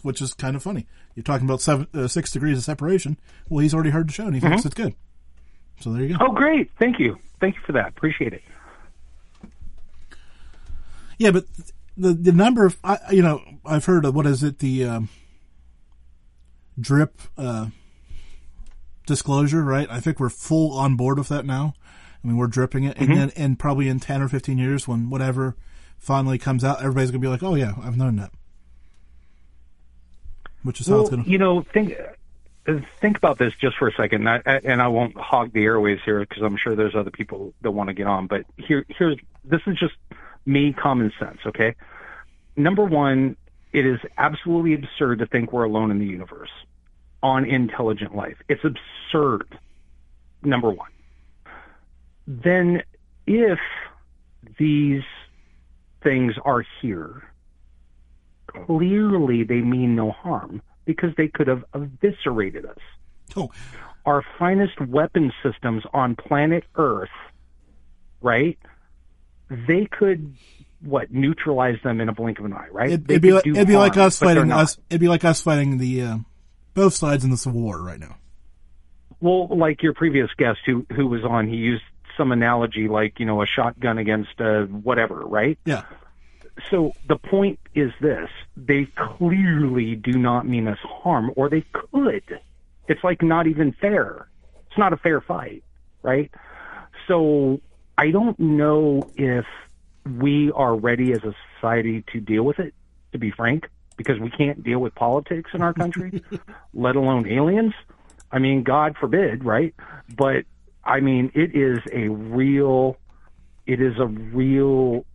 which 0.02 0.22
is 0.22 0.34
kind 0.34 0.56
of 0.56 0.64
funny. 0.64 0.88
You're 1.16 1.24
talking 1.24 1.46
about 1.46 1.62
seven, 1.62 1.88
uh, 1.94 2.08
six 2.08 2.32
degrees 2.32 2.58
of 2.58 2.64
separation. 2.64 3.20
Well, 3.50 3.60
he's 3.60 3.74
already 3.74 3.92
heard 3.92 4.10
the 4.10 4.14
show 4.14 4.26
and 4.26 4.34
he 4.34 4.42
thinks 4.42 4.66
it's 4.66 4.74
good. 4.74 4.96
So 5.80 5.94
there 5.94 6.04
you 6.04 6.18
go. 6.18 6.26
Oh, 6.28 6.32
great. 6.32 6.72
Thank 6.80 7.00
you. 7.00 7.18
Thank 7.40 7.56
you 7.56 7.62
for 7.66 7.74
that. 7.74 7.90
Appreciate 7.90 8.34
it. 8.34 8.42
Yeah, 11.20 11.32
but 11.32 11.46
the 11.96 12.14
the 12.14 12.32
number 12.32 12.66
of 12.66 12.78
I, 12.84 12.98
you 13.12 13.22
know 13.22 13.42
I've 13.66 13.86
heard 13.86 14.06
of 14.06 14.16
what 14.16 14.26
is 14.26 14.44
it 14.44 14.60
the 14.60 14.86
um, 14.86 15.10
drip 16.80 17.22
uh, 17.38 17.68
disclosure 19.06 19.64
right? 19.64 19.88
I 19.90 20.00
think 20.00 20.20
we're 20.20 20.30
full 20.30 20.78
on 20.78 20.96
board 20.96 21.18
with 21.18 21.30
that 21.30 21.46
now. 21.46 21.74
I 22.24 22.28
mean 22.28 22.38
we're 22.38 22.48
dripping 22.48 22.84
it, 22.86 22.98
and 22.98 23.10
mm-hmm. 23.10 23.20
then 23.20 23.32
and 23.36 23.60
probably 23.60 23.90
in 23.90 24.00
ten 24.00 24.22
or 24.22 24.30
fifteen 24.30 24.58
years 24.58 24.88
when 24.88 25.10
whatever 25.10 25.56
finally 26.00 26.38
comes 26.38 26.64
out, 26.64 26.80
everybody's 26.80 27.12
gonna 27.12 27.22
be 27.22 27.28
like, 27.28 27.44
oh 27.44 27.56
yeah, 27.56 27.74
I've 27.82 27.98
known 27.98 28.16
that. 28.18 28.32
Which 30.64 30.80
is 30.80 30.88
how 30.88 31.02
it's 31.02 31.10
gonna. 31.10 31.24
you 31.24 31.38
know, 31.38 31.62
think 31.62 31.98
think 33.02 33.18
about 33.18 33.38
this 33.38 33.54
just 33.56 33.78
for 33.78 33.88
a 33.88 33.94
second, 33.94 34.28
and 34.28 34.42
I, 34.46 34.62
and 34.64 34.82
I 34.82 34.88
won't 34.88 35.18
hog 35.18 35.52
the 35.52 35.64
airways 35.64 36.00
here 36.06 36.22
because 36.22 36.42
I'm 36.42 36.56
sure 36.56 36.76
there's 36.76 36.96
other 36.96 37.12
people 37.12 37.54
that 37.62 37.72
want 37.72 37.90
to 37.90 37.94
get 37.94 38.08
on. 38.08 38.28
But 38.28 38.46
here, 38.58 38.86
here's 38.88 39.18
this 39.44 39.62
is 39.68 39.78
just 39.78 39.96
me 40.46 40.72
common 40.72 41.12
sense. 41.20 41.40
Okay, 41.46 41.76
number 42.56 42.86
one, 42.86 43.36
it 43.74 43.86
is 43.86 44.00
absolutely 44.18 44.74
absurd 44.76 45.20
to 45.20 45.26
think 45.26 45.52
we're 45.52 45.66
alone 45.66 45.92
in 45.92 46.00
the 46.00 46.06
universe 46.06 46.52
on 47.24 47.46
intelligent 47.46 48.16
life. 48.16 48.38
It's 48.50 48.64
absurd. 48.64 49.58
Number 50.44 50.70
one. 50.70 50.92
Then, 52.28 52.84
if 53.26 53.60
these 54.60 55.02
things 56.04 56.34
are 56.44 56.64
here, 56.82 57.24
clearly 58.48 59.44
they 59.44 59.62
mean 59.62 59.96
no 59.96 60.12
harm 60.12 60.62
because 60.86 61.12
they 61.16 61.30
could 61.30 61.48
have 61.48 61.64
eviscerated 61.74 62.66
us. 62.66 62.78
oh, 63.38 63.50
Our 64.06 64.24
finest 64.38 64.80
weapon 64.82 65.32
systems 65.42 65.84
on 65.94 66.16
planet 66.16 66.66
Earth, 66.76 67.10
right? 68.22 68.60
They 69.50 69.86
could 69.86 70.36
what 70.82 71.12
neutralize 71.12 71.78
them 71.84 72.02
in 72.02 72.10
a 72.10 72.14
blink 72.14 72.40
of 72.40 72.46
an 72.46 72.54
eye, 72.54 72.68
right? 72.72 72.92
it, 72.92 73.06
it'd 73.10 73.22
be 73.22 73.32
like 73.32 73.48
it'd 73.48 73.68
be 73.68 73.78
like 73.78 73.96
us 73.96 74.20
fighting 74.20 74.52
us. 74.52 74.78
It'd 74.90 75.00
be 75.00 75.08
like 75.08 75.24
us 75.24 75.42
fighting 75.42 75.78
the 75.78 76.02
uh, 76.02 76.18
both 76.74 76.94
sides 76.94 77.24
in 77.24 77.30
this 77.30 77.46
war 77.46 77.82
right 77.82 78.00
now. 78.00 78.18
Well, 79.22 79.48
like 79.48 79.82
your 79.84 79.94
previous 79.94 80.30
guest 80.38 80.60
who 80.66 80.86
who 80.94 81.08
was 81.08 81.24
on, 81.24 81.48
he 81.48 81.56
used 81.56 81.84
some 82.18 82.32
analogy 82.32 82.88
like 82.88 83.20
you 83.20 83.26
know 83.26 83.42
a 83.42 83.46
shotgun 83.46 83.98
against 83.98 84.40
a 84.40 84.64
whatever, 84.66 85.22
right? 85.22 85.58
Yeah. 85.66 85.84
so 86.70 86.94
the 87.08 87.16
point 87.16 87.60
is 87.74 87.92
this 88.02 88.30
they 88.56 88.86
clearly 88.96 89.96
do 89.96 90.14
not 90.14 90.48
mean 90.48 90.68
us 90.68 90.78
harm 90.84 91.32
or 91.36 91.50
they 91.50 91.62
could 91.72 92.40
it's 92.88 93.04
like 93.04 93.24
not 93.24 93.48
even 93.48 93.72
fair 93.72 94.28
it's 94.68 94.78
not 94.78 94.94
a 94.94 94.98
fair 94.98 95.20
fight 95.20 95.64
right 96.04 96.30
so 97.08 97.60
i 97.98 98.12
don't 98.12 98.40
know 98.40 99.02
if 99.16 99.46
we 100.20 100.52
are 100.52 100.76
ready 100.76 101.12
as 101.14 101.24
a 101.24 101.34
society 101.56 102.04
to 102.14 102.20
deal 102.20 102.44
with 102.44 102.60
it 102.60 102.76
to 103.12 103.18
be 103.18 103.32
frank 103.32 103.68
because 103.98 104.20
we 104.20 104.30
can't 104.30 104.64
deal 104.64 104.80
with 104.80 104.94
politics 104.96 105.52
in 105.54 105.62
our 105.62 105.74
country 105.74 106.22
let 106.74 106.96
alone 106.96 107.28
aliens 107.28 107.74
i 108.32 108.40
mean 108.40 108.64
god 108.64 108.96
forbid 109.00 109.44
right 109.44 109.74
but 110.16 110.46
i 110.84 111.00
mean 111.00 111.32
it 111.34 111.56
is 111.56 111.80
a 111.92 112.08
real 112.10 112.98
it 113.66 113.82
is 113.82 113.98
a 113.98 114.08
real 114.08 115.06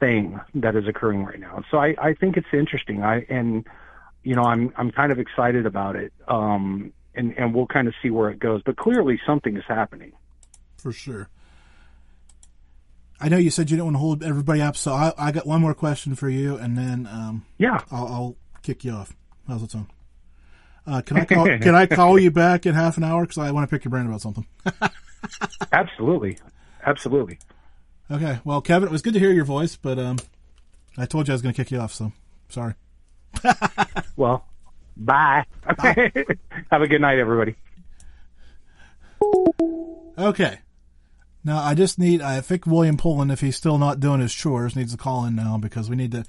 thing 0.00 0.40
that 0.54 0.76
is 0.76 0.86
occurring 0.86 1.24
right 1.24 1.40
now. 1.40 1.62
So 1.70 1.78
I, 1.78 1.94
I 1.98 2.14
think 2.14 2.36
it's 2.36 2.46
interesting. 2.52 3.02
I 3.02 3.24
and 3.28 3.66
you 4.22 4.34
know 4.34 4.42
I'm 4.42 4.72
I'm 4.76 4.90
kind 4.90 5.12
of 5.12 5.18
excited 5.18 5.66
about 5.66 5.96
it. 5.96 6.12
Um, 6.28 6.92
and 7.14 7.36
and 7.38 7.54
we'll 7.54 7.66
kind 7.66 7.88
of 7.88 7.94
see 8.02 8.10
where 8.10 8.30
it 8.30 8.38
goes. 8.38 8.62
But 8.64 8.76
clearly 8.76 9.20
something 9.26 9.56
is 9.56 9.64
happening. 9.66 10.12
for 10.76 10.92
sure. 10.92 11.28
I 13.20 13.28
know 13.28 13.36
you 13.36 13.50
said 13.50 13.70
you 13.70 13.76
didn't 13.76 13.86
want 13.86 13.94
to 13.96 14.00
hold 14.00 14.22
everybody 14.24 14.60
up, 14.60 14.76
so 14.76 14.92
I, 14.92 15.12
I 15.16 15.32
got 15.32 15.46
one 15.46 15.60
more 15.60 15.74
question 15.74 16.14
for 16.14 16.28
you, 16.28 16.56
and 16.56 16.76
then 16.76 17.06
um, 17.10 17.44
Yeah. 17.58 17.80
I'll, 17.90 18.06
I'll 18.06 18.36
kick 18.62 18.84
you 18.84 18.92
off. 18.92 19.14
How's 19.48 19.62
it 19.62 19.70
sound? 19.70 19.86
Uh, 20.86 21.00
can 21.00 21.16
I 21.18 21.24
call, 21.24 21.44
can 21.58 21.74
I 21.74 21.86
call 21.86 22.18
you 22.18 22.30
back 22.30 22.66
in 22.66 22.74
half 22.74 22.96
an 22.96 23.04
hour 23.04 23.22
because 23.22 23.38
I 23.38 23.50
want 23.52 23.68
to 23.68 23.74
pick 23.74 23.84
your 23.84 23.90
brain 23.90 24.06
about 24.06 24.20
something? 24.20 24.46
Absolutely. 25.72 26.38
Absolutely. 26.84 27.38
Okay. 28.10 28.38
Well, 28.44 28.60
Kevin, 28.60 28.88
it 28.88 28.92
was 28.92 29.00
good 29.00 29.14
to 29.14 29.20
hear 29.20 29.32
your 29.32 29.46
voice, 29.46 29.76
but 29.76 29.98
um, 29.98 30.18
I 30.98 31.06
told 31.06 31.26
you 31.28 31.32
I 31.32 31.36
was 31.36 31.42
going 31.42 31.54
to 31.54 31.62
kick 31.64 31.70
you 31.70 31.78
off, 31.78 31.92
so 31.92 32.12
sorry. 32.48 32.74
Well, 34.16 34.46
bye. 34.96 35.44
Have 35.66 36.82
a 36.82 36.86
good 36.86 37.00
night, 37.00 37.18
everybody. 37.18 37.56
Okay. 40.16 40.58
Now 41.44 41.58
I 41.62 41.74
just 41.74 41.98
need. 41.98 42.22
I 42.22 42.40
think 42.40 42.66
William 42.66 42.96
Pullen, 42.96 43.30
if 43.30 43.40
he's 43.40 43.56
still 43.56 43.78
not 43.78 44.00
doing 44.00 44.20
his 44.20 44.34
chores, 44.34 44.74
needs 44.74 44.92
to 44.92 44.98
call 44.98 45.24
in 45.26 45.36
now 45.36 45.58
because 45.58 45.90
we 45.90 45.96
need 45.96 46.12
to 46.12 46.24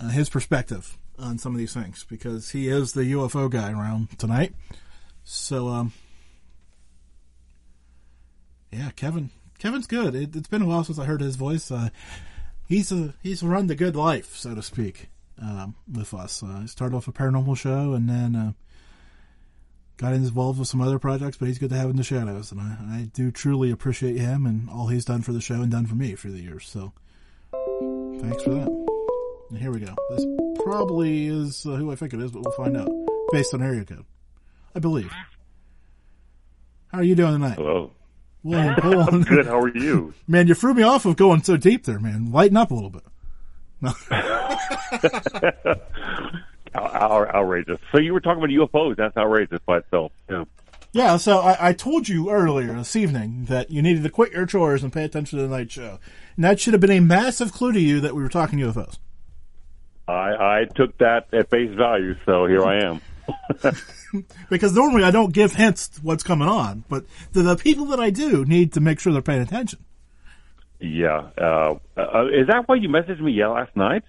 uh, 0.00 0.08
his 0.08 0.30
perspective 0.30 0.96
on 1.18 1.38
some 1.38 1.52
of 1.52 1.58
these 1.58 1.74
things 1.74 2.04
because 2.08 2.50
he 2.50 2.68
is 2.68 2.92
the 2.92 3.12
UFO 3.12 3.50
guy 3.50 3.70
around 3.70 4.18
tonight. 4.18 4.54
So 5.22 5.68
um, 5.68 5.92
Yeah, 8.72 8.90
Kevin. 8.96 9.30
Kevin's 9.58 9.86
good. 9.86 10.14
It, 10.14 10.34
has 10.34 10.48
been 10.48 10.62
a 10.62 10.66
while 10.66 10.84
since 10.84 10.98
I 10.98 11.04
heard 11.04 11.20
his 11.20 11.36
voice. 11.36 11.70
Uh, 11.70 11.90
he's 12.66 12.90
a 12.90 13.14
he's 13.22 13.42
run 13.42 13.66
the 13.66 13.74
good 13.74 13.96
life, 13.96 14.36
so 14.36 14.54
to 14.54 14.62
speak, 14.62 15.08
um, 15.40 15.76
with 15.90 16.12
us. 16.12 16.42
Uh, 16.42 16.60
he 16.62 16.66
started 16.66 16.96
off 16.96 17.08
a 17.08 17.12
paranormal 17.12 17.56
show 17.56 17.92
and 17.92 18.08
then 18.08 18.34
uh, 18.34 18.52
got 19.96 20.12
involved 20.12 20.58
with 20.58 20.68
some 20.68 20.80
other 20.80 20.98
projects, 20.98 21.36
but 21.36 21.48
he's 21.48 21.58
good 21.58 21.70
to 21.70 21.76
have 21.76 21.90
in 21.90 21.96
the 21.96 22.02
shadows, 22.02 22.52
and 22.52 22.60
I, 22.60 22.76
I 22.90 23.10
do 23.12 23.30
truly 23.30 23.70
appreciate 23.70 24.16
him 24.16 24.46
and 24.46 24.68
all 24.68 24.88
he's 24.88 25.04
done 25.04 25.22
for 25.22 25.32
the 25.32 25.40
show 25.40 25.54
and 25.54 25.70
done 25.70 25.86
for 25.86 25.94
me 25.94 26.14
through 26.14 26.32
the 26.32 26.42
years. 26.42 26.66
So, 26.66 26.92
thanks 28.20 28.42
for 28.42 28.50
that. 28.50 28.68
And 29.50 29.58
here 29.58 29.70
we 29.70 29.80
go. 29.80 29.94
This 30.10 30.26
probably 30.64 31.26
is 31.26 31.64
uh, 31.66 31.76
who 31.76 31.92
I 31.92 31.96
think 31.96 32.12
it 32.12 32.20
is, 32.20 32.32
but 32.32 32.42
we'll 32.42 32.52
find 32.52 32.76
out 32.76 32.90
based 33.32 33.54
on 33.54 33.62
area 33.62 33.84
code, 33.84 34.04
I 34.74 34.80
believe. 34.80 35.12
How 36.88 36.98
are 36.98 37.04
you 37.04 37.14
doing 37.14 37.32
tonight? 37.32 37.56
Hello. 37.56 37.92
William, 38.44 38.74
I'm 38.82 39.22
good. 39.22 39.46
How 39.46 39.58
are 39.58 39.76
you? 39.76 40.14
Man, 40.28 40.46
you 40.46 40.54
threw 40.54 40.74
me 40.74 40.82
off 40.82 41.06
of 41.06 41.16
going 41.16 41.42
so 41.42 41.56
deep 41.56 41.84
there, 41.84 41.98
man. 41.98 42.30
Lighten 42.30 42.56
up 42.56 42.70
a 42.70 42.74
little 42.74 42.90
bit. 42.90 43.02
No. 43.80 43.92
outrageous. 46.74 47.78
So 47.92 48.00
you 48.00 48.12
were 48.12 48.20
talking 48.20 48.42
about 48.42 48.50
UFOs. 48.50 48.96
That's 48.96 49.16
outrageous 49.16 49.60
by 49.66 49.78
itself. 49.78 50.12
Yeah. 50.28 50.44
Yeah, 50.94 51.16
so 51.16 51.40
I, 51.40 51.70
I, 51.70 51.72
told 51.72 52.08
you 52.08 52.30
earlier 52.30 52.72
this 52.74 52.94
evening 52.94 53.46
that 53.46 53.68
you 53.68 53.82
needed 53.82 54.04
to 54.04 54.10
quit 54.10 54.30
your 54.30 54.46
chores 54.46 54.84
and 54.84 54.92
pay 54.92 55.02
attention 55.02 55.40
to 55.40 55.42
the 55.44 55.48
night 55.48 55.72
show. 55.72 55.98
And 56.36 56.44
that 56.44 56.60
should 56.60 56.72
have 56.72 56.80
been 56.80 56.92
a 56.92 57.00
massive 57.00 57.52
clue 57.52 57.72
to 57.72 57.80
you 57.80 58.00
that 58.00 58.14
we 58.14 58.22
were 58.22 58.28
talking 58.28 58.60
UFOs. 58.60 58.98
I, 60.06 60.12
I 60.12 60.64
took 60.72 60.96
that 60.98 61.26
at 61.32 61.50
face 61.50 61.74
value, 61.74 62.14
so 62.24 62.46
here 62.46 62.62
I 62.62 62.84
am. 62.84 63.00
because 64.50 64.72
normally 64.72 65.02
I 65.02 65.10
don't 65.10 65.32
give 65.32 65.54
hints 65.54 65.98
what's 66.00 66.22
coming 66.22 66.46
on, 66.46 66.84
but 66.88 67.04
the, 67.32 67.42
the, 67.42 67.56
people 67.56 67.86
that 67.86 67.98
I 67.98 68.10
do 68.10 68.44
need 68.44 68.72
to 68.74 68.80
make 68.80 69.00
sure 69.00 69.12
they're 69.12 69.22
paying 69.22 69.42
attention. 69.42 69.84
Yeah. 70.78 71.30
Uh, 71.36 71.74
uh, 71.96 72.26
is 72.26 72.46
that 72.46 72.64
why 72.66 72.76
you 72.76 72.88
messaged 72.88 73.20
me 73.20 73.32
yeah, 73.32 73.48
last 73.48 73.74
night? 73.74 74.04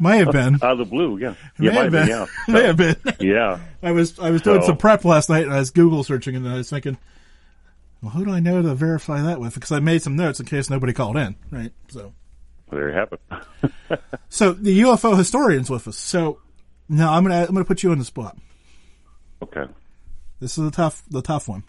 May 0.00 0.18
have 0.18 0.32
been 0.32 0.54
out 0.54 0.72
of 0.72 0.78
the 0.78 0.84
blue. 0.84 1.18
Yeah, 1.18 1.34
yeah 1.58 1.70
may 1.70 1.76
have 1.76 1.92
been. 1.92 2.06
been. 2.06 2.08
Yeah, 2.08 2.26
may 2.48 2.62
have 2.64 2.76
been. 2.76 2.96
Yeah, 3.20 3.58
I 3.82 3.92
was 3.92 4.18
I 4.18 4.30
was 4.30 4.42
doing 4.42 4.60
so, 4.62 4.68
some 4.68 4.76
prep 4.76 5.04
last 5.04 5.28
night 5.28 5.44
and 5.44 5.52
I 5.52 5.58
was 5.58 5.70
Google 5.70 6.04
searching 6.04 6.36
and 6.36 6.48
I 6.48 6.54
was 6.54 6.70
thinking, 6.70 6.98
well, 8.02 8.12
who 8.12 8.24
do 8.24 8.32
I 8.32 8.40
know 8.40 8.60
to 8.60 8.74
verify 8.74 9.22
that 9.22 9.40
with? 9.40 9.54
Because 9.54 9.72
I 9.72 9.80
made 9.80 10.02
some 10.02 10.16
notes 10.16 10.40
in 10.40 10.46
case 10.46 10.68
nobody 10.68 10.92
called 10.92 11.16
in. 11.16 11.36
Right. 11.50 11.72
So 11.88 12.12
well, 12.70 12.80
there 12.80 12.88
you 12.90 12.94
have 12.94 13.12
it. 13.12 14.00
so 14.28 14.52
the 14.52 14.80
UFO 14.82 15.16
historians 15.16 15.70
with 15.70 15.88
us. 15.88 15.96
So 15.96 16.40
now 16.88 17.14
I'm 17.14 17.22
gonna 17.22 17.42
I'm 17.42 17.54
gonna 17.54 17.64
put 17.64 17.82
you 17.82 17.90
on 17.90 17.98
the 17.98 18.04
spot. 18.04 18.36
Okay. 19.42 19.64
This 20.40 20.58
is 20.58 20.64
the 20.64 20.70
tough 20.70 21.02
the 21.08 21.22
tough 21.22 21.48
one. 21.48 21.64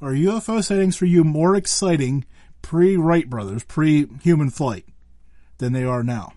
Are 0.00 0.12
UFO 0.12 0.62
sightings 0.62 0.96
for 0.96 1.06
you 1.06 1.24
more 1.24 1.56
exciting 1.56 2.24
pre 2.62 2.96
Wright 2.96 3.28
brothers, 3.28 3.64
pre 3.64 4.06
human 4.22 4.50
flight, 4.50 4.86
than 5.58 5.72
they 5.72 5.84
are 5.84 6.02
now? 6.02 6.32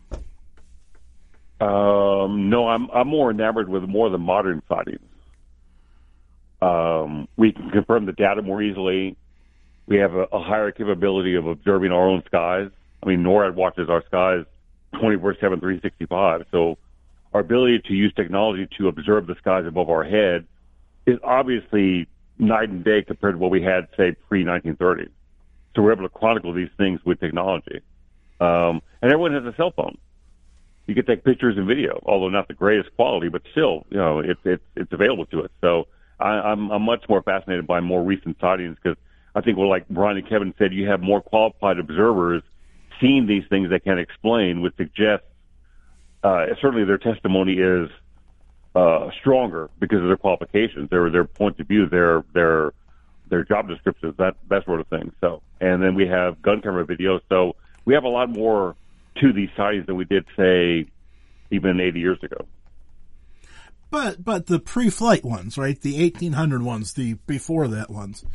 Um, 1.62 2.50
no, 2.50 2.68
I'm 2.68 2.90
I'm 2.90 3.08
more 3.08 3.30
enamored 3.30 3.70
with 3.70 3.84
more 3.84 4.08
of 4.08 4.12
the 4.12 4.18
modern 4.18 4.64
sightings. 4.68 5.00
Um, 6.60 7.28
we 7.38 7.52
can 7.52 7.70
confirm 7.70 8.08
the 8.08 8.14
data 8.14 8.42
more 8.42 8.64
easily. 8.64 9.16
We 9.86 9.98
have 9.98 10.16
a, 10.16 10.24
a 10.32 10.42
higher 10.42 10.72
capability 10.72 11.36
of 11.36 11.46
observing 11.46 11.92
our 11.92 12.08
own 12.08 12.24
skies. 12.26 12.72
I 13.04 13.06
mean, 13.08 13.24
NORAD 13.24 13.54
watches 13.54 13.90
our 13.90 14.04
skies 14.08 14.46
24/7, 14.96 15.40
365. 15.60 16.46
So 16.52 16.80
our 17.34 17.42
ability 17.42 17.84
to 17.88 17.94
use 17.94 18.12
technology 18.16 18.68
to 18.80 18.88
observe 18.88 19.28
the 19.28 19.36
skies 19.36 19.66
above 19.68 19.90
our 19.90 20.04
head 20.04 20.48
is 21.06 21.20
obviously 21.24 22.08
night 22.40 22.70
and 22.70 22.84
day 22.84 23.04
compared 23.04 23.36
to 23.36 23.38
what 23.38 23.52
we 23.52 23.62
had, 23.62 23.88
say, 23.98 24.16
pre 24.28 24.44
1930. 24.44 25.12
So 25.76 25.84
we're 25.84 25.94
able 25.94 26.04
to 26.04 26.10
chronicle 26.10 26.54
these 26.54 26.70
things 26.78 27.00
with 27.06 27.20
technology. 27.20 27.82
Um, 28.40 28.82
and 29.04 29.12
everyone 29.12 29.34
has 29.34 29.46
a 29.46 29.56
cell 29.56 29.72
phone 29.76 30.00
you 30.88 30.96
can 30.96 31.06
take 31.06 31.24
pictures 31.24 31.58
and 31.58 31.68
video, 31.68 32.02
although 32.06 32.30
not 32.30 32.48
the 32.48 32.54
greatest 32.54 32.96
quality, 32.96 33.30
but 33.30 33.42
still, 33.52 33.86
you 33.90 33.98
know, 33.98 34.20
it's 34.20 34.40
it's 34.44 34.64
it's 34.76 34.92
available 34.92 35.26
to 35.28 35.44
us. 35.44 35.50
So 35.62 35.88
I, 36.20 36.30
I'm 36.30 36.72
I'm 36.72 36.84
much 36.84 37.06
more 37.08 37.22
fascinated 37.22 37.68
by 37.68 37.80
more 37.80 38.04
recent 38.04 38.38
sightings 38.40 38.78
because 38.82 38.98
I 39.36 39.42
think, 39.42 39.58
well, 39.58 39.70
like 39.70 39.88
Brian 39.90 40.18
and 40.18 40.28
Kevin 40.28 40.54
said, 40.58 40.74
you 40.74 40.90
have 40.90 41.02
more 41.02 41.22
qualified 41.22 41.80
observers 41.80 42.44
seeing 43.00 43.28
these 43.28 43.44
things 43.50 43.70
they 43.70 43.80
can 43.80 43.98
explain, 43.98 44.62
which 44.62 44.76
suggests 44.78 45.26
uh, 46.24 46.46
certainly 46.62 46.86
their 46.86 46.98
testimony 46.98 47.54
is 47.54 47.90
uh, 48.76 49.10
stronger 49.20 49.70
because 49.80 50.00
of 50.00 50.08
their 50.08 50.18
qualifications, 50.18 50.90
their 50.90 51.10
their 51.10 51.26
point 51.26 51.60
of 51.60 51.68
view, 51.68 51.88
their 51.88 52.24
their 52.34 52.74
their 53.30 53.44
job 53.44 53.68
descriptions, 53.68 54.16
that 54.18 54.36
that 54.50 54.66
sort 54.66 54.80
of 54.80 54.88
thing. 54.88 55.12
So, 55.22 55.42
and 55.60 55.82
then 55.82 55.96
we 55.96 56.08
have 56.08 56.42
gun 56.42 56.62
camera 56.62 56.86
videos. 56.86 57.22
So 57.30 57.56
we 57.86 57.94
have 57.94 58.04
a 58.04 58.10
lot 58.10 58.30
more 58.30 58.76
to 59.18 59.34
these 59.34 59.50
sightings 59.56 59.86
than 59.86 59.96
we 59.96 60.06
did, 60.06 60.26
say, 60.38 60.88
even 61.52 61.80
80 61.80 62.00
years 62.00 62.20
ago. 62.24 62.46
But 63.92 64.24
but 64.24 64.48
the 64.48 64.58
pre-flight 64.58 65.26
ones, 65.26 65.58
right? 65.58 65.80
The 65.80 66.02
1800 66.02 66.64
ones, 66.64 66.94
the 66.94 67.16
before 67.28 67.68
that 67.68 67.90
ones. 67.90 68.26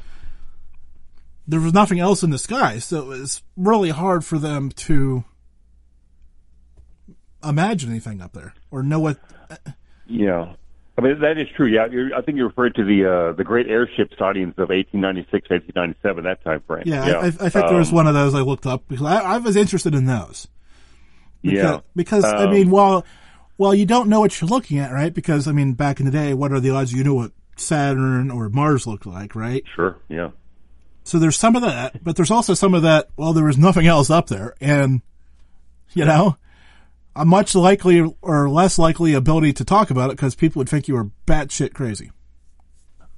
There 1.49 1.61
was 1.61 1.73
nothing 1.73 1.99
else 1.99 2.23
in 2.23 2.31
the 2.31 2.39
sky, 2.39 2.79
so 2.79 2.99
it 2.99 3.07
was 3.07 3.43
really 3.57 3.91
hard 3.91 4.25
for 4.25 4.37
them 4.37 4.71
to 4.71 5.25
imagine 7.43 7.91
anything 7.91 8.21
up 8.21 8.33
there 8.33 8.53
or 8.71 8.83
know 8.83 9.01
what. 9.01 9.19
Yeah, 10.07 10.55
I 10.99 11.01
mean 11.01 11.21
that 11.21 11.39
is 11.39 11.49
true. 11.57 11.69
Yeah, 11.69 11.87
I 12.15 12.21
think 12.21 12.37
you're 12.37 12.49
referring 12.49 12.75
to 12.75 12.85
the 12.85 13.07
uh, 13.07 13.33
the 13.33 13.45
great 13.45 13.69
airship 13.69 14.11
sightings 14.19 14.55
of 14.59 14.69
1896, 14.69 15.49
1897, 15.49 16.25
that 16.25 16.45
time 16.45 16.63
frame. 16.67 16.83
Yeah, 16.85 17.07
yeah. 17.07 17.19
I, 17.19 17.27
I, 17.27 17.49
think 17.49 17.65
um, 17.65 17.69
there 17.69 17.79
was 17.79 17.91
um, 17.91 17.95
one 17.95 18.07
of 18.07 18.15
those 18.15 18.35
I 18.35 18.41
looked 18.41 18.67
up 18.67 18.83
because 18.89 19.07
I, 19.07 19.21
I 19.21 19.39
was 19.39 19.57
interested 19.57 19.95
in 19.95 20.05
those. 20.05 20.49
Because, 21.43 21.63
yeah. 21.63 21.81
Because 21.95 22.25
um, 22.25 22.37
I 22.37 22.51
mean, 22.51 22.71
while 22.71 23.05
while 23.57 23.75
you 23.75 23.87
don't 23.87 24.09
know 24.09 24.21
what 24.21 24.41
you're 24.41 24.49
looking 24.49 24.79
at, 24.79 24.93
right? 24.93 25.13
Because 25.13 25.49
I 25.49 25.53
mean, 25.53 25.75
back 25.75 26.01
in 26.01 26.07
the 26.07 26.13
day, 26.13 26.35
what 26.35 26.53
are 26.53 26.61
the 26.61 26.71
odds 26.71 26.93
you 26.93 27.05
know 27.05 27.15
what 27.15 27.33
Saturn 27.57 28.31
or 28.31 28.49
Mars 28.49 28.87
looked 28.87 29.07
like, 29.07 29.35
right? 29.35 29.65
Sure. 29.75 29.97
Yeah. 30.09 30.31
So 31.05 31.19
there's 31.19 31.37
some 31.37 31.55
of 31.55 31.63
that, 31.63 32.03
but 32.03 32.17
there's 32.17 32.31
also 32.33 32.55
some 32.55 32.75
of 32.75 32.83
that. 32.83 33.09
Well, 33.17 33.33
there 33.33 33.45
was 33.45 33.59
nothing 33.59 33.87
else 33.87 34.11
up 34.11 34.27
there, 34.27 34.55
and 34.61 35.03
you 35.95 36.05
know, 36.05 36.37
a 37.15 37.25
much 37.25 37.55
likely 37.55 38.13
or 38.23 38.51
less 38.51 38.79
likely 38.79 39.15
ability 39.15 39.53
to 39.55 39.65
talk 39.65 39.91
about 39.91 40.11
it 40.11 40.17
because 40.17 40.35
people 40.35 40.61
would 40.61 40.69
think 40.69 40.89
you 40.89 40.95
were 40.95 41.11
batshit 41.27 41.75
crazy. 41.75 42.11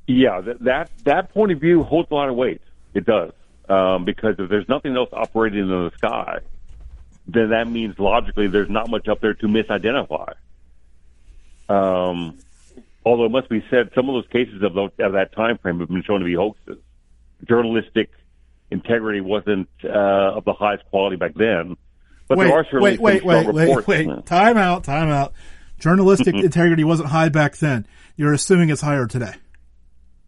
Yeah, 0.07 0.41
that 0.43 0.65
that 0.65 0.91
that 1.05 1.33
point 1.33 1.53
of 1.53 1.61
view 1.61 1.83
holds 1.83 2.11
a 2.11 2.15
lot 2.15 2.29
of 2.29 2.37
weight. 2.37 2.61
It 2.95 3.07
does 3.07 3.33
um, 3.69 4.05
because 4.05 4.37
if 4.39 4.49
there's 4.49 4.69
nothing 4.69 4.97
else 4.97 5.11
operating 5.13 5.61
in 5.61 5.69
the 5.69 5.91
sky, 5.97 6.39
then 7.29 7.51
that 7.51 7.69
means 7.69 7.99
logically 7.99 8.49
there's 8.49 8.71
not 8.71 8.89
much 8.89 9.07
up 9.07 9.21
there 9.21 9.35
to 9.35 9.47
misidentify. 9.47 10.33
Um, 11.69 12.39
although 13.05 13.27
it 13.27 13.31
must 13.31 13.51
be 13.51 13.63
said, 13.71 13.91
some 13.95 14.09
of 14.09 14.15
those 14.15 14.31
cases 14.33 14.63
of, 14.63 14.73
those, 14.75 14.91
of 14.99 15.13
that 15.13 15.35
time 15.35 15.59
frame 15.59 15.79
have 15.81 15.89
been 15.89 16.03
shown 16.03 16.21
to 16.21 16.27
be 16.27 16.35
hoaxes. 16.35 16.79
Journalistic 17.47 18.11
integrity 18.71 19.21
wasn't 19.21 19.69
uh, 19.85 20.37
of 20.37 20.45
the 20.45 20.55
highest 20.55 20.85
quality 20.87 21.17
back 21.17 21.35
then, 21.35 21.77
but 22.27 22.39
wait, 22.39 22.47
there 22.47 22.57
are 22.57 22.65
certainly 22.65 22.99
wait, 22.99 23.23
wait, 23.23 23.47
wait, 23.47 23.55
wait, 23.55 23.87
wait, 23.87 24.07
wait. 24.09 24.27
Time 24.27 24.57
out, 24.57 24.85
time 24.85 25.09
out. 25.09 25.33
Journalistic 25.79 26.35
integrity 26.35 26.85
wasn't 26.85 27.11
high 27.11 27.29
back 27.29 27.57
then. 27.57 27.87
You're 28.17 28.33
assuming 28.33 28.71
it's 28.71 28.81
higher 28.81 29.07
today. 29.07 29.35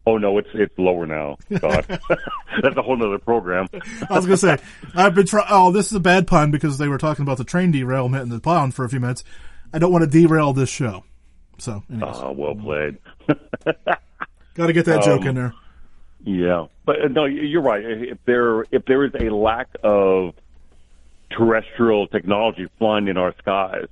Oh 0.06 0.16
no, 0.16 0.38
it's 0.38 0.48
it's 0.54 0.76
lower 0.78 1.06
now. 1.06 1.36
God, 1.60 1.84
that's 2.62 2.76
a 2.76 2.82
whole 2.82 3.02
other 3.04 3.18
program. 3.18 3.68
I 4.08 4.14
was 4.14 4.24
gonna 4.24 4.36
say 4.36 4.58
I've 4.94 5.14
been 5.14 5.26
trying. 5.26 5.46
Oh, 5.50 5.72
this 5.72 5.86
is 5.86 5.92
a 5.92 6.00
bad 6.00 6.26
pun 6.26 6.50
because 6.50 6.78
they 6.78 6.88
were 6.88 6.98
talking 6.98 7.22
about 7.22 7.38
the 7.38 7.44
train 7.44 7.70
derailment 7.70 8.22
and 8.22 8.32
the 8.32 8.40
plowing 8.40 8.72
for 8.72 8.84
a 8.84 8.88
few 8.88 9.00
minutes. 9.00 9.24
I 9.72 9.78
don't 9.78 9.92
want 9.92 10.02
to 10.02 10.10
derail 10.10 10.52
this 10.52 10.70
show. 10.70 11.04
So, 11.58 11.82
oh, 12.02 12.32
well 12.32 12.54
played. 12.54 12.98
Got 14.54 14.66
to 14.66 14.72
get 14.72 14.86
that 14.86 15.02
joke 15.02 15.22
um, 15.22 15.28
in 15.28 15.34
there. 15.34 15.54
Yeah, 16.24 16.66
but 16.84 17.02
uh, 17.02 17.08
no, 17.08 17.26
you're 17.26 17.62
right. 17.62 17.84
If 17.84 18.18
there 18.24 18.62
if 18.70 18.84
there 18.86 19.04
is 19.04 19.12
a 19.14 19.30
lack 19.30 19.68
of 19.82 20.34
terrestrial 21.30 22.06
technology 22.08 22.68
flying 22.78 23.08
in 23.08 23.16
our 23.16 23.34
skies, 23.38 23.88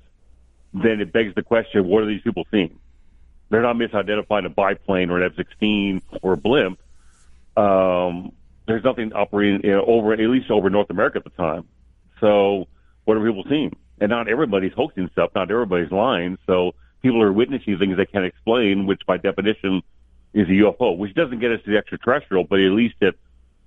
then 0.73 1.01
it 1.01 1.13
begs 1.13 1.35
the 1.35 1.43
question: 1.43 1.87
What 1.87 2.03
are 2.03 2.07
these 2.07 2.23
people 2.23 2.45
seeing? 2.51 2.79
They're 3.51 3.63
not 3.63 3.77
misidentifying 3.77 4.47
a 4.47 4.51
biplane 4.51 5.11
or 5.11 5.23
an 5.23 5.33
F-16 5.39 6.03
or 6.23 6.35
a 6.35 6.37
blimp. 6.37 6.79
Um, 7.57 8.33
there's 8.67 8.85
nothing 8.85 9.13
operating 9.13 9.63
you 9.65 9.73
know, 9.73 9.85
over, 9.85 10.13
at 10.13 10.21
least 10.21 10.51
over 10.51 10.69
North 10.69 10.91
America 10.91 11.19
at 11.19 11.25
the 11.25 11.31
time. 11.31 11.67
So 12.21 12.69
what 13.05 13.17
are 13.17 13.27
people 13.27 13.45
seeing? 13.49 13.75
And 14.01 14.11
not 14.11 14.29
everybody's 14.29 14.75
hoaxing 14.75 15.09
stuff. 15.13 15.31
Not 15.35 15.51
everybody's 15.51 15.91
lying. 15.91 16.39
So 16.47 16.75
people 17.03 17.23
are 17.23 17.33
witnessing 17.33 17.79
things 17.79 17.97
they 17.97 18.07
can't 18.07 18.27
explain, 18.27 18.87
which 18.87 19.03
by 19.07 19.17
definition 19.17 19.83
is 20.35 20.47
a 20.49 20.53
UFO, 20.53 20.97
which 20.97 21.15
doesn't 21.15 21.39
get 21.39 21.51
us 21.51 21.61
to 21.65 21.71
the 21.71 21.79
extraterrestrial, 21.79 22.45
but 22.45 22.61
at 22.61 22.73
least 22.73 22.97
it 23.01 23.19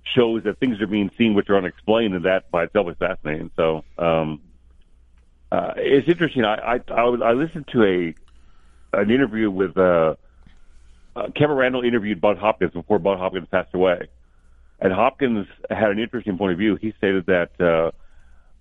shows 0.04 0.44
that 0.44 0.58
things 0.58 0.80
are 0.80 0.86
being 0.86 1.10
seen 1.18 1.34
which 1.34 1.48
are 1.50 1.56
unexplained, 1.56 2.14
and 2.14 2.24
that 2.24 2.50
by 2.50 2.64
itself 2.64 2.88
is 2.88 2.96
fascinating. 2.98 3.50
So 3.56 3.84
um, 3.98 4.40
uh, 5.50 5.74
it's 5.76 6.08
interesting. 6.08 6.44
I, 6.44 6.54
I 6.54 6.80
I, 6.88 7.02
I 7.02 7.32
listened 7.32 7.68
to 7.72 7.84
a 7.84 8.14
an 8.92 9.10
interview 9.10 9.50
with 9.50 9.76
uh, 9.76 10.14
uh, 11.14 11.28
Kevin 11.34 11.56
Randle 11.56 11.82
interviewed 11.82 12.20
Bud 12.20 12.38
Hopkins 12.38 12.72
before 12.72 12.98
Bud 12.98 13.18
Hopkins 13.18 13.48
passed 13.50 13.74
away, 13.74 14.08
And 14.80 14.92
Hopkins 14.92 15.46
had 15.70 15.90
an 15.90 15.98
interesting 15.98 16.38
point 16.38 16.52
of 16.52 16.58
view. 16.58 16.76
He 16.76 16.92
stated 16.98 17.26
that 17.26 17.60
uh, 17.60 17.90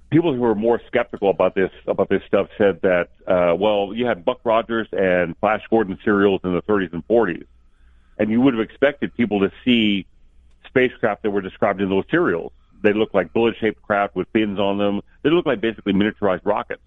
people 0.10 0.34
who 0.34 0.42
were 0.42 0.56
more 0.56 0.82
skeptical 0.88 1.30
about 1.30 1.56
this 1.56 1.72
about 1.88 2.10
this 2.10 2.22
stuff 2.28 2.48
said 2.58 2.82
that, 2.82 3.10
uh, 3.28 3.56
well, 3.56 3.94
you 3.94 4.06
had 4.06 4.26
Buck 4.26 4.40
Rogers 4.44 4.88
and 4.92 5.36
Flash 5.38 5.64
Gordon 5.70 5.98
serials 6.04 6.42
in 6.44 6.54
the 6.54 6.62
30s 6.62 6.94
and 6.94 7.08
40s, 7.08 7.46
and 8.18 8.30
you 8.30 8.42
would 8.42 8.54
have 8.54 8.62
expected 8.62 9.16
people 9.16 9.40
to 9.42 9.52
see 9.66 10.06
spacecraft 10.68 11.24
that 11.24 11.32
were 11.32 11.42
described 11.42 11.82
in 11.82 11.90
those 11.90 12.06
serials. 12.12 12.52
They 12.84 12.94
looked 12.94 13.14
like 13.14 13.32
bullet-shaped 13.34 13.82
craft 13.84 14.16
with 14.16 14.28
fins 14.34 14.60
on 14.60 14.78
them. 14.78 15.02
They 15.22 15.30
looked 15.30 15.48
like 15.48 15.62
basically 15.62 15.94
miniaturized 15.94 16.46
rockets. 16.46 16.82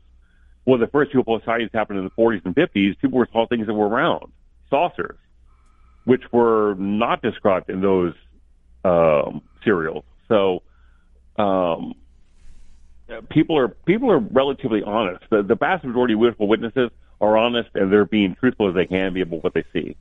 Well, 0.67 0.79
the 0.79 0.87
first 0.87 1.13
UFO 1.13 1.45
sightings 1.45 1.71
happened 1.75 1.99
in 1.99 2.05
the 2.05 2.11
40s 2.11 2.45
and 2.45 2.55
50s. 2.55 2.99
People 2.99 3.19
were 3.19 3.29
saw 3.33 3.47
things 3.47 3.67
that 3.67 3.75
were 3.75 3.89
round, 3.89 4.33
saucers, 4.71 5.19
which 6.05 6.23
were 6.33 6.75
not 6.79 7.21
described 7.21 7.69
in 7.69 7.81
those 7.81 8.15
um, 8.85 9.43
serials. 9.63 10.05
So, 10.29 10.63
um, 11.37 11.95
people 13.31 13.59
are 13.59 13.69
people 13.69 14.11
are 14.11 14.19
relatively 14.19 14.83
honest. 14.83 15.25
The, 15.31 15.43
the 15.43 15.55
vast 15.55 15.85
majority 15.85 16.15
of 16.15 16.21
witnesses 16.39 16.91
are 17.21 17.37
honest 17.37 17.71
and 17.75 17.93
they're 17.93 18.05
being 18.05 18.35
truthful 18.39 18.69
as 18.69 18.75
they 18.75 18.87
can 18.87 19.13
be 19.13 19.21
about 19.21 19.45
what 19.45 19.55
they 19.55 19.65
see. 19.73 19.97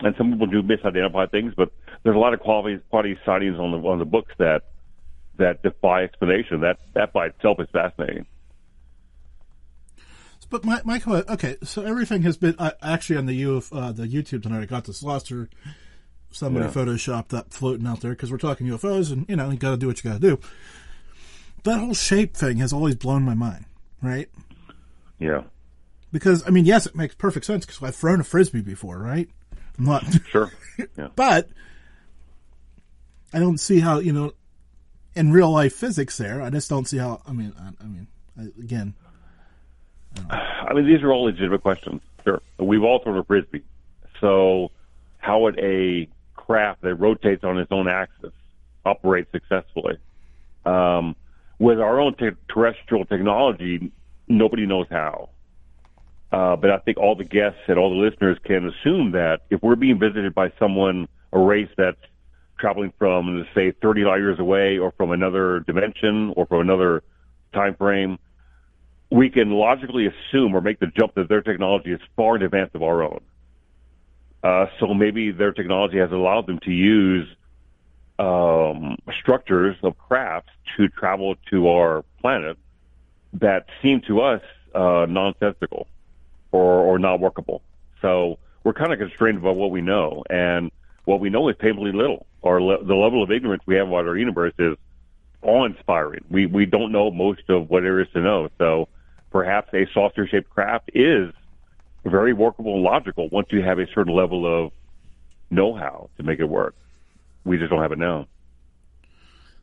And 0.00 0.14
some 0.16 0.32
people 0.32 0.46
do 0.46 0.62
misidentify 0.62 1.30
things, 1.30 1.52
but 1.56 1.72
there's 2.02 2.16
a 2.16 2.18
lot 2.18 2.32
of 2.32 2.40
quality 2.40 2.80
quality 2.88 3.18
sightings 3.24 3.58
on 3.58 3.72
the 3.72 3.78
on 3.88 3.98
the 3.98 4.04
books 4.04 4.32
that 4.38 4.62
that 5.36 5.62
defy 5.62 6.04
explanation. 6.04 6.60
That 6.60 6.78
that 6.94 7.12
by 7.12 7.26
itself 7.26 7.60
is 7.60 7.68
fascinating. 7.72 8.26
But 10.50 10.64
my, 10.64 10.80
my 10.84 11.00
okay, 11.06 11.56
so 11.62 11.82
everything 11.82 12.22
has 12.22 12.36
been 12.36 12.56
uh, 12.58 12.72
actually 12.82 13.16
on 13.18 13.26
the 13.26 13.44
UF, 13.44 13.72
uh, 13.72 13.92
the 13.92 14.06
YouTube 14.06 14.42
tonight. 14.42 14.62
I 14.62 14.66
got 14.66 14.84
this 14.84 14.98
saucer 14.98 15.48
somebody 16.32 16.66
Yeah. 16.66 16.72
photoshopped 16.72 17.32
up 17.34 17.52
floating 17.52 17.86
out 17.86 18.00
there 18.00 18.10
because 18.12 18.30
we're 18.30 18.38
talking 18.38 18.66
UFOs, 18.66 19.12
and 19.12 19.26
you 19.28 19.36
know 19.36 19.50
you 19.50 19.56
got 19.56 19.70
to 19.70 19.76
do 19.76 19.86
what 19.86 20.02
you 20.02 20.10
got 20.10 20.20
to 20.20 20.28
do. 20.28 20.40
That 21.64 21.78
whole 21.78 21.94
shape 21.94 22.34
thing 22.36 22.56
has 22.58 22.72
always 22.72 22.94
blown 22.96 23.22
my 23.22 23.34
mind, 23.34 23.64
right? 24.02 24.28
Yeah, 25.18 25.42
Because 26.12 26.46
I 26.46 26.50
mean, 26.50 26.64
yes, 26.64 26.86
it 26.86 26.96
makes 26.96 27.14
perfect 27.14 27.44
sense 27.46 27.66
because 27.66 27.82
I've 27.82 27.94
thrown 27.94 28.20
a 28.20 28.24
frisbee 28.24 28.62
before, 28.62 28.98
right? 28.98 29.28
I'm 29.78 29.84
not, 29.84 30.04
sure. 30.30 30.50
Yeah. 30.96 31.08
but 31.14 31.48
I 33.32 33.38
don't 33.38 33.58
see 33.58 33.80
how 33.80 33.98
you 33.98 34.12
know 34.12 34.32
in 35.14 35.30
real 35.32 35.50
life 35.50 35.74
physics 35.74 36.16
there. 36.18 36.40
I 36.42 36.50
just 36.50 36.68
don't 36.70 36.88
see 36.88 36.96
how. 36.98 37.20
I 37.26 37.32
mean, 37.32 37.52
I, 37.58 37.84
I 37.84 37.86
mean, 37.86 38.06
I, 38.38 38.42
again, 38.62 38.94
I 40.30 40.72
mean, 40.74 40.86
these 40.86 41.02
are 41.02 41.12
all 41.12 41.24
legitimate 41.24 41.62
questions. 41.62 42.00
Sure. 42.24 42.40
We've 42.58 42.82
all 42.82 43.00
thrown 43.02 43.18
a 43.18 43.24
frisbee. 43.24 43.62
So, 44.20 44.70
how 45.18 45.40
would 45.40 45.58
a 45.58 46.08
craft 46.34 46.82
that 46.82 46.94
rotates 46.96 47.44
on 47.44 47.58
its 47.58 47.70
own 47.72 47.88
axis 47.88 48.32
operate 48.84 49.26
successfully? 49.32 49.98
Um, 50.64 51.16
with 51.58 51.80
our 51.80 52.00
own 52.00 52.14
te- 52.14 52.30
terrestrial 52.48 53.04
technology, 53.04 53.92
nobody 54.28 54.66
knows 54.66 54.86
how. 54.90 55.30
Uh, 56.32 56.56
but 56.56 56.70
I 56.70 56.78
think 56.78 56.98
all 56.98 57.16
the 57.16 57.24
guests 57.24 57.58
and 57.66 57.78
all 57.78 57.90
the 57.90 57.96
listeners 57.96 58.38
can 58.44 58.68
assume 58.68 59.12
that 59.12 59.40
if 59.50 59.62
we're 59.62 59.76
being 59.76 59.98
visited 59.98 60.34
by 60.34 60.52
someone, 60.58 61.08
a 61.32 61.38
race 61.38 61.68
that's 61.76 61.98
traveling 62.58 62.92
from, 62.98 63.46
say, 63.54 63.72
30 63.82 64.04
light 64.04 64.18
years 64.18 64.38
away, 64.38 64.78
or 64.78 64.92
from 64.92 65.10
another 65.10 65.60
dimension, 65.60 66.32
or 66.36 66.46
from 66.46 66.60
another 66.60 67.02
time 67.52 67.74
frame, 67.74 68.18
we 69.10 69.28
can 69.28 69.50
logically 69.50 70.06
assume 70.06 70.54
or 70.54 70.60
make 70.60 70.78
the 70.78 70.86
jump 70.86 71.14
that 71.14 71.28
their 71.28 71.42
technology 71.42 71.92
is 71.92 72.00
far 72.16 72.36
in 72.36 72.42
advance 72.42 72.70
of 72.74 72.82
our 72.82 73.02
own. 73.02 73.20
Uh, 74.42 74.66
so 74.78 74.94
maybe 74.94 75.32
their 75.32 75.52
technology 75.52 75.98
has 75.98 76.12
allowed 76.12 76.46
them 76.46 76.58
to 76.60 76.70
use 76.70 77.28
um, 78.18 78.96
structures 79.20 79.76
of 79.82 79.98
crafts 79.98 80.52
to 80.76 80.88
travel 80.88 81.34
to 81.50 81.68
our 81.68 82.04
planet 82.20 82.56
that 83.34 83.66
seem 83.82 84.00
to 84.02 84.20
us 84.20 84.42
uh, 84.74 85.06
nonsensical 85.08 85.86
or, 86.52 86.62
or 86.62 86.98
not 86.98 87.20
workable. 87.20 87.62
So 88.00 88.38
we're 88.64 88.72
kind 88.72 88.92
of 88.92 88.98
constrained 88.98 89.42
by 89.42 89.50
what 89.50 89.70
we 89.70 89.80
know, 89.80 90.22
and 90.30 90.70
what 91.04 91.20
we 91.20 91.30
know 91.30 91.48
is 91.48 91.56
painfully 91.56 91.92
little. 91.92 92.26
Or 92.42 92.62
le- 92.62 92.84
the 92.84 92.94
level 92.94 93.22
of 93.22 93.30
ignorance 93.30 93.62
we 93.66 93.74
have 93.76 93.88
about 93.88 94.06
our 94.06 94.16
universe 94.16 94.54
is 94.58 94.76
awe-inspiring. 95.42 96.24
We 96.30 96.46
we 96.46 96.66
don't 96.66 96.92
know 96.92 97.10
most 97.10 97.42
of 97.48 97.68
what 97.68 97.82
there 97.82 98.00
is 98.00 98.08
to 98.14 98.20
know. 98.20 98.48
So 98.58 98.88
perhaps 99.30 99.72
a 99.72 99.86
saucer-shaped 99.94 100.50
craft 100.50 100.90
is 100.94 101.32
very 102.04 102.32
workable 102.32 102.74
and 102.74 102.82
logical 102.82 103.28
once 103.30 103.48
you 103.50 103.62
have 103.62 103.78
a 103.78 103.86
certain 103.94 104.14
level 104.14 104.46
of 104.46 104.72
know-how 105.50 106.10
to 106.16 106.22
make 106.22 106.40
it 106.40 106.48
work. 106.48 106.74
We 107.44 107.58
just 107.58 107.70
don't 107.70 107.82
have 107.82 107.92
it 107.92 107.98
now. 107.98 108.26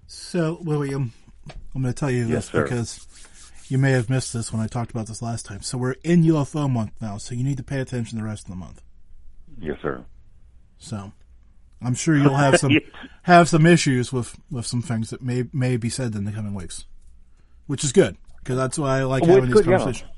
So, 0.07 0.59
William, 0.61 1.13
I'm 1.76 1.82
going 1.82 1.93
to 1.93 1.99
tell 1.99 2.11
you 2.11 2.26
this 2.26 2.47
sir. 2.47 2.63
because 2.63 3.05
you 3.68 3.78
may 3.78 3.91
have 3.91 4.09
missed 4.09 4.34
this 4.34 4.51
when 4.53 4.61
I 4.61 4.68
talked 4.68 4.91
about 4.91 5.07
this 5.07 5.22
last 5.22 5.45
time. 5.45 5.61
So, 5.61 5.78
we're 5.78 5.95
in 6.03 6.24
UFO 6.24 6.70
month 6.70 6.91
now, 7.01 7.18
so 7.18 7.36
you 7.36 7.43
need 7.43 7.57
to 7.57 7.63
pay 7.63 7.80
attention 7.80 8.18
the 8.18 8.24
rest 8.24 8.43
of 8.43 8.49
the 8.49 8.55
month. 8.55 8.82
Yes, 9.59 9.78
sir. 9.82 10.05
So, 10.78 11.11
I'm 11.82 11.93
sure 11.93 12.15
you'll 12.15 12.36
have 12.36 12.57
some 12.57 12.72
have 13.24 13.49
some 13.49 13.65
issues 13.65 14.13
with 14.13 14.39
with 14.49 14.65
some 14.65 14.82
things 14.82 15.09
that 15.09 15.22
may 15.22 15.45
may 15.51 15.78
be 15.78 15.89
said 15.89 16.15
in 16.15 16.26
the 16.26 16.32
coming 16.32 16.53
weeks, 16.53 16.86
which 17.65 17.84
is 17.84 17.91
good 17.91 18.18
because 18.47 18.57
that's 18.57 18.79
why 18.79 18.99
I 18.99 19.03
like 19.03 19.23
Well, 19.23 19.31
having 19.35 19.49
these 19.49 19.53
good, 19.55 19.65
yeah. 19.65 19.77
conversations. 19.77 20.09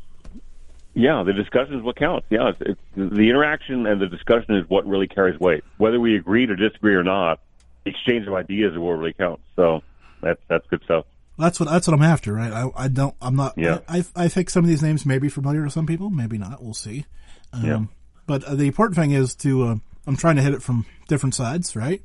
Yeah, 0.93 1.23
the 1.23 1.33
discussion 1.33 1.75
is 1.79 1.81
what 1.83 1.95
counts. 1.95 2.27
Yeah, 2.29 2.49
it's, 2.49 2.61
it's, 2.61 2.81
the 2.95 3.27
interaction 3.29 3.87
and 3.87 3.99
the 3.99 4.05
discussion 4.07 4.55
is 4.55 4.69
what 4.69 4.85
really 4.85 5.07
carries 5.07 5.39
weight. 5.39 5.63
Whether 5.77 5.99
we 5.99 6.15
agree 6.15 6.45
or 6.45 6.55
disagree 6.55 6.93
or 6.93 7.03
not, 7.03 7.39
the 7.85 7.89
exchange 7.91 8.27
of 8.27 8.33
ideas 8.35 8.73
is 8.73 8.77
what 8.79 8.91
really 8.91 9.13
counts. 9.13 9.41
So 9.55 9.81
that's 10.21 10.39
that's 10.47 10.67
good 10.67 10.83
stuff. 10.83 11.05
That's 11.39 11.59
what 11.59 11.69
that's 11.69 11.87
what 11.87 11.95
I'm 11.95 12.03
after, 12.03 12.33
right? 12.33 12.51
I, 12.51 12.69
I 12.75 12.87
don't. 12.87 13.15
I'm 13.19 13.35
not. 13.35 13.53
Yeah. 13.57 13.79
I, 13.87 14.03
I 14.15 14.27
think 14.27 14.51
some 14.51 14.63
of 14.63 14.69
these 14.69 14.83
names 14.83 15.05
may 15.07 15.17
be 15.17 15.29
familiar 15.29 15.63
to 15.63 15.71
some 15.71 15.87
people, 15.87 16.11
maybe 16.11 16.37
not. 16.37 16.61
We'll 16.61 16.73
see. 16.75 17.05
Um, 17.51 17.65
Yeah. 17.65 17.83
But 18.27 18.43
uh, 18.43 18.53
the 18.55 18.67
important 18.67 18.95
thing 18.95 19.11
is 19.11 19.33
to. 19.37 19.63
Uh, 19.63 19.75
I'm 20.05 20.17
trying 20.17 20.35
to 20.35 20.41
hit 20.43 20.53
it 20.53 20.61
from 20.61 20.85
different 21.07 21.33
sides, 21.33 21.75
right? 21.75 22.01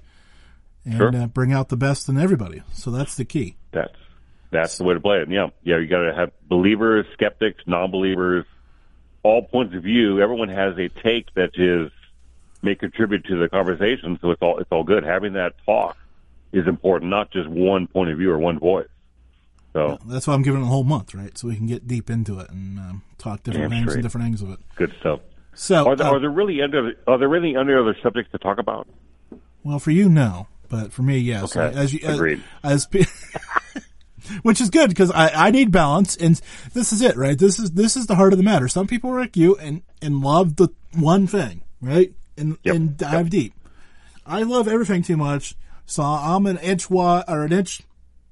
And 0.85 0.97
Sure. 0.97 1.17
uh, 1.17 1.27
bring 1.27 1.53
out 1.53 1.69
the 1.69 1.77
best 1.77 2.09
in 2.09 2.17
everybody. 2.19 2.63
So 2.75 2.91
that's 2.91 3.15
the 3.17 3.25
key. 3.25 3.57
That's 3.73 3.95
that's 4.55 4.79
the 4.79 4.85
way 4.85 4.95
to 4.95 5.01
play 5.01 5.19
it. 5.19 5.29
Yeah, 5.31 5.49
yeah. 5.63 5.79
You 5.79 5.87
got 5.87 6.03
to 6.03 6.15
have 6.15 6.31
believers, 6.49 7.07
skeptics, 7.13 7.63
non-believers, 7.67 8.47
all 9.23 9.43
points 9.43 9.75
of 9.75 9.83
view. 9.83 10.21
Everyone 10.21 10.49
has 10.49 10.77
a 10.79 10.89
take 10.89 11.33
that 11.35 11.51
is 11.55 11.91
may 12.63 12.75
contribute 12.75 13.25
to 13.27 13.39
the 13.39 13.49
conversation. 13.49 14.19
So 14.21 14.31
it's 14.31 14.41
all 14.43 14.59
it's 14.59 14.71
all 14.73 14.85
good. 14.85 15.05
Having 15.05 15.35
that 15.35 15.55
talk 15.67 15.97
is 16.53 16.67
important, 16.67 17.11
not 17.11 17.31
just 17.31 17.49
one 17.49 17.87
point 17.87 18.11
of 18.11 18.19
view 18.19 18.31
or 18.31 18.39
one 18.39 18.59
voice. 18.59 18.89
So 19.73 19.99
That's 20.07 20.27
why 20.29 20.35
I'm 20.35 20.43
giving 20.43 20.61
it 20.61 20.65
a 20.65 20.69
whole 20.69 20.85
month, 20.85 21.15
right? 21.15 21.37
So 21.37 21.49
we 21.49 21.57
can 21.57 21.67
get 21.67 21.89
deep 21.89 22.09
into 22.09 22.39
it 22.39 22.49
and 22.49 22.79
um, 22.79 23.03
talk 23.19 23.43
different 23.43 23.73
things 23.73 23.93
and 23.93 24.03
different 24.05 24.25
angles 24.27 24.43
of 24.43 24.51
it. 24.51 24.61
good 24.77 24.95
stuff. 25.01 25.19
So, 25.57 25.87
Are 25.89 25.97
there, 25.97 26.07
uh, 26.07 26.13
are 26.13 26.21
there 26.21 26.31
really 26.31 26.63
under 26.63 26.95
are 27.07 27.19
there 27.19 27.29
really 27.29 27.57
any 27.57 27.75
other 27.75 27.97
subjects 28.03 28.31
to 28.33 28.39
talk 28.39 28.59
about? 28.59 28.87
well, 29.65 29.79
for 29.81 29.91
you, 29.93 30.09
no, 30.09 30.47
but 30.69 30.93
for 30.93 31.03
me, 31.03 31.19
yes. 31.19 31.57
Okay. 31.57 31.77
As 31.77 31.93
you, 31.93 32.01
as- 32.05 32.15
Agreed. 32.17 32.43
As, 32.63 32.87
pe- 32.87 33.05
which 34.43 34.61
is 34.61 34.71
good 34.71 34.89
because 34.89 35.11
I, 35.11 35.29
I 35.47 35.51
need 35.51 35.71
balance, 35.71 36.17
and 36.17 36.41
this 36.73 36.93
is 36.93 37.01
it, 37.03 37.17
right? 37.17 37.39
This 37.39 37.59
is 37.59 37.73
this 37.73 37.97
is 37.97 38.07
the 38.07 38.15
heart 38.15 38.33
of 38.33 38.39
the 38.39 38.45
matter. 38.45 38.69
Some 38.69 38.87
people 38.87 39.11
are 39.11 39.21
like 39.21 39.37
you 39.37 39.57
and 39.57 39.83
and 40.03 40.21
love 40.21 40.57
the 40.57 40.69
one 40.95 41.27
thing, 41.27 41.63
right? 41.81 42.13
And 42.37 42.59
Yep. 42.65 42.75
and 42.75 42.97
dive 42.97 43.31
deep. 43.31 43.55
I 44.27 44.43
love 44.43 44.69
everything 44.69 45.03
too 45.03 45.17
much, 45.17 45.55
so 45.87 46.03
I'm 46.03 46.47
an 46.47 46.59
inch 46.59 46.89
wide 46.91 47.25
or 47.29 47.45
an 47.45 47.53
inch 47.53 47.83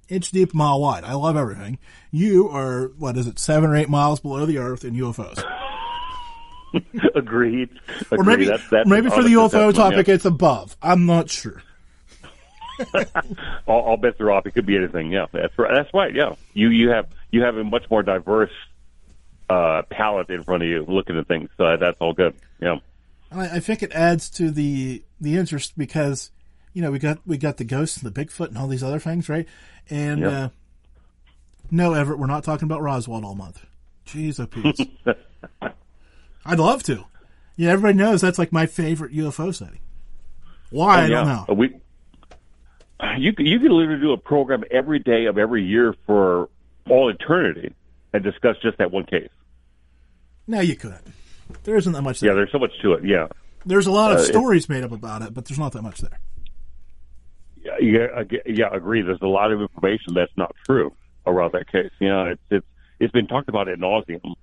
inch 0.09 0.31
deep, 0.31 0.53
mile 0.55 0.81
wide. 0.81 1.05
I 1.05 1.15
love 1.15 1.37
everything. 1.37 1.79
You 2.11 2.49
are 2.49 2.89
what 2.99 3.17
is 3.17 3.27
it, 3.27 3.39
seven 3.39 3.71
or 3.71 3.77
eight 3.77 3.89
miles 3.89 4.21
below 4.21 4.45
the 4.47 4.59
earth 4.59 4.85
in 4.85 4.95
UFOs. 4.95 5.43
Agreed. 7.15 7.69
Or 8.11 8.21
Agreed. 8.21 8.27
maybe, 8.27 8.45
That's- 8.47 8.69
that's 8.71 8.89
maybe 8.89 9.11
for 9.11 9.23
the 9.23 9.31
UFO 9.31 9.75
topic, 9.75 10.09
yeah. 10.09 10.15
it's 10.15 10.25
above. 10.25 10.77
I'm 10.83 11.05
not 11.07 11.29
sure. 11.31 11.63
All, 13.67 13.81
all 13.81 13.97
bets 13.97 14.21
are 14.21 14.31
off. 14.31 14.47
It 14.47 14.53
could 14.53 14.67
be 14.67 14.77
anything. 14.77 15.13
Yeah, 15.13 15.27
that's 15.33 15.57
right. 15.59 15.73
That's 15.75 15.93
right. 15.95 16.15
Yeah, 16.15 16.35
you 16.55 16.69
you 16.69 16.91
have 16.91 17.07
you 17.31 17.43
have 17.43 17.57
a 17.57 17.65
much 17.65 17.85
more 17.91 18.03
diverse 18.03 18.51
uh, 19.51 19.83
palette 19.91 20.31
in 20.31 20.43
front 20.43 20.63
of 20.63 20.69
you, 20.69 20.85
looking 20.87 21.19
at 21.19 21.27
things. 21.29 21.51
So 21.57 21.77
that's 21.77 21.97
all 22.01 22.13
good. 22.13 22.35
Yeah, 22.61 22.77
I, 23.31 23.57
I 23.57 23.61
think 23.61 23.83
it 23.83 23.93
adds 23.93 24.31
to 24.31 24.51
the 24.51 25.03
the 25.21 25.37
interest 25.37 25.77
because 25.77 26.31
you 26.73 26.83
know 26.83 26.91
we 26.91 26.99
got 26.99 27.19
we 27.27 27.39
got 27.39 27.57
the 27.59 27.65
ghost 27.65 28.03
and 28.03 28.13
the 28.13 28.25
Bigfoot 28.25 28.49
and 28.49 28.59
all 28.59 28.69
these 28.69 28.83
other 28.83 28.99
things, 28.99 29.29
right? 29.29 29.47
And 29.91 30.21
Yep. 30.21 30.33
uh, 30.33 30.49
no, 31.71 31.95
Everett, 31.95 32.19
we're 32.19 32.27
not 32.27 32.45
talking 32.45 32.67
about 32.67 32.83
Roswell 32.83 33.25
all 33.25 33.35
month. 33.35 33.65
Jeez, 34.07 34.39
oh 34.41 34.47
Pete. 34.47 34.91
I'd 36.45 36.59
love 36.59 36.83
to. 36.85 37.05
Yeah, 37.57 37.71
everybody 37.71 37.97
knows 37.97 38.21
that's 38.21 38.39
like 38.39 38.53
my 38.53 38.67
favorite 38.67 39.13
UFO 39.13 39.55
sighting. 39.55 39.79
Why 40.71 41.01
I 41.01 41.03
Oh, 41.03 41.07
yeah. 41.07 41.09
don't 41.09 41.27
know. 41.49 41.55
We 41.55 41.77
you 43.19 43.33
could- 43.33 43.47
you 43.47 43.59
could 43.59 43.71
literally 43.71 44.01
do 44.01 44.13
a 44.13 44.17
program 44.17 44.65
every 44.71 44.99
day 44.99 45.27
of 45.27 45.39
every 45.39 45.65
year 45.65 45.95
for 46.07 46.49
all 46.89 47.09
eternity 47.09 47.75
and 48.13 48.23
discuss 48.23 48.57
just 48.63 48.79
that 48.79 48.91
one 48.91 49.05
case. 49.05 49.29
No, 50.47 50.61
you 50.61 50.77
could. 50.77 50.99
There 51.65 51.77
isn't 51.77 51.93
that 51.93 52.03
much. 52.03 52.23
Yeah, 52.23 52.33
there's 52.35 52.51
so 52.53 52.59
much 52.59 52.73
to 52.83 52.93
it. 52.95 53.05
Yeah, 53.05 53.29
There's 53.67 53.87
a 53.87 53.93
lot 53.93 54.13
of 54.13 54.19
uh, 54.19 54.23
stories 54.25 54.69
made 54.69 54.83
up 54.85 54.93
about 54.93 55.23
it, 55.23 55.33
but 55.35 55.45
there's 55.45 55.59
not 55.59 55.73
that 55.73 55.83
much 55.83 56.01
there. 56.01 56.19
yeah, 57.81 58.07
ag- 58.17 58.43
yeah, 58.47 58.69
agree. 58.73 59.03
There's 59.03 59.23
a 59.23 59.27
lot 59.27 59.53
of 59.53 59.61
information 59.61 60.15
that's 60.15 60.37
not 60.37 60.55
true 60.67 60.93
around 61.27 61.53
that 61.53 61.71
case. 61.71 61.91
Yeah, 62.01 62.25
it's 62.33 62.43
it's 62.51 62.67
it's 62.99 63.13
been 63.13 63.27
talked 63.27 63.49
about 63.49 63.69
ad 63.69 63.79
nauseum. 63.79 64.35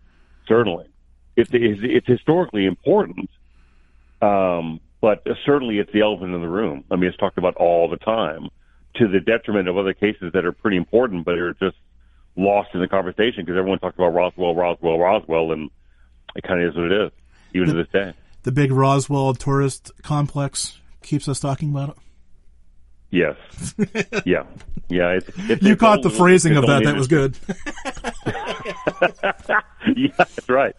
Certainly, 0.47 0.85
it's 1.35 1.49
it's, 1.53 1.79
it's 1.83 2.07
historically 2.07 2.65
important, 2.65 3.29
um, 4.21 4.79
but 5.01 5.25
certainly 5.45 5.79
it's 5.79 5.91
the 5.93 6.01
elephant 6.01 6.33
in 6.33 6.41
the 6.41 6.47
room. 6.47 6.83
I 6.91 6.95
mean, 6.95 7.09
it's 7.09 7.17
talked 7.17 7.37
about 7.37 7.55
all 7.55 7.89
the 7.89 7.97
time, 7.97 8.49
to 8.95 9.07
the 9.07 9.19
detriment 9.19 9.67
of 9.67 9.77
other 9.77 9.93
cases 9.93 10.31
that 10.33 10.45
are 10.45 10.51
pretty 10.51 10.77
important, 10.77 11.25
but 11.25 11.35
are 11.35 11.53
just 11.53 11.77
lost 12.35 12.69
in 12.73 12.81
the 12.81 12.87
conversation 12.87 13.45
because 13.45 13.57
everyone 13.57 13.79
talks 13.79 13.95
about 13.95 14.13
Roswell, 14.13 14.55
Roswell, 14.55 14.97
Roswell, 14.97 15.51
and 15.51 15.69
it 16.35 16.43
kind 16.43 16.61
of 16.61 16.69
is 16.69 16.75
what 16.75 16.91
it 16.91 17.05
is, 17.05 17.11
even 17.53 17.69
to 17.69 17.75
this 17.75 17.87
day. 17.91 18.13
The 18.43 18.51
big 18.51 18.71
Roswell 18.71 19.33
tourist 19.33 19.91
complex 20.03 20.79
keeps 21.01 21.27
us 21.27 21.39
talking 21.39 21.71
about 21.71 21.89
it. 21.89 21.95
Yes. 23.11 23.35
yeah. 24.25 24.43
Yeah. 24.89 25.11
It's, 25.11 25.29
it's 25.37 25.63
You 25.63 25.73
its 25.73 25.79
caught 25.79 26.03
the 26.03 26.09
phrasing 26.09 26.57
of 26.57 26.67
that. 26.67 26.83
That 26.83 26.95
was 26.95 27.07
good. 27.07 27.37
yeah, 29.95 30.11
that's 30.17 30.49
right. 30.49 30.75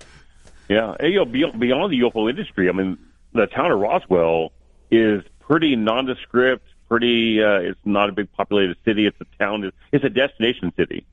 Yeah, 0.68 0.94
and, 1.00 1.12
you 1.12 1.18
know, 1.18 1.24
beyond 1.24 1.92
the 1.92 2.00
UFO 2.00 2.30
industry, 2.30 2.68
I 2.68 2.72
mean, 2.72 2.96
the 3.32 3.46
town 3.46 3.70
of 3.70 3.80
Roswell 3.80 4.52
is 4.90 5.22
pretty 5.40 5.76
nondescript. 5.76 6.66
Pretty, 6.88 7.42
uh, 7.42 7.60
it's 7.60 7.78
not 7.84 8.08
a 8.08 8.12
big 8.12 8.32
populated 8.32 8.76
city. 8.84 9.06
It's 9.06 9.20
a 9.20 9.26
town. 9.38 9.62
It's, 9.64 9.76
it's 9.92 10.04
a 10.04 10.08
destination 10.08 10.72
city. 10.76 11.06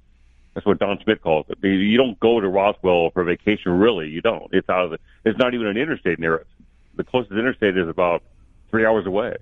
That's 0.56 0.66
what 0.66 0.80
Don 0.80 0.98
Schmitt 1.04 1.22
calls 1.22 1.46
it. 1.50 1.60
You 1.64 1.98
don't 1.98 2.20
go 2.20 2.40
to 2.40 2.48
Roswell 2.48 3.12
for 3.12 3.24
vacation, 3.24 3.74
really. 3.74 4.08
You 4.08 4.22
don't. 4.22 4.50
It's 4.52 4.68
out 4.70 4.86
of 4.86 4.92
the. 4.92 5.00
There's 5.24 5.38
not 5.38 5.54
even 5.54 5.68
an 5.68 5.78
interstate 5.78 6.18
near 6.18 6.34
it. 6.34 6.48
The 6.96 7.04
closest 7.04 7.34
interstate 7.34 7.78
is 7.78 7.88
about 7.88 8.24
three 8.72 8.84
hours 8.84 9.06
away. 9.06 9.36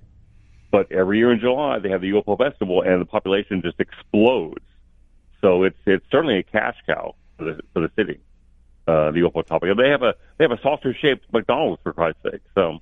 But 0.70 0.92
every 0.92 1.16
year 1.16 1.32
in 1.32 1.40
July, 1.40 1.78
they 1.78 1.88
have 1.88 2.02
the 2.02 2.10
UFO 2.10 2.36
festival, 2.36 2.82
and 2.82 3.00
the 3.00 3.06
population 3.06 3.62
just 3.62 3.80
explodes. 3.80 4.62
So 5.40 5.62
it's 5.62 5.78
it's 5.86 6.04
certainly 6.10 6.36
a 6.36 6.42
cash 6.42 6.76
cow 6.86 7.14
for 7.38 7.44
the 7.44 7.60
for 7.72 7.80
the 7.80 7.90
city. 7.96 8.20
Uh, 8.86 9.10
the 9.10 9.20
UFO 9.20 9.44
topic. 9.44 9.76
They 9.76 9.88
have 9.90 10.02
a 10.02 10.14
they 10.38 10.44
have 10.44 10.52
a 10.52 10.60
saucer 10.62 10.94
shaped 10.94 11.32
McDonald's 11.32 11.82
for 11.82 11.92
Christ's 11.92 12.22
sake. 12.22 12.40
So 12.54 12.78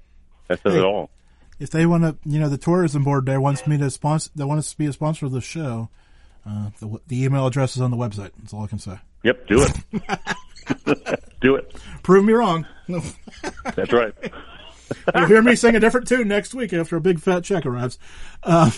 that 0.49 0.61
says 0.63 0.75
Hey. 0.75 0.79
it 0.81 0.85
all. 0.85 1.11
if 1.59 1.71
they 1.71 1.87
want 1.87 2.03
to, 2.03 2.17
you 2.29 2.39
know, 2.39 2.49
the 2.51 2.59
tourism 2.59 3.05
board 3.05 3.25
there 3.27 3.41
wants 3.41 3.67
me 3.67 3.79
to 3.79 3.91
sponsor. 3.91 4.31
They 4.37 4.45
want 4.45 4.59
us 4.59 4.71
to 4.73 4.77
be 4.77 4.87
a 4.87 4.93
sponsor 4.93 5.25
of 5.27 5.33
the 5.33 5.41
show. 5.41 5.89
Uh, 6.47 6.69
the, 6.79 6.99
the 7.07 7.25
email 7.25 7.47
address 7.47 7.75
is 7.77 7.81
on 7.81 7.91
the 7.91 7.97
website. 7.97 8.33
That's 8.39 8.53
all 8.53 8.65
I 8.65 8.67
can 8.67 8.79
say. 8.79 8.99
Yep, 9.23 9.47
do 9.47 9.63
it. 9.63 11.21
do 11.41 11.55
it. 11.57 11.75
Prove 12.03 12.23
me 12.25 12.35
wrong. 12.35 12.67
That's 13.75 13.93
right. 13.95 14.13
You'll 15.15 15.27
hear 15.27 15.41
me 15.41 15.57
sing 15.57 15.75
a 15.75 15.81
different 15.81 16.07
tune 16.07 16.29
next 16.29 16.53
week 16.55 16.75
after 16.75 16.97
a 16.97 17.01
big 17.01 17.19
fat 17.19 17.45
check 17.45 17.65
arrives. 17.65 17.99
Uh, 18.43 18.71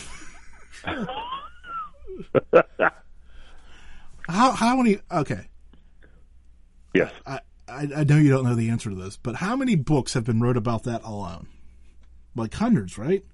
how 4.28 4.52
how 4.52 4.76
many? 4.76 4.98
Okay, 5.10 5.46
Yes. 6.96 7.12
I, 7.26 7.40
I 7.68 7.88
I 7.96 8.04
know 8.04 8.16
you 8.16 8.30
don't 8.30 8.44
know 8.44 8.54
the 8.54 8.70
answer 8.70 8.90
to 8.90 8.96
this, 8.96 9.16
but 9.16 9.36
how 9.36 9.56
many 9.56 9.74
books 9.76 10.14
have 10.14 10.24
been 10.24 10.40
wrote 10.40 10.56
about 10.56 10.84
that 10.84 11.02
alone? 11.04 11.48
Like 12.34 12.54
hundreds, 12.54 12.96
right? 12.98 13.24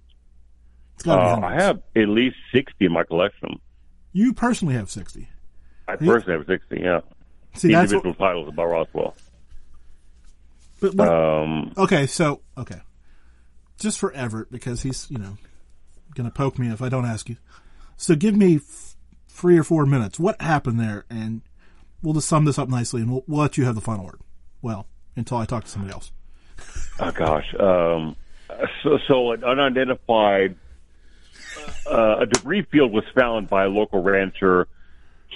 It's 0.94 1.02
got 1.04 1.18
Uh, 1.42 1.46
I 1.46 1.54
have 1.54 1.80
at 1.96 2.08
least 2.08 2.36
sixty 2.52 2.86
in 2.86 2.92
my 2.92 3.04
collection. 3.04 3.60
You 4.12 4.32
personally 4.32 4.74
have 4.74 4.90
sixty. 4.90 5.28
I 5.88 5.96
personally 5.96 6.38
have 6.38 6.46
sixty. 6.46 6.80
Yeah. 6.82 7.00
See, 7.54 7.72
Individual 7.72 8.12
what, 8.12 8.18
titles 8.18 8.48
about 8.48 8.66
Roswell. 8.70 9.14
but, 10.80 10.96
but 10.96 11.08
Um, 11.08 11.72
Okay, 11.76 12.06
so 12.06 12.40
okay, 12.56 12.80
just 13.78 13.98
for 13.98 14.12
Everett 14.12 14.50
because 14.50 14.82
he's 14.82 15.10
you 15.10 15.18
know 15.18 15.36
going 16.14 16.28
to 16.28 16.34
poke 16.34 16.58
me 16.58 16.68
if 16.70 16.80
I 16.82 16.88
don't 16.88 17.06
ask 17.06 17.28
you. 17.28 17.36
So 17.96 18.14
give 18.14 18.36
me 18.36 18.56
f- 18.56 18.96
three 19.28 19.58
or 19.58 19.64
four 19.64 19.86
minutes. 19.86 20.18
What 20.18 20.40
happened 20.40 20.78
there, 20.80 21.04
and 21.10 21.42
we'll 22.02 22.14
just 22.14 22.28
sum 22.28 22.44
this 22.44 22.58
up 22.58 22.68
nicely, 22.68 23.02
and 23.02 23.10
we'll, 23.10 23.24
we'll 23.26 23.40
let 23.40 23.56
you 23.56 23.64
have 23.64 23.74
the 23.74 23.80
final 23.80 24.04
word. 24.04 24.20
Well, 24.60 24.86
until 25.16 25.38
I 25.38 25.44
talk 25.44 25.64
to 25.64 25.70
somebody 25.70 25.92
else. 25.92 26.12
Oh 27.00 27.10
gosh. 27.10 27.54
Um, 27.58 28.16
so, 28.82 28.98
so 29.06 29.32
an 29.32 29.44
unidentified 29.44 30.56
uh, 31.90 32.18
a 32.20 32.26
debris 32.26 32.62
field 32.70 32.92
was 32.92 33.04
found 33.14 33.48
by 33.48 33.64
a 33.64 33.68
local 33.68 34.02
rancher. 34.02 34.68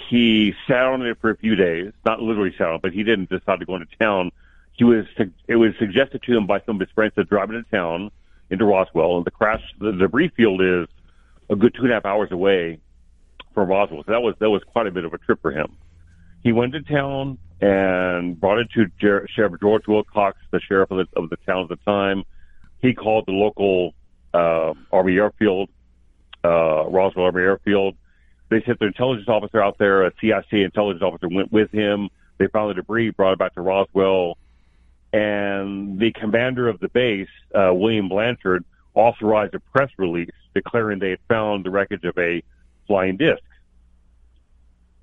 He 0.09 0.53
sat 0.67 0.83
on 0.83 1.05
it 1.05 1.17
for 1.19 1.31
a 1.31 1.37
few 1.37 1.55
days, 1.55 1.91
not 2.05 2.21
literally 2.21 2.53
sat 2.57 2.67
on 2.67 2.75
it, 2.75 2.81
but 2.81 2.93
he 2.93 3.03
didn't 3.03 3.29
decide 3.29 3.59
to 3.59 3.65
go 3.65 3.75
into 3.75 3.87
town. 3.99 4.31
He 4.73 4.83
was 4.83 5.05
it 5.47 5.55
was 5.55 5.73
suggested 5.79 6.21
to 6.23 6.37
him 6.37 6.45
by 6.45 6.61
some 6.61 6.75
of 6.75 6.81
his 6.81 6.93
friends 6.93 7.15
to 7.15 7.23
drive 7.23 7.49
into 7.49 7.63
town 7.69 8.11
into 8.49 8.65
Roswell, 8.65 9.17
and 9.17 9.25
the 9.25 9.31
crash 9.31 9.61
the 9.79 9.91
debris 9.91 10.29
field 10.29 10.61
is 10.61 10.87
a 11.49 11.55
good 11.55 11.73
two 11.73 11.83
and 11.83 11.91
a 11.91 11.95
half 11.95 12.05
hours 12.05 12.31
away 12.31 12.79
from 13.53 13.69
Roswell. 13.69 14.03
So 14.05 14.11
that 14.11 14.21
was 14.21 14.35
that 14.39 14.49
was 14.49 14.63
quite 14.63 14.87
a 14.87 14.91
bit 14.91 15.03
of 15.03 15.13
a 15.13 15.17
trip 15.17 15.41
for 15.41 15.51
him. 15.51 15.75
He 16.47 16.53
went 16.53 16.71
to 16.71 16.81
town 16.81 17.39
and 17.59 18.39
brought 18.39 18.59
it 18.59 18.69
to 18.71 18.85
Jer- 19.01 19.27
Sheriff 19.35 19.59
George 19.59 19.85
Wilcox, 19.85 20.37
the 20.51 20.61
sheriff 20.61 20.89
of 20.91 20.99
the, 20.99 21.19
of 21.21 21.29
the 21.29 21.35
town 21.45 21.63
at 21.63 21.67
the 21.67 21.75
time. 21.83 22.23
He 22.81 22.93
called 22.93 23.25
the 23.27 23.33
local 23.33 23.93
uh, 24.33 24.73
Army 24.89 25.17
airfield, 25.17 25.67
uh, 26.45 26.87
Roswell 26.87 27.25
Army 27.25 27.41
airfield. 27.41 27.97
They 28.47 28.63
sent 28.63 28.79
their 28.79 28.87
intelligence 28.87 29.27
officer 29.27 29.61
out 29.61 29.77
there. 29.77 30.05
A 30.05 30.13
CIC 30.21 30.53
intelligence 30.53 31.03
officer 31.03 31.27
went 31.27 31.51
with 31.51 31.69
him. 31.71 32.07
They 32.37 32.47
found 32.47 32.69
the 32.69 32.75
debris, 32.75 33.09
brought 33.09 33.33
it 33.33 33.39
back 33.39 33.55
to 33.55 33.61
Roswell, 33.61 34.37
and 35.11 35.99
the 35.99 36.13
commander 36.13 36.69
of 36.69 36.79
the 36.79 36.87
base, 36.87 37.27
uh, 37.53 37.73
William 37.73 38.07
Blanchard, 38.07 38.63
authorized 38.93 39.53
a 39.53 39.59
press 39.59 39.89
release 39.97 40.31
declaring 40.53 40.99
they 40.99 41.09
had 41.09 41.19
found 41.27 41.65
the 41.65 41.71
wreckage 41.71 42.05
of 42.05 42.17
a 42.17 42.41
flying 42.87 43.17
disc 43.17 43.43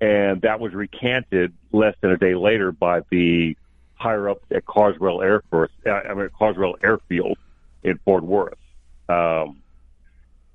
and 0.05 0.41
that 0.41 0.59
was 0.59 0.73
recanted 0.73 1.51
less 1.71 1.95
than 2.01 2.11
a 2.11 2.17
day 2.17 2.35
later 2.35 2.71
by 2.71 3.01
the 3.09 3.57
higher 3.95 4.29
up 4.29 4.43
at 4.51 4.63
Carswell 4.65 5.23
Air 5.23 5.41
Force, 5.49 5.71
uh, 5.85 5.89
I 5.89 6.13
mean 6.13 6.29
Carswell 6.37 6.75
Airfield 6.83 7.37
in 7.83 7.97
Fort 8.05 8.23
Worth, 8.23 8.59
um, 9.09 9.63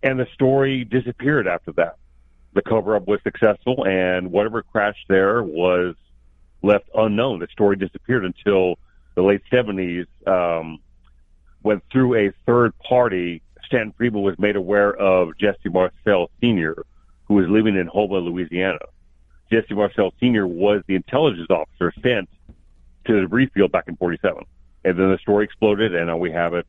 and 0.04 0.20
the 0.20 0.26
story 0.34 0.84
disappeared 0.84 1.48
after 1.48 1.72
that. 1.72 1.96
The 2.52 2.62
cover 2.62 2.94
up 2.94 3.08
was 3.08 3.20
successful, 3.24 3.84
and 3.86 4.30
whatever 4.30 4.62
crashed 4.62 5.06
there 5.08 5.42
was 5.42 5.96
left 6.62 6.88
unknown. 6.94 7.40
The 7.40 7.48
story 7.50 7.76
disappeared 7.76 8.24
until 8.24 8.78
the 9.16 9.22
late 9.22 9.42
seventies, 9.50 10.06
um, 10.28 10.78
when 11.62 11.82
through 11.90 12.14
a 12.14 12.32
third 12.46 12.78
party, 12.78 13.42
Stan 13.66 13.92
Friedman 13.96 14.22
was 14.22 14.38
made 14.38 14.54
aware 14.54 14.94
of 14.94 15.36
Jesse 15.38 15.70
Marcel 15.70 16.30
Sr., 16.40 16.84
who 17.24 17.34
was 17.34 17.46
living 17.48 17.76
in 17.76 17.88
Houma, 17.88 18.18
Louisiana. 18.18 18.78
Jesse 19.50 19.74
Marcel 19.74 20.12
Sr. 20.20 20.46
was 20.46 20.82
the 20.86 20.94
intelligence 20.94 21.48
officer 21.50 21.92
sent 22.02 22.28
to 23.06 23.14
the 23.14 23.20
debris 23.22 23.50
field 23.52 23.72
back 23.72 23.88
in 23.88 23.96
47. 23.96 24.44
And 24.84 24.98
then 24.98 25.10
the 25.10 25.18
story 25.18 25.44
exploded, 25.44 25.94
and 25.94 26.06
now 26.06 26.16
we 26.16 26.30
have 26.30 26.54
it 26.54 26.66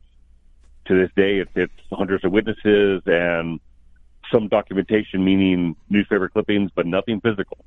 to 0.86 1.00
this 1.00 1.10
day. 1.16 1.38
It's, 1.38 1.50
it's 1.54 1.72
hundreds 1.92 2.24
of 2.24 2.32
witnesses 2.32 3.02
and 3.06 3.60
some 4.32 4.48
documentation, 4.48 5.24
meaning 5.24 5.76
newspaper 5.88 6.28
clippings, 6.28 6.70
but 6.74 6.86
nothing 6.86 7.20
physical. 7.20 7.58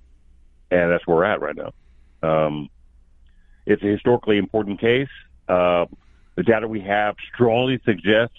And 0.71 0.91
that's 0.91 1.05
where 1.07 1.17
we're 1.17 1.25
at 1.25 1.41
right 1.41 1.55
now. 1.55 1.71
Um, 2.21 2.69
it's 3.65 3.81
a 3.83 3.87
historically 3.87 4.37
important 4.37 4.79
case. 4.79 5.09
Uh, 5.47 5.85
the 6.35 6.43
data 6.43 6.67
we 6.67 6.81
have 6.81 7.15
strongly 7.33 7.79
suggests 7.85 8.35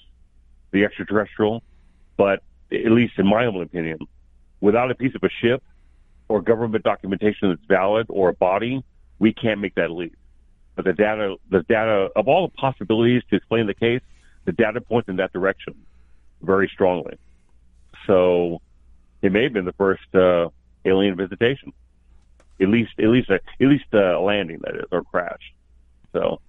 the 0.73 0.85
extraterrestrial, 0.85 1.63
but 2.17 2.43
at 2.71 2.91
least 2.91 3.15
in 3.19 3.27
my 3.27 3.45
humble 3.45 3.63
opinion, 3.63 3.99
without 4.61 4.91
a 4.91 4.95
piece 4.95 5.15
of 5.15 5.23
a 5.23 5.31
ship 5.41 5.63
or 6.29 6.43
government 6.43 6.85
documentation 6.85 7.51
that's 7.51 7.65
valid 7.69 8.07
or 8.09 8.31
a 8.31 8.33
body, 8.35 8.83
we 9.19 9.33
can't 9.33 9.61
make 9.61 9.75
that 9.77 9.91
leap. 9.91 10.17
But 10.75 10.85
the 10.85 10.93
data, 10.93 11.37
the 11.51 11.63
data 11.63 12.09
of 12.17 12.29
all 12.29 12.49
the 12.49 12.55
possibilities 12.55 13.23
to 13.31 13.37
explain 13.37 13.67
the 13.67 13.75
case, 13.75 14.03
the 14.45 14.53
data 14.53 14.81
points 14.81 15.09
in 15.09 15.17
that 15.17 15.33
direction 15.33 15.75
very 16.43 16.71
strongly. 16.73 17.19
So 18.07 18.61
it 19.23 19.33
may 19.33 19.45
have 19.45 19.53
been 19.53 19.65
the 19.65 19.73
first 19.73 20.15
uh, 20.15 20.49
alien 20.85 21.17
visitation, 21.17 21.73
at 22.61 22.69
least, 22.69 22.93
at 22.99 23.09
least, 23.09 23.31
a, 23.31 23.35
at 23.35 23.67
least 23.67 23.87
a 23.93 24.21
landing 24.21 24.61
that 24.65 24.77
is, 24.77 24.85
or 24.93 25.03
crash. 25.03 25.55
So 26.13 26.41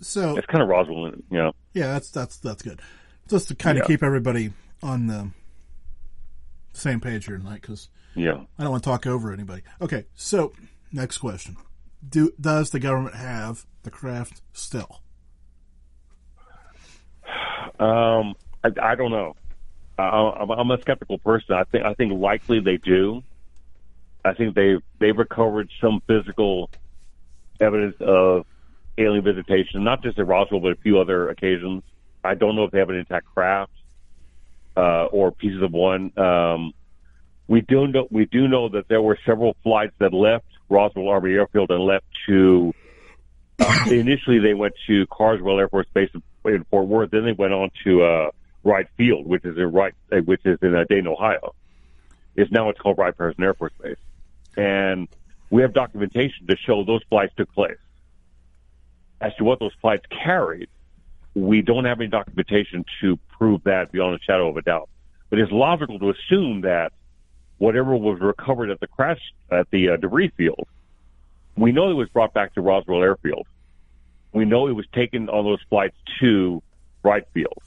So 0.00 0.36
it's 0.36 0.46
kind 0.46 0.62
of 0.62 0.68
Roswell, 0.68 1.12
you 1.30 1.38
know. 1.38 1.52
yeah, 1.72 1.88
that's 1.92 2.10
that's 2.10 2.36
that's 2.38 2.62
good. 2.62 2.80
Just 3.28 3.48
to 3.48 3.54
kind 3.54 3.78
of 3.78 3.86
keep 3.86 4.02
everybody 4.02 4.52
on 4.82 5.06
the 5.06 5.30
same 6.74 7.00
page 7.00 7.26
here 7.26 7.38
tonight, 7.38 7.62
because 7.62 7.88
Yeah. 8.14 8.44
I 8.58 8.62
don't 8.62 8.72
want 8.72 8.84
to 8.84 8.90
talk 8.90 9.06
over 9.06 9.32
anybody. 9.32 9.62
Okay, 9.80 10.06
so 10.14 10.52
next 10.92 11.18
question: 11.18 11.56
Do 12.08 12.32
does 12.40 12.70
the 12.70 12.80
government 12.80 13.16
have 13.16 13.66
the 13.82 13.90
craft 13.90 14.40
still? 14.52 15.00
Um, 17.78 18.34
I, 18.62 18.70
I 18.80 18.94
don't 18.94 19.10
know. 19.10 19.34
I'm, 19.98 20.50
I'm 20.50 20.70
a 20.70 20.80
skeptical 20.80 21.18
person. 21.18 21.54
I 21.54 21.64
think 21.64 21.84
I 21.84 21.94
think 21.94 22.12
likely 22.20 22.60
they 22.60 22.76
do. 22.76 23.22
I 24.24 24.34
think 24.34 24.54
they 24.54 24.76
they've 24.98 25.16
recovered 25.16 25.70
some 25.80 26.02
physical 26.06 26.70
evidence 27.60 27.96
of 28.00 28.46
alien 28.98 29.24
visitation, 29.24 29.84
not 29.84 30.02
just 30.02 30.18
at 30.18 30.26
Roswell, 30.26 30.60
but 30.60 30.72
a 30.72 30.76
few 30.76 30.98
other 31.00 31.28
occasions. 31.30 31.82
I 32.22 32.34
don't 32.34 32.56
know 32.56 32.64
if 32.64 32.70
they 32.70 32.78
have 32.78 32.90
an 32.90 32.96
intact 32.96 33.26
craft. 33.26 33.72
uh, 34.76 35.04
or 35.06 35.30
pieces 35.30 35.62
of 35.62 35.72
one. 35.72 36.16
Um, 36.18 36.72
we 37.46 37.60
do 37.60 37.86
know 37.86 38.06
we 38.10 38.26
do 38.26 38.48
know 38.48 38.68
that 38.70 38.88
there 38.88 39.02
were 39.02 39.18
several 39.26 39.56
flights 39.62 39.94
that 39.98 40.12
left 40.12 40.46
Roswell 40.68 41.08
Army 41.08 41.32
Airfield 41.34 41.70
and 41.70 41.84
left 41.84 42.06
to. 42.26 42.72
Uh, 43.58 43.84
initially, 43.90 44.40
they 44.40 44.54
went 44.54 44.74
to 44.86 45.06
Carswell 45.06 45.60
Air 45.60 45.68
Force 45.68 45.86
Base 45.94 46.10
in 46.44 46.64
Fort 46.70 46.86
Worth. 46.86 47.10
Then 47.10 47.24
they 47.24 47.32
went 47.32 47.52
on 47.52 47.70
to 47.84 48.02
uh, 48.02 48.30
Wright 48.64 48.86
Field, 48.96 49.26
which 49.26 49.44
is 49.44 49.56
in 49.56 49.72
Wright, 49.72 49.94
uh, 50.10 50.16
which 50.18 50.40
is 50.44 50.58
in 50.62 50.74
uh, 50.74 50.84
Dayton, 50.88 51.06
Ohio. 51.06 51.54
It's 52.34 52.50
now 52.50 52.70
it's 52.70 52.80
called 52.80 52.98
Wright 52.98 53.16
Patterson 53.16 53.44
Air 53.44 53.54
Force 53.54 53.72
Base, 53.80 53.96
and 54.56 55.08
we 55.50 55.62
have 55.62 55.72
documentation 55.72 56.46
to 56.48 56.56
show 56.56 56.84
those 56.84 57.02
flights 57.08 57.32
took 57.36 57.52
place. 57.52 57.78
As 59.20 59.34
to 59.36 59.44
what 59.44 59.60
those 59.60 59.72
flights 59.80 60.04
carried, 60.10 60.68
we 61.34 61.62
don't 61.62 61.84
have 61.84 62.00
any 62.00 62.08
documentation 62.08 62.84
to 63.00 63.18
prove 63.38 63.62
that 63.64 63.92
beyond 63.92 64.16
a 64.16 64.18
shadow 64.18 64.48
of 64.48 64.56
a 64.56 64.62
doubt. 64.62 64.88
But 65.30 65.38
it's 65.38 65.52
logical 65.52 65.98
to 66.00 66.10
assume 66.10 66.62
that 66.62 66.92
whatever 67.58 67.96
was 67.96 68.20
recovered 68.20 68.70
at 68.70 68.80
the 68.80 68.86
crash 68.86 69.20
at 69.50 69.70
the 69.70 69.90
uh, 69.90 69.96
debris 69.96 70.32
field, 70.36 70.66
we 71.56 71.72
know 71.72 71.90
it 71.90 71.94
was 71.94 72.08
brought 72.08 72.34
back 72.34 72.54
to 72.54 72.60
Roswell 72.60 73.02
Airfield. 73.02 73.46
We 74.32 74.44
know 74.44 74.66
it 74.66 74.72
was 74.72 74.86
taken 74.92 75.28
on 75.28 75.44
those 75.44 75.60
flights 75.68 75.96
to 76.20 76.62
Wright 77.02 77.24
Field. 77.32 77.58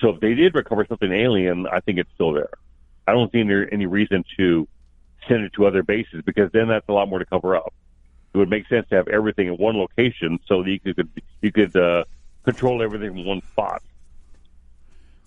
So 0.00 0.10
if 0.10 0.20
they 0.20 0.34
did 0.34 0.54
recover 0.54 0.84
something 0.86 1.10
alien, 1.10 1.66
I 1.66 1.80
think 1.80 1.98
it's 1.98 2.10
still 2.14 2.32
there. 2.32 2.50
I 3.06 3.12
don't 3.12 3.32
see 3.32 3.40
any, 3.40 3.66
any 3.72 3.86
reason 3.86 4.24
to 4.36 4.68
send 5.28 5.44
it 5.44 5.52
to 5.54 5.66
other 5.66 5.82
bases 5.82 6.22
because 6.24 6.50
then 6.52 6.68
that's 6.68 6.88
a 6.88 6.92
lot 6.92 7.08
more 7.08 7.20
to 7.20 7.24
cover 7.24 7.56
up. 7.56 7.72
It 8.34 8.38
would 8.38 8.50
make 8.50 8.66
sense 8.68 8.88
to 8.90 8.96
have 8.96 9.08
everything 9.08 9.46
in 9.46 9.56
one 9.56 9.76
location 9.76 10.38
so 10.46 10.62
that 10.62 10.70
you 10.70 10.80
could 10.80 11.08
you 11.40 11.52
could 11.52 11.76
uh, 11.76 12.04
control 12.44 12.82
everything 12.82 13.10
from 13.10 13.24
one 13.24 13.42
spot. 13.42 13.82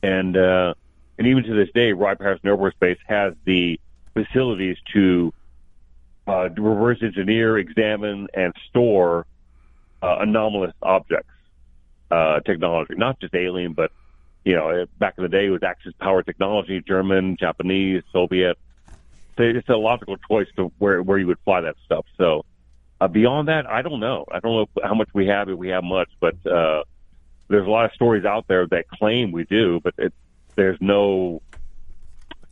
And 0.02 0.36
uh, 0.36 0.74
and 1.18 1.28
even 1.28 1.44
to 1.44 1.54
this 1.54 1.70
day, 1.74 1.94
Wright 1.94 2.18
Patterson 2.18 2.50
Air 2.50 2.58
Force 2.58 2.74
Base 2.80 2.98
has 3.08 3.34
the 3.46 3.80
facilities 4.14 4.78
to 4.94 5.34
uh, 6.28 6.50
reverse 6.50 7.00
engineer, 7.02 7.58
examine, 7.58 8.28
and 8.34 8.54
store 8.70 9.26
uh, 10.02 10.18
anomalous 10.20 10.74
objects 10.82 11.30
uh, 12.12 12.40
technology, 12.42 12.96
not 12.96 13.20
just 13.20 13.34
alien, 13.34 13.74
but 13.74 13.92
you 14.44 14.54
know, 14.56 14.86
back 15.00 15.16
in 15.18 15.24
the 15.24 15.30
day 15.30 15.48
it 15.48 15.50
was 15.50 15.64
Axis 15.64 15.94
power 16.00 16.22
technology, 16.22 16.82
German, 16.82 17.36
Japanese, 17.38 18.04
Soviet. 18.14 18.58
So 19.38 19.44
it's 19.44 19.68
a 19.70 19.76
logical 19.76 20.18
choice 20.30 20.48
to 20.56 20.72
where 20.78 21.02
where 21.02 21.18
you 21.18 21.28
would 21.28 21.40
fly 21.44 21.62
that 21.62 21.76
stuff. 21.86 22.06
So 22.18 22.46
uh, 23.02 23.08
beyond 23.08 23.48
that, 23.48 23.66
I 23.66 23.82
don't 23.82 24.00
know. 24.00 24.26
I 24.32 24.40
don't 24.40 24.56
know 24.56 24.82
how 24.84 24.94
much 24.94 25.10
we 25.14 25.28
have 25.28 25.50
if 25.50 25.58
we 25.58 25.70
have 25.70 25.84
much, 25.84 26.10
but 26.20 26.36
uh, 26.46 26.84
there's 27.48 27.68
a 27.68 27.70
lot 27.70 27.86
of 27.86 27.92
stories 27.94 28.24
out 28.24 28.48
there 28.48 28.68
that 28.68 28.88
claim 28.88 29.32
we 29.32 29.44
do, 29.46 29.80
but 29.84 29.96
it, 29.98 30.14
there's 30.56 30.78
no 30.82 31.42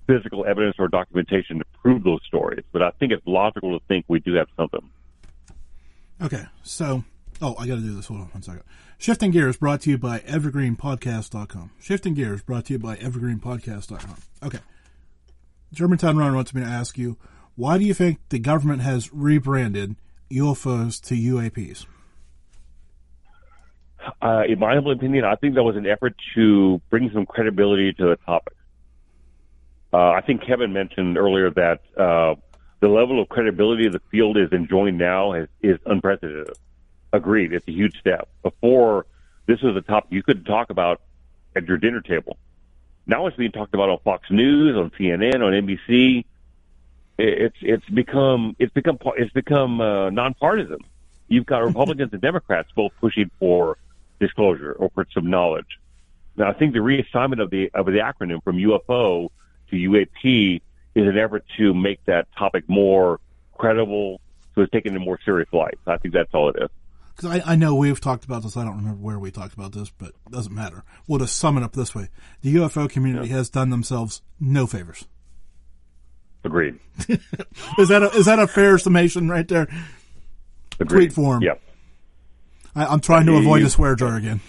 physical 0.07 0.45
evidence 0.45 0.75
or 0.79 0.87
documentation 0.87 1.59
to 1.59 1.65
prove 1.81 2.03
those 2.03 2.21
stories. 2.27 2.63
But 2.71 2.81
I 2.81 2.91
think 2.91 3.11
it's 3.11 3.25
logical 3.25 3.77
to 3.77 3.85
think 3.87 4.05
we 4.07 4.19
do 4.19 4.33
have 4.33 4.47
something. 4.57 4.89
Okay, 6.21 6.45
so 6.63 7.03
oh, 7.41 7.55
I 7.57 7.67
got 7.67 7.75
to 7.75 7.81
do 7.81 7.95
this. 7.95 8.07
Hold 8.07 8.21
on 8.21 8.27
one 8.27 8.43
second. 8.43 8.63
Shifting 8.97 9.31
Gears 9.31 9.57
brought 9.57 9.81
to 9.81 9.89
you 9.89 9.97
by 9.97 10.19
EvergreenPodcast.com. 10.19 11.71
Shifting 11.79 12.13
Gears 12.13 12.41
brought 12.41 12.65
to 12.65 12.73
you 12.73 12.79
by 12.79 12.95
EvergreenPodcast.com. 12.97 14.15
Okay. 14.43 14.59
Germantown 15.73 16.17
Run 16.17 16.35
wants 16.35 16.53
me 16.53 16.61
to 16.61 16.67
ask 16.67 16.97
you, 16.97 17.17
why 17.55 17.77
do 17.77 17.83
you 17.83 17.93
think 17.93 18.19
the 18.29 18.39
government 18.39 18.81
has 18.81 19.13
rebranded 19.13 19.95
UFOs 20.31 21.01
to 21.01 21.15
UAPs? 21.15 21.85
Uh, 24.21 24.43
in 24.47 24.59
my 24.59 24.73
humble 24.73 24.91
opinion, 24.91 25.25
I 25.25 25.35
think 25.35 25.55
that 25.55 25.63
was 25.63 25.75
an 25.75 25.85
effort 25.85 26.15
to 26.35 26.81
bring 26.89 27.11
some 27.13 27.25
credibility 27.25 27.93
to 27.93 28.05
the 28.05 28.15
topic. 28.17 28.55
Uh, 29.93 30.11
I 30.11 30.21
think 30.21 30.43
Kevin 30.43 30.73
mentioned 30.73 31.17
earlier 31.17 31.51
that 31.51 31.81
uh, 31.97 32.35
the 32.79 32.87
level 32.87 33.21
of 33.21 33.29
credibility 33.29 33.87
the 33.89 34.01
field 34.11 34.37
is 34.37 34.51
enjoying 34.51 34.97
now 34.97 35.33
is, 35.33 35.47
is 35.61 35.77
unprecedented. 35.85 36.57
Agreed, 37.11 37.53
it's 37.53 37.67
a 37.67 37.71
huge 37.71 37.99
step. 37.99 38.27
Before, 38.41 39.05
this 39.45 39.61
was 39.61 39.75
a 39.75 39.81
topic 39.81 40.11
you 40.11 40.23
could 40.23 40.45
talk 40.45 40.69
about 40.69 41.01
at 41.55 41.67
your 41.67 41.77
dinner 41.77 42.01
table. 42.01 42.37
Now 43.05 43.27
it's 43.27 43.37
being 43.37 43.51
talked 43.51 43.73
about 43.73 43.89
on 43.89 43.99
Fox 43.99 44.29
News, 44.31 44.75
on 44.75 44.89
CNN, 44.91 45.35
on 45.35 45.51
NBC. 45.53 46.25
It's 47.17 47.57
it's 47.61 47.87
become 47.89 48.55
it's 48.57 48.73
become 48.73 48.97
it's 49.17 49.31
become 49.31 49.79
uh, 49.79 50.09
nonpartisan. 50.09 50.79
You've 51.27 51.45
got 51.45 51.63
Republicans 51.63 52.11
and 52.13 52.21
Democrats 52.21 52.69
both 52.75 52.91
pushing 52.99 53.29
for 53.39 53.77
disclosure 54.19 54.73
or 54.73 54.89
for 54.93 55.05
some 55.13 55.29
knowledge. 55.29 55.79
Now, 56.35 56.49
I 56.49 56.53
think 56.53 56.73
the 56.73 56.79
reassignment 56.79 57.41
of 57.41 57.49
the 57.49 57.69
of 57.73 57.85
the 57.85 57.99
acronym 57.99 58.43
from 58.43 58.57
UFO 58.57 59.29
to 59.69 59.75
UAP 59.75 60.61
is 60.95 61.07
an 61.07 61.17
effort 61.17 61.45
to 61.57 61.73
make 61.73 62.03
that 62.05 62.27
topic 62.37 62.63
more 62.67 63.19
credible, 63.53 64.19
so 64.55 64.61
it's 64.61 64.71
taken 64.71 64.95
in 64.95 65.01
more 65.01 65.19
serious 65.23 65.49
light. 65.51 65.77
I 65.85 65.97
think 65.97 66.13
that's 66.13 66.33
all 66.33 66.49
it 66.49 66.55
is. 66.61 66.69
Because 67.15 67.41
I, 67.41 67.53
I 67.53 67.55
know 67.55 67.75
we've 67.75 68.01
talked 68.01 68.25
about 68.25 68.41
this. 68.41 68.57
I 68.57 68.63
don't 68.63 68.77
remember 68.77 69.01
where 69.01 69.19
we 69.19 69.29
talked 69.29 69.53
about 69.53 69.71
this, 69.73 69.91
but 69.91 70.09
it 70.09 70.31
doesn't 70.31 70.53
matter. 70.53 70.83
We'll 71.07 71.19
just 71.19 71.35
sum 71.35 71.57
it 71.57 71.63
up 71.63 71.73
this 71.73 71.93
way: 71.93 72.09
the 72.41 72.55
UFO 72.55 72.89
community 72.89 73.27
yeah. 73.27 73.35
has 73.35 73.49
done 73.49 73.69
themselves 73.69 74.21
no 74.39 74.65
favors. 74.65 75.05
Agreed. 76.43 76.79
is 77.77 77.87
that 77.87 78.03
a, 78.03 78.09
is 78.11 78.25
that 78.25 78.39
a 78.39 78.47
fair 78.47 78.77
summation 78.77 79.29
right 79.29 79.47
there? 79.47 79.67
Agreed. 80.79 80.97
Tweet 80.97 81.13
form. 81.13 81.41
Yep. 81.41 81.61
I, 82.75 82.93
am 82.93 82.99
trying 82.99 83.25
to 83.27 83.37
avoid 83.37 83.63
the 83.63 83.69
swear 83.69 83.95
jar 83.95 84.15
again. 84.15 84.41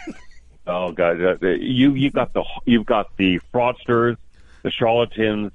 oh 0.66 0.92
God, 0.92 1.20
uh, 1.20 1.46
you 1.48 1.94
you 1.94 2.10
got 2.10 2.32
the 2.32 2.44
you've 2.64 2.86
got 2.86 3.16
the 3.16 3.40
fraudsters, 3.52 4.16
the 4.62 4.70
charlatans. 4.70 5.52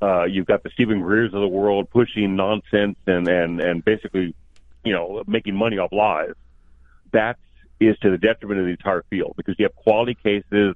Uh, 0.00 0.24
you've 0.24 0.46
got 0.46 0.62
the 0.62 0.70
Steven 0.70 1.00
Greers 1.00 1.32
of 1.32 1.40
the 1.40 1.48
world 1.48 1.90
pushing 1.90 2.36
nonsense 2.36 2.98
and 3.06 3.26
and 3.28 3.60
and 3.60 3.84
basically, 3.84 4.34
you 4.84 4.92
know, 4.92 5.22
making 5.26 5.56
money 5.56 5.78
off 5.78 5.92
lies. 5.92 6.34
That 7.12 7.38
is 7.80 7.98
to 7.98 8.10
the 8.10 8.18
detriment 8.18 8.60
of 8.60 8.66
the 8.66 8.72
entire 8.72 9.04
field 9.10 9.34
because 9.36 9.56
you 9.58 9.64
have 9.64 9.74
quality 9.74 10.14
cases 10.14 10.74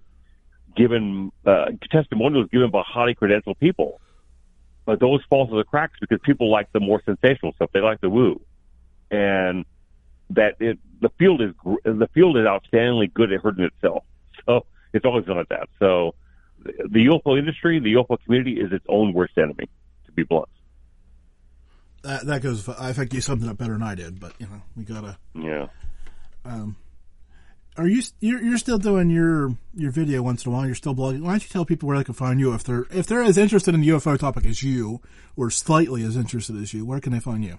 given 0.76 1.32
uh, 1.46 1.66
testimonials 1.90 2.48
given 2.50 2.70
by 2.70 2.82
highly 2.86 3.14
credentialed 3.14 3.58
people, 3.58 4.00
but 4.84 5.00
those 5.00 5.20
fall 5.28 5.46
through 5.46 5.58
the 5.58 5.64
cracks 5.64 5.98
because 6.00 6.18
people 6.22 6.50
like 6.50 6.72
the 6.72 6.80
more 6.80 7.02
sensational 7.04 7.52
stuff. 7.52 7.70
They 7.72 7.80
like 7.80 8.00
the 8.00 8.10
woo, 8.10 8.40
and 9.10 9.64
that 10.30 10.56
it, 10.60 10.78
the 11.00 11.10
field 11.18 11.42
is 11.42 11.52
the 11.84 12.08
field 12.14 12.36
is 12.36 12.44
outstandingly 12.44 13.12
good 13.12 13.32
at 13.32 13.40
hurting 13.40 13.64
itself. 13.64 14.04
So 14.46 14.66
it's 14.92 15.04
always 15.04 15.24
been 15.24 15.36
like 15.36 15.48
that. 15.48 15.68
So 15.78 16.14
the 16.64 17.06
UFO 17.06 17.38
industry, 17.38 17.78
the 17.78 17.94
UFO 17.94 18.18
community, 18.24 18.60
is 18.60 18.72
its 18.72 18.84
own 18.88 19.12
worst 19.12 19.36
enemy. 19.38 19.68
To 20.06 20.12
be 20.12 20.22
blunt. 20.22 20.48
That 22.02 22.26
that 22.26 22.42
goes. 22.42 22.68
I 22.68 22.92
think 22.92 23.12
you 23.12 23.20
summed 23.20 23.42
it 23.44 23.48
up 23.48 23.58
better 23.58 23.74
than 23.74 23.82
I 23.82 23.94
did, 23.94 24.18
but 24.18 24.32
you 24.38 24.46
know 24.46 24.62
we 24.76 24.84
gotta. 24.84 25.18
Yeah. 25.34 25.66
Um, 26.44 26.76
are 27.76 27.86
you 27.86 28.02
you're, 28.20 28.42
you're 28.42 28.58
still 28.58 28.78
doing 28.78 29.10
your 29.10 29.54
your 29.74 29.90
video 29.90 30.22
once 30.22 30.44
in 30.44 30.52
a 30.52 30.54
while? 30.54 30.66
You're 30.66 30.74
still 30.74 30.94
blogging. 30.94 31.22
Why 31.22 31.32
don't 31.32 31.42
you 31.42 31.48
tell 31.48 31.64
people 31.64 31.88
where 31.88 31.98
they 31.98 32.04
can 32.04 32.14
find 32.14 32.40
you 32.40 32.54
if 32.54 32.64
they're 32.64 32.86
if 32.90 33.06
they're 33.06 33.22
as 33.22 33.38
interested 33.38 33.74
in 33.74 33.80
the 33.80 33.88
UFO 33.88 34.18
topic 34.18 34.46
as 34.46 34.62
you, 34.62 35.00
or 35.36 35.50
slightly 35.50 36.02
as 36.02 36.16
interested 36.16 36.56
as 36.56 36.72
you? 36.74 36.84
Where 36.84 37.00
can 37.00 37.12
they 37.12 37.20
find 37.20 37.44
you? 37.44 37.58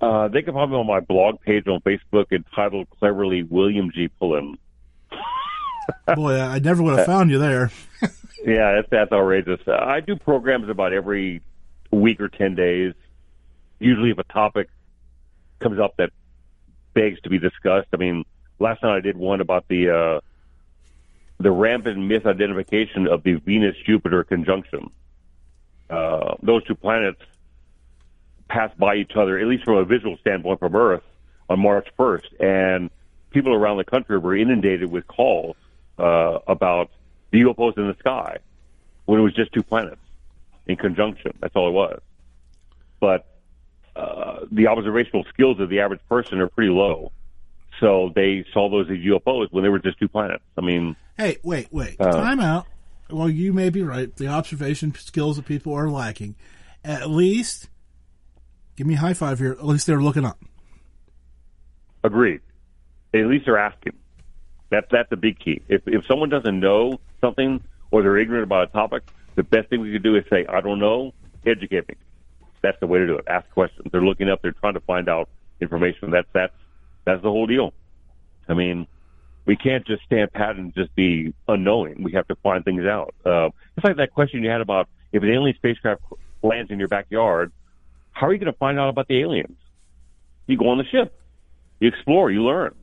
Uh, 0.00 0.28
they 0.28 0.42
can 0.42 0.54
find 0.54 0.70
me 0.70 0.76
on 0.76 0.86
my 0.86 1.00
blog 1.00 1.40
page 1.42 1.66
on 1.66 1.80
Facebook 1.80 2.32
entitled 2.32 2.88
"Cleverly 2.98 3.42
William 3.42 3.90
G. 3.92 4.08
Pullen." 4.08 4.58
Boy, 6.14 6.40
I 6.40 6.58
never 6.58 6.82
would 6.82 6.96
have 6.96 7.06
found 7.06 7.30
you 7.30 7.38
there. 7.38 7.70
yeah, 8.44 8.74
that's 8.76 8.88
that's 8.90 9.12
outrageous. 9.12 9.60
I 9.66 10.00
do 10.00 10.16
programs 10.16 10.68
about 10.68 10.92
every 10.92 11.42
week 11.90 12.20
or 12.20 12.28
ten 12.28 12.54
days. 12.54 12.94
Usually, 13.78 14.10
if 14.10 14.18
a 14.18 14.24
topic 14.24 14.68
comes 15.58 15.78
up 15.78 15.96
that 15.98 16.10
begs 16.94 17.20
to 17.22 17.30
be 17.30 17.38
discussed. 17.38 17.88
I 17.92 17.96
mean, 17.96 18.24
last 18.58 18.82
night 18.82 18.96
I 18.96 19.00
did 19.00 19.16
one 19.16 19.40
about 19.40 19.68
the 19.68 19.90
uh, 19.90 20.20
the 21.38 21.50
rampant 21.50 21.98
misidentification 21.98 23.08
of 23.08 23.22
the 23.22 23.34
Venus 23.34 23.76
Jupiter 23.86 24.24
conjunction. 24.24 24.90
Uh, 25.88 26.36
those 26.42 26.64
two 26.64 26.74
planets 26.74 27.20
pass 28.50 28.70
by 28.76 28.96
each 28.96 29.12
other, 29.16 29.38
at 29.38 29.46
least 29.46 29.64
from 29.64 29.76
a 29.76 29.84
visual 29.84 30.18
standpoint 30.18 30.58
from 30.58 30.74
Earth, 30.74 31.02
on 31.48 31.60
March 31.60 31.88
1st. 31.98 32.40
And 32.40 32.90
people 33.30 33.54
around 33.54 33.78
the 33.78 33.84
country 33.84 34.18
were 34.18 34.36
inundated 34.36 34.90
with 34.90 35.06
calls 35.06 35.56
uh, 35.98 36.40
about 36.46 36.90
the 37.30 37.42
UFOs 37.42 37.78
in 37.78 37.86
the 37.86 37.96
sky 38.00 38.38
when 39.06 39.20
it 39.20 39.22
was 39.22 39.34
just 39.34 39.52
two 39.52 39.62
planets 39.62 40.00
in 40.66 40.76
conjunction. 40.76 41.32
That's 41.40 41.54
all 41.54 41.68
it 41.68 41.72
was. 41.72 42.00
But 42.98 43.26
uh, 43.96 44.40
the 44.50 44.66
observational 44.66 45.24
skills 45.32 45.60
of 45.60 45.68
the 45.68 45.80
average 45.80 46.00
person 46.08 46.40
are 46.40 46.48
pretty 46.48 46.72
low. 46.72 47.12
So 47.78 48.12
they 48.14 48.44
saw 48.52 48.68
those 48.68 48.90
as 48.90 48.98
UFOs 48.98 49.50
when 49.52 49.62
they 49.62 49.70
were 49.70 49.78
just 49.78 49.98
two 49.98 50.08
planets. 50.08 50.44
I 50.58 50.60
mean, 50.60 50.96
hey, 51.16 51.38
wait, 51.42 51.68
wait, 51.70 51.96
uh, 51.98 52.12
time 52.12 52.40
out. 52.40 52.66
Well, 53.08 53.28
you 53.28 53.52
may 53.52 53.70
be 53.70 53.82
right. 53.82 54.14
The 54.14 54.28
observation 54.28 54.94
skills 54.94 55.38
of 55.38 55.46
people 55.46 55.72
are 55.72 55.88
lacking. 55.88 56.36
At 56.84 57.10
least 57.10 57.68
Give 58.80 58.86
me 58.86 58.94
a 58.94 58.98
high 58.98 59.12
five 59.12 59.38
here. 59.38 59.52
At 59.52 59.66
least 59.66 59.86
they're 59.86 60.00
looking 60.00 60.24
up. 60.24 60.42
Agreed. 62.02 62.40
At 63.12 63.26
least 63.26 63.44
they're 63.44 63.58
asking. 63.58 63.92
That's 64.70 64.86
that's 64.90 65.10
the 65.10 65.18
big 65.18 65.38
key. 65.38 65.60
If 65.68 65.82
if 65.86 66.06
someone 66.06 66.30
doesn't 66.30 66.58
know 66.58 66.98
something 67.20 67.62
or 67.90 68.02
they're 68.02 68.16
ignorant 68.16 68.44
about 68.44 68.70
a 68.70 68.72
topic, 68.72 69.02
the 69.34 69.42
best 69.42 69.68
thing 69.68 69.82
we 69.82 69.92
could 69.92 70.02
do 70.02 70.16
is 70.16 70.24
say, 70.30 70.46
I 70.46 70.62
don't 70.62 70.78
know, 70.78 71.12
educate 71.44 71.90
me. 71.90 71.96
That's 72.62 72.80
the 72.80 72.86
way 72.86 73.00
to 73.00 73.06
do 73.06 73.18
it. 73.18 73.26
Ask 73.28 73.50
questions. 73.50 73.86
They're 73.92 74.00
looking 74.00 74.30
up, 74.30 74.40
they're 74.40 74.52
trying 74.52 74.72
to 74.72 74.80
find 74.80 75.10
out 75.10 75.28
information. 75.60 76.10
That's 76.10 76.28
that's 76.32 76.54
that's 77.04 77.22
the 77.22 77.28
whole 77.28 77.46
deal. 77.46 77.74
I 78.48 78.54
mean, 78.54 78.86
we 79.44 79.56
can't 79.56 79.86
just 79.86 80.04
stand 80.04 80.32
pat 80.32 80.56
and 80.56 80.74
just 80.74 80.94
be 80.94 81.34
unknowing. 81.48 82.02
We 82.02 82.12
have 82.12 82.28
to 82.28 82.34
find 82.36 82.64
things 82.64 82.86
out. 82.86 83.14
Uh, 83.26 83.50
it's 83.76 83.84
like 83.84 83.96
that 83.96 84.14
question 84.14 84.42
you 84.42 84.48
had 84.48 84.62
about 84.62 84.88
if 85.12 85.22
an 85.22 85.28
alien 85.28 85.54
spacecraft 85.56 86.00
lands 86.42 86.70
in 86.70 86.78
your 86.78 86.88
backyard, 86.88 87.52
how 88.12 88.26
are 88.26 88.32
you 88.32 88.38
going 88.38 88.52
to 88.52 88.58
find 88.58 88.78
out 88.78 88.88
about 88.88 89.08
the 89.08 89.20
aliens? 89.20 89.56
You 90.46 90.56
go 90.56 90.68
on 90.68 90.78
the 90.78 90.84
ship, 90.84 91.18
you 91.78 91.88
explore, 91.88 92.30
you 92.30 92.42
learn. 92.42 92.74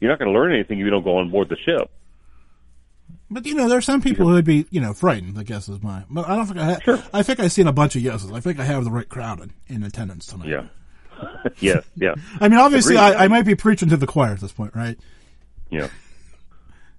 You're 0.00 0.10
not 0.10 0.18
going 0.18 0.32
to 0.32 0.38
learn 0.38 0.52
anything 0.52 0.78
if 0.78 0.84
you 0.84 0.90
don't 0.90 1.04
go 1.04 1.18
on 1.18 1.30
board 1.30 1.48
the 1.48 1.56
ship. 1.56 1.90
But 3.30 3.46
you 3.46 3.54
know, 3.54 3.68
there 3.68 3.78
are 3.78 3.82
some 3.82 4.00
people 4.00 4.26
who 4.26 4.34
would 4.34 4.44
be, 4.44 4.66
you 4.70 4.80
know, 4.80 4.92
frightened. 4.92 5.38
I 5.38 5.44
guess 5.44 5.68
is 5.68 5.82
my. 5.82 6.04
But 6.10 6.28
I 6.28 6.36
don't 6.36 6.46
think 6.46 6.58
I. 6.58 6.64
Ha- 6.64 6.78
sure. 6.82 7.02
I 7.12 7.22
think 7.22 7.38
I've 7.38 7.52
seen 7.52 7.66
a 7.66 7.72
bunch 7.72 7.94
of 7.94 8.02
yeses. 8.02 8.32
I 8.32 8.40
think 8.40 8.58
I 8.58 8.64
have 8.64 8.84
the 8.84 8.90
right 8.90 9.08
crowd 9.08 9.40
in, 9.40 9.52
in 9.68 9.82
attendance 9.82 10.26
tonight. 10.26 10.48
Yeah. 10.48 10.64
yes. 11.60 11.84
Yeah. 11.96 12.14
I 12.40 12.48
mean, 12.48 12.58
obviously, 12.58 12.96
I, 12.96 13.24
I, 13.24 13.28
might 13.28 13.44
be 13.44 13.54
preaching 13.54 13.88
to 13.90 13.96
the 13.96 14.06
choir 14.06 14.32
at 14.32 14.40
this 14.40 14.52
point, 14.52 14.74
right? 14.74 14.98
Yeah. 15.70 15.88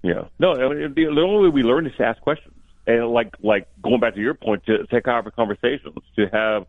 Yeah. 0.02 0.24
No, 0.38 0.56
the 0.56 1.06
only 1.06 1.48
way 1.48 1.48
we 1.48 1.62
learn 1.62 1.86
is 1.86 1.92
to 1.96 2.04
ask 2.04 2.20
questions, 2.22 2.54
and 2.86 3.08
like 3.08 3.34
like 3.42 3.68
going 3.82 4.00
back 4.00 4.14
to 4.14 4.20
your 4.20 4.34
point, 4.34 4.64
to 4.66 4.86
take 4.86 5.08
our 5.08 5.28
conversations, 5.30 5.98
to 6.16 6.28
have 6.32 6.66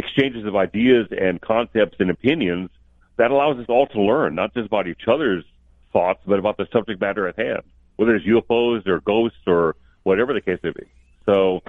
exchanges 0.00 0.46
of 0.46 0.56
ideas 0.56 1.06
and 1.10 1.40
concepts 1.40 1.96
and 2.00 2.10
opinions 2.10 2.70
that 3.16 3.30
allows 3.30 3.58
us 3.58 3.66
all 3.68 3.86
to 3.88 4.00
learn, 4.00 4.34
not 4.34 4.54
just 4.54 4.66
about 4.66 4.88
each 4.88 5.02
other's 5.06 5.44
thoughts, 5.92 6.20
but 6.26 6.38
about 6.38 6.56
the 6.56 6.66
subject 6.72 7.00
matter 7.00 7.28
at 7.28 7.38
hand 7.38 7.62
whether 8.00 8.16
it's 8.16 8.24
UFOs 8.24 8.86
or 8.86 9.00
ghosts 9.00 9.36
or 9.46 9.76
whatever 10.04 10.32
the 10.32 10.40
case 10.40 10.58
may 10.62 10.70
be. 10.70 10.86
So, 11.26 11.60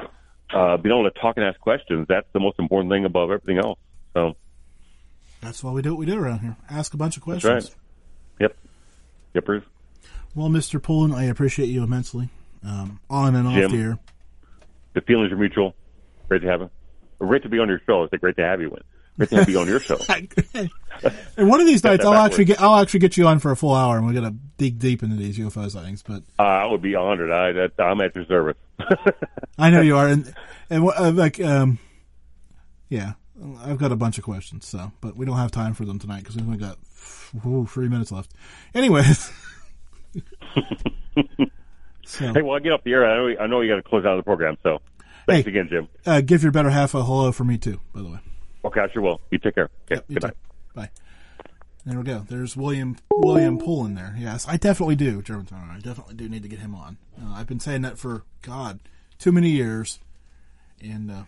uh, 0.56 0.78
being 0.78 0.96
able 0.96 1.12
to 1.12 1.20
talk 1.20 1.36
and 1.36 1.46
ask 1.46 1.60
questions, 1.60 2.06
that's 2.08 2.28
the 2.32 2.40
most 2.40 2.58
important 2.58 2.90
thing 2.90 3.04
above 3.04 3.32
everything 3.32 3.58
else. 3.58 3.78
So, 4.14 4.38
that's 5.42 5.62
why 5.62 5.72
we 5.72 5.82
do 5.82 5.90
what 5.90 6.00
we 6.00 6.06
do 6.06 6.18
around 6.18 6.40
here. 6.40 6.56
Ask 6.70 6.94
a 6.94 6.98
bunch 6.98 7.18
of 7.18 7.24
questions. 7.24 7.52
Right. 7.54 7.76
Yep. 8.40 8.58
Yep, 9.34 9.46
Bruce. 9.46 9.64
Well, 10.34 10.48
Mr. 10.48 10.82
Pullen, 10.82 11.12
I 11.12 11.26
appreciate 11.26 11.68
you 11.68 11.84
immensely. 11.84 12.30
Um, 12.66 13.02
on 13.10 13.36
and 13.36 13.46
off 13.46 13.56
Jim, 13.56 13.72
the 13.72 13.78
air. 13.78 14.00
The 14.94 15.02
feelings 15.02 15.34
are 15.34 15.38
mutual. 15.38 15.76
Great 16.30 16.44
to 16.44 16.48
have 16.48 16.62
you. 16.62 16.70
Great 17.28 17.44
to 17.44 17.50
be 17.50 17.60
on 17.60 17.70
your 17.70 17.80
show. 17.86 18.04
It's 18.04 18.14
great 18.20 18.36
to 18.38 18.44
have 18.44 18.62
you. 18.62 18.70
in. 18.70 18.82
Great 19.18 19.30
to 19.30 19.36
have 19.36 19.50
you 19.50 19.60
on 19.60 19.68
your 19.68 19.80
show. 19.80 20.00
and 21.38 21.50
one 21.50 21.60
of 21.60 21.68
these 21.68 21.84
nights, 21.84 22.04
I'll 22.04 22.14
actually 22.14 22.46
get 22.46 22.60
I'll 22.60 22.80
actually 22.80 23.02
get 23.02 23.16
you 23.16 23.28
on 23.28 23.38
for 23.40 23.52
a 23.52 23.56
full 23.56 23.76
hour, 23.76 23.98
and 23.98 24.08
we're 24.08 24.14
gonna 24.14 24.36
dig 24.58 24.80
deep 24.80 25.04
into 25.04 25.16
these 25.18 25.38
UFO 25.38 25.70
sightings. 25.70 26.02
But 26.02 26.24
uh, 26.40 26.44
I 26.44 26.66
would 26.66 26.82
be 26.82 26.96
honored. 26.96 27.32
I 27.32 27.70
I'm 27.82 28.02
at 28.02 28.16
your 28.16 28.26
service. 28.26 28.58
I 29.58 29.70
know 29.70 29.82
you 29.82 29.98
are, 29.98 30.08
and 30.10 30.34
and 30.70 30.90
uh, 30.90 31.12
like 31.12 31.40
um, 31.40 31.78
yeah, 32.90 33.14
I've 33.64 33.78
got 33.78 33.92
a 33.92 33.96
bunch 33.96 34.18
of 34.18 34.24
questions. 34.24 34.66
So, 34.66 34.92
but 35.02 35.16
we 35.16 35.26
don't 35.26 35.38
have 35.38 35.52
time 35.52 35.76
for 35.76 35.86
them 35.86 36.00
tonight 36.00 36.20
because 36.20 36.38
we've 36.38 36.46
only 36.46 36.58
got 36.58 36.80
ooh, 37.46 37.68
three 37.68 37.88
minutes 37.88 38.12
left. 38.12 38.32
Anyways. 38.74 39.32
so. 42.06 42.34
Hey, 42.34 42.42
well, 42.42 42.56
I 42.56 42.60
get 42.60 42.72
off 42.72 42.84
the 42.84 42.94
air. 42.94 43.06
I 43.06 43.16
know, 43.16 43.42
I 43.42 43.48
know 43.48 43.62
you 43.62 43.70
got 43.70 43.76
to 43.76 43.84
close 43.84 44.06
out 44.06 44.16
the 44.16 44.24
program, 44.24 44.58
so 44.64 44.82
thanks 45.32 45.46
hey, 45.46 45.52
again, 45.52 45.68
Jim. 45.70 45.88
Uh, 46.06 46.22
give 46.22 46.44
your 46.44 46.52
better 46.52 46.70
half 46.70 46.94
a 46.94 47.04
hello 47.04 47.32
for 47.32 47.44
me 47.44 47.58
too, 47.58 47.80
by 47.94 48.02
the 48.02 48.10
way. 48.10 48.20
Okay, 48.66 48.82
I 48.82 48.90
sure 48.92 49.02
will. 49.02 49.22
You 49.32 49.40
take 49.40 49.56
care. 49.56 49.70
Okay, 49.86 49.96
yep, 49.96 50.08
good 50.08 50.24
night. 50.24 50.38
Bye. 50.76 50.90
There 51.86 51.98
we 51.98 52.04
go. 52.04 52.26
There's 52.30 52.56
William 52.56 52.98
William 53.10 53.58
Pullen 53.58 53.96
there. 53.96 54.16
Yes, 54.18 54.48
I 54.48 54.58
definitely 54.58 54.96
do, 54.96 55.22
Germantown. 55.22 55.70
I 55.72 55.80
definitely 55.80 56.14
do 56.14 56.30
need 56.30 56.44
to 56.44 56.50
get 56.50 56.60
him 56.60 56.76
on. 56.76 56.98
Uh, 57.20 57.34
I've 57.34 57.48
been 57.48 57.60
saying 57.60 57.82
that 57.82 57.98
for 57.98 58.24
God, 58.44 58.80
too 59.18 59.32
many 59.32 59.50
years, 59.50 60.00
and 60.80 61.10
uh, 61.10 61.24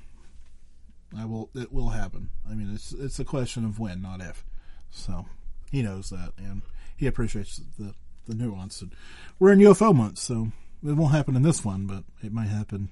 I 1.18 1.26
will. 1.26 1.50
It 1.56 1.74
will 1.74 1.90
happen. 1.90 2.30
I 2.50 2.54
mean, 2.54 2.72
it's 2.74 2.92
it's 2.92 3.20
a 3.20 3.26
question 3.26 3.66
of 3.66 3.80
when, 3.80 4.02
not 4.02 4.22
if. 4.22 4.46
So 4.92 5.26
he 5.72 5.82
knows 5.82 6.12
that, 6.12 6.34
and 6.38 6.62
he 6.96 7.08
appreciates 7.08 7.60
the 7.80 7.96
the 8.28 8.36
nuance. 8.36 8.82
And 8.82 8.94
we're 9.40 9.54
in 9.54 9.60
UFO 9.60 9.96
month, 9.96 10.20
so 10.20 10.52
it 10.86 10.94
won't 10.94 11.14
happen 11.14 11.36
in 11.36 11.42
this 11.42 11.66
one, 11.66 11.88
but 11.88 12.04
it 12.24 12.32
might 12.32 12.48
happen. 12.48 12.90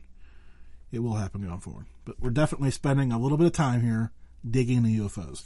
It 0.92 1.00
will 1.00 1.16
happen 1.16 1.42
going 1.42 1.60
forward. 1.60 1.86
But 2.06 2.20
we're 2.20 2.32
definitely 2.32 2.72
spending 2.72 3.12
a 3.12 3.20
little 3.20 3.38
bit 3.38 3.48
of 3.48 3.54
time 3.54 3.82
here 3.82 4.12
digging 4.50 4.84
the 4.84 4.98
UFOs. 5.00 5.46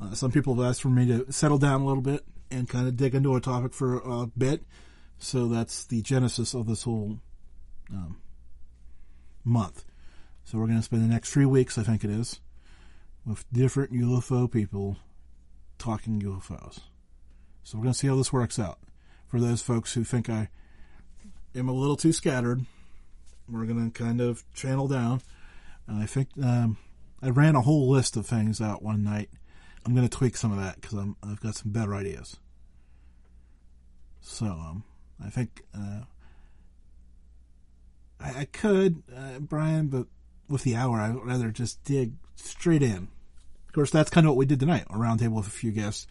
Uh, 0.00 0.14
some 0.14 0.32
people 0.32 0.54
have 0.54 0.64
asked 0.64 0.82
for 0.82 0.88
me 0.88 1.06
to 1.06 1.30
settle 1.32 1.58
down 1.58 1.80
a 1.80 1.86
little 1.86 2.02
bit 2.02 2.24
and 2.50 2.68
kind 2.68 2.86
of 2.86 2.96
dig 2.96 3.14
into 3.14 3.34
a 3.34 3.40
topic 3.40 3.72
for 3.72 3.96
a 3.98 4.26
bit. 4.26 4.62
So 5.18 5.46
that's 5.46 5.84
the 5.84 6.02
genesis 6.02 6.54
of 6.54 6.66
this 6.66 6.82
whole 6.82 7.20
um, 7.90 8.20
month. 9.44 9.84
So 10.44 10.58
we're 10.58 10.66
going 10.66 10.78
to 10.78 10.82
spend 10.82 11.02
the 11.02 11.08
next 11.12 11.32
three 11.32 11.46
weeks, 11.46 11.78
I 11.78 11.82
think 11.82 12.04
it 12.04 12.10
is, 12.10 12.40
with 13.24 13.44
different 13.52 13.92
UFO 13.92 14.50
people 14.50 14.98
talking 15.78 16.20
UFOs. 16.20 16.80
So 17.62 17.78
we're 17.78 17.84
going 17.84 17.92
to 17.92 17.98
see 17.98 18.08
how 18.08 18.16
this 18.16 18.32
works 18.32 18.58
out. 18.58 18.78
For 19.28 19.40
those 19.40 19.62
folks 19.62 19.94
who 19.94 20.04
think 20.04 20.28
I 20.28 20.48
am 21.54 21.68
a 21.68 21.72
little 21.72 21.96
too 21.96 22.12
scattered, 22.12 22.66
we're 23.52 23.66
going 23.66 23.90
to 23.90 24.02
kind 24.02 24.20
of 24.20 24.44
channel 24.54 24.88
down. 24.88 25.20
And 25.86 26.02
I 26.02 26.06
think 26.06 26.28
um, 26.42 26.78
I 27.22 27.30
ran 27.30 27.54
a 27.54 27.60
whole 27.60 27.88
list 27.88 28.16
of 28.16 28.26
things 28.26 28.60
out 28.60 28.82
one 28.82 29.04
night. 29.04 29.30
I'm 29.84 29.94
going 29.94 30.08
to 30.08 30.16
tweak 30.16 30.36
some 30.36 30.52
of 30.52 30.58
that 30.58 30.80
because 30.80 30.98
I've 31.22 31.40
got 31.40 31.56
some 31.56 31.72
better 31.72 31.94
ideas. 31.94 32.36
So 34.20 34.46
um, 34.46 34.84
I 35.22 35.28
think 35.28 35.62
uh, 35.76 36.02
I, 38.20 38.40
I, 38.40 38.44
could, 38.44 39.02
uh, 39.14 39.40
Brian, 39.40 39.88
but 39.88 40.06
with 40.48 40.62
the 40.62 40.76
hour, 40.76 41.00
I'd 41.00 41.16
rather 41.16 41.50
just 41.50 41.82
dig 41.84 42.14
straight 42.36 42.82
in. 42.82 43.08
Of 43.66 43.72
course, 43.74 43.90
that's 43.90 44.10
kind 44.10 44.26
of 44.26 44.32
what 44.32 44.38
we 44.38 44.46
did 44.46 44.60
tonight, 44.60 44.84
a 44.90 44.94
roundtable 44.94 45.36
with 45.36 45.46
a 45.46 45.50
few 45.50 45.72
guests, 45.72 46.06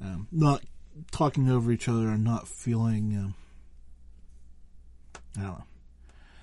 um, 0.00 0.28
not 0.30 0.62
talking 1.10 1.48
over 1.48 1.72
each 1.72 1.88
other 1.88 2.08
and 2.08 2.24
not 2.24 2.48
feeling. 2.48 3.16
Um, 3.16 3.34
I 5.38 5.42
don't 5.42 5.58
know. 5.58 5.64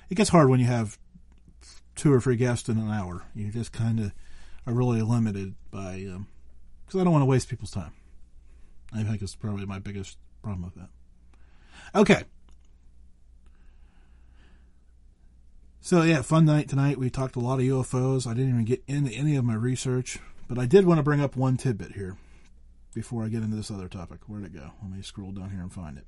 It 0.10 0.16
gets 0.16 0.30
hard 0.30 0.49
when 0.49 0.60
you 0.60 0.68
have 0.68 0.97
two 1.95 2.14
or 2.14 2.20
three 2.20 2.36
guests 2.36 2.70
in 2.70 2.78
an 2.78 2.91
hour. 2.91 3.24
You 3.34 3.51
just 3.51 3.72
kind 3.72 3.99
of 3.99 4.12
are 4.68 4.74
really 4.74 5.01
limited 5.01 5.56
by 5.72 5.95
because 5.97 6.95
um, 6.95 7.01
I 7.01 7.03
don't 7.03 7.14
want 7.14 7.22
to 7.22 7.28
waste 7.28 7.49
people's 7.49 7.72
time. 7.72 7.93
I 8.93 9.03
think 9.03 9.22
it's 9.22 9.36
probably 9.36 9.66
my 9.66 9.80
biggest 9.80 10.18
problem 10.41 10.64
with 10.64 10.76
that. 10.76 10.89
Okay. 11.99 12.24
So 15.82 16.01
yeah, 16.01 16.22
fun 16.22 16.45
night 16.45 16.68
tonight. 16.70 16.97
We 16.97 17.10
talked 17.10 17.36
a 17.36 17.39
lot 17.39 17.60
of 17.60 17.66
UFOs. 17.66 18.26
I 18.26 18.34
didn't 18.34 18.49
even 18.49 18.66
get 18.66 18.84
into 18.88 19.12
any 19.12 19.36
of 19.36 19.45
my 19.45 19.53
research, 19.53 20.20
but 20.47 20.58
I 20.58 20.66
did 20.66 20.86
want 20.86 20.97
to 20.97 21.03
bring 21.03 21.22
up 21.22 21.36
one 21.36 21.58
tidbit 21.58 21.91
here 21.93 22.18
before 22.93 23.24
I 23.24 23.28
get 23.28 23.43
into 23.43 23.56
this 23.56 23.70
other 23.70 23.88
topic. 23.88 24.22
Where'd 24.28 24.45
it 24.45 24.53
go? 24.53 24.72
Let 24.82 24.91
me 24.91 25.01
scroll 25.01 25.32
down 25.32 25.51
here 25.51 25.62
and 25.62 25.72
find 25.72 25.97
it. 25.97 26.08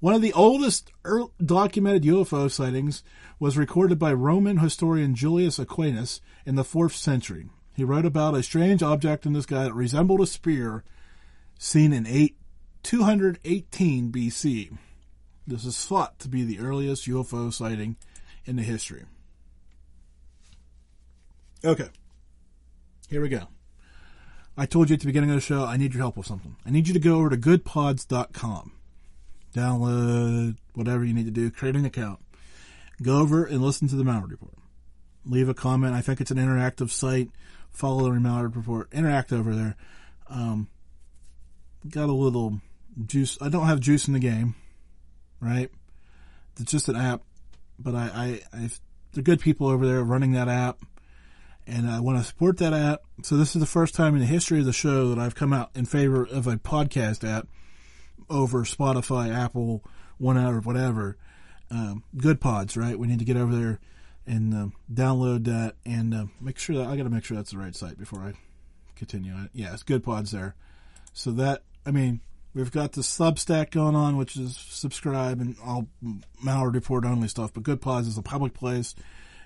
One 0.00 0.14
of 0.14 0.22
the 0.22 0.32
oldest 0.32 0.92
er, 1.04 1.24
documented 1.44 2.02
UFO 2.02 2.50
sightings 2.50 3.02
was 3.38 3.56
recorded 3.56 3.98
by 3.98 4.12
Roman 4.12 4.58
historian 4.58 5.14
Julius 5.14 5.58
Aquinas 5.58 6.20
in 6.44 6.54
the 6.54 6.62
4th 6.62 6.92
century. 6.92 7.48
He 7.74 7.84
wrote 7.84 8.06
about 8.06 8.34
a 8.34 8.42
strange 8.42 8.82
object 8.82 9.26
in 9.26 9.32
the 9.32 9.42
sky 9.42 9.64
that 9.64 9.74
resembled 9.74 10.20
a 10.20 10.26
spear 10.26 10.84
seen 11.58 11.92
in 11.92 12.06
8, 12.06 12.36
218 12.82 14.12
BC. 14.12 14.78
This 15.46 15.64
is 15.64 15.84
thought 15.84 16.18
to 16.20 16.28
be 16.28 16.42
the 16.42 16.58
earliest 16.58 17.06
UFO 17.06 17.52
sighting 17.52 17.96
in 18.44 18.56
the 18.56 18.62
history. 18.62 19.04
Okay, 21.64 21.88
here 23.08 23.20
we 23.20 23.28
go. 23.28 23.48
I 24.56 24.66
told 24.66 24.88
you 24.88 24.94
at 24.94 25.00
the 25.00 25.06
beginning 25.06 25.30
of 25.30 25.36
the 25.36 25.40
show, 25.40 25.64
I 25.64 25.76
need 25.76 25.92
your 25.92 26.02
help 26.02 26.16
with 26.16 26.26
something. 26.26 26.56
I 26.64 26.70
need 26.70 26.88
you 26.88 26.94
to 26.94 27.00
go 27.00 27.16
over 27.16 27.30
to 27.30 27.36
goodpods.com 27.36 28.75
download, 29.54 30.56
whatever 30.74 31.04
you 31.04 31.14
need 31.14 31.26
to 31.26 31.30
do, 31.30 31.50
create 31.50 31.76
an 31.76 31.84
account. 31.84 32.20
Go 33.02 33.18
over 33.18 33.44
and 33.44 33.62
listen 33.62 33.88
to 33.88 33.96
the 33.96 34.04
Malliard 34.04 34.30
Report. 34.30 34.54
Leave 35.24 35.48
a 35.48 35.54
comment. 35.54 35.94
I 35.94 36.00
think 36.00 36.20
it's 36.20 36.30
an 36.30 36.38
interactive 36.38 36.90
site. 36.90 37.30
Follow 37.72 38.12
the 38.12 38.20
Malliard 38.20 38.56
Report. 38.56 38.88
Interact 38.92 39.32
over 39.32 39.54
there. 39.54 39.76
Um, 40.28 40.68
got 41.88 42.08
a 42.08 42.12
little 42.12 42.60
juice. 43.06 43.36
I 43.40 43.48
don't 43.48 43.66
have 43.66 43.80
juice 43.80 44.06
in 44.08 44.14
the 44.14 44.18
game, 44.18 44.54
right? 45.40 45.70
It's 46.58 46.70
just 46.70 46.88
an 46.88 46.96
app, 46.96 47.22
but 47.78 47.94
I, 47.94 48.40
I, 48.52 48.58
I 48.58 48.70
they're 49.12 49.22
good 49.22 49.40
people 49.40 49.66
over 49.66 49.86
there 49.86 50.02
running 50.02 50.32
that 50.32 50.48
app, 50.48 50.78
and 51.66 51.88
I 51.88 52.00
want 52.00 52.18
to 52.18 52.24
support 52.24 52.58
that 52.58 52.72
app. 52.72 53.02
So 53.22 53.36
this 53.36 53.54
is 53.54 53.60
the 53.60 53.66
first 53.66 53.94
time 53.94 54.14
in 54.14 54.20
the 54.20 54.26
history 54.26 54.60
of 54.60 54.64
the 54.64 54.72
show 54.72 55.10
that 55.10 55.18
I've 55.18 55.34
come 55.34 55.52
out 55.52 55.70
in 55.74 55.84
favor 55.84 56.24
of 56.24 56.46
a 56.46 56.56
podcast 56.56 57.28
app 57.28 57.48
over 58.28 58.64
Spotify, 58.64 59.34
Apple, 59.34 59.84
one 60.18 60.38
hour, 60.38 60.60
whatever. 60.60 61.16
Um, 61.70 62.04
good 62.16 62.40
pods, 62.40 62.76
right? 62.76 62.98
We 62.98 63.06
need 63.06 63.18
to 63.18 63.24
get 63.24 63.36
over 63.36 63.54
there 63.54 63.80
and 64.26 64.54
uh, 64.54 64.66
download 64.92 65.44
that 65.44 65.74
and 65.84 66.14
uh, 66.14 66.26
make 66.40 66.58
sure 66.58 66.76
that 66.76 66.86
I 66.86 66.96
got 66.96 67.04
to 67.04 67.10
make 67.10 67.24
sure 67.24 67.36
that's 67.36 67.52
the 67.52 67.58
right 67.58 67.74
site 67.74 67.98
before 67.98 68.20
I 68.20 68.32
continue. 68.94 69.34
Yeah, 69.52 69.72
it's 69.72 69.82
good 69.82 70.02
pods 70.02 70.30
there. 70.30 70.54
So 71.12 71.30
that 71.32 71.62
I 71.84 71.90
mean, 71.90 72.20
We've 72.56 72.72
got 72.72 72.92
the 72.92 73.02
Substack 73.02 73.70
going 73.70 73.94
on, 73.94 74.16
which 74.16 74.34
is 74.38 74.56
subscribe 74.56 75.42
and 75.42 75.56
all 75.62 75.88
Malliard 76.42 76.72
Report 76.72 77.04
only 77.04 77.28
stuff. 77.28 77.52
But 77.52 77.64
Good 77.64 77.82
Pods 77.82 78.08
is 78.08 78.16
a 78.16 78.22
public 78.22 78.54
place. 78.54 78.94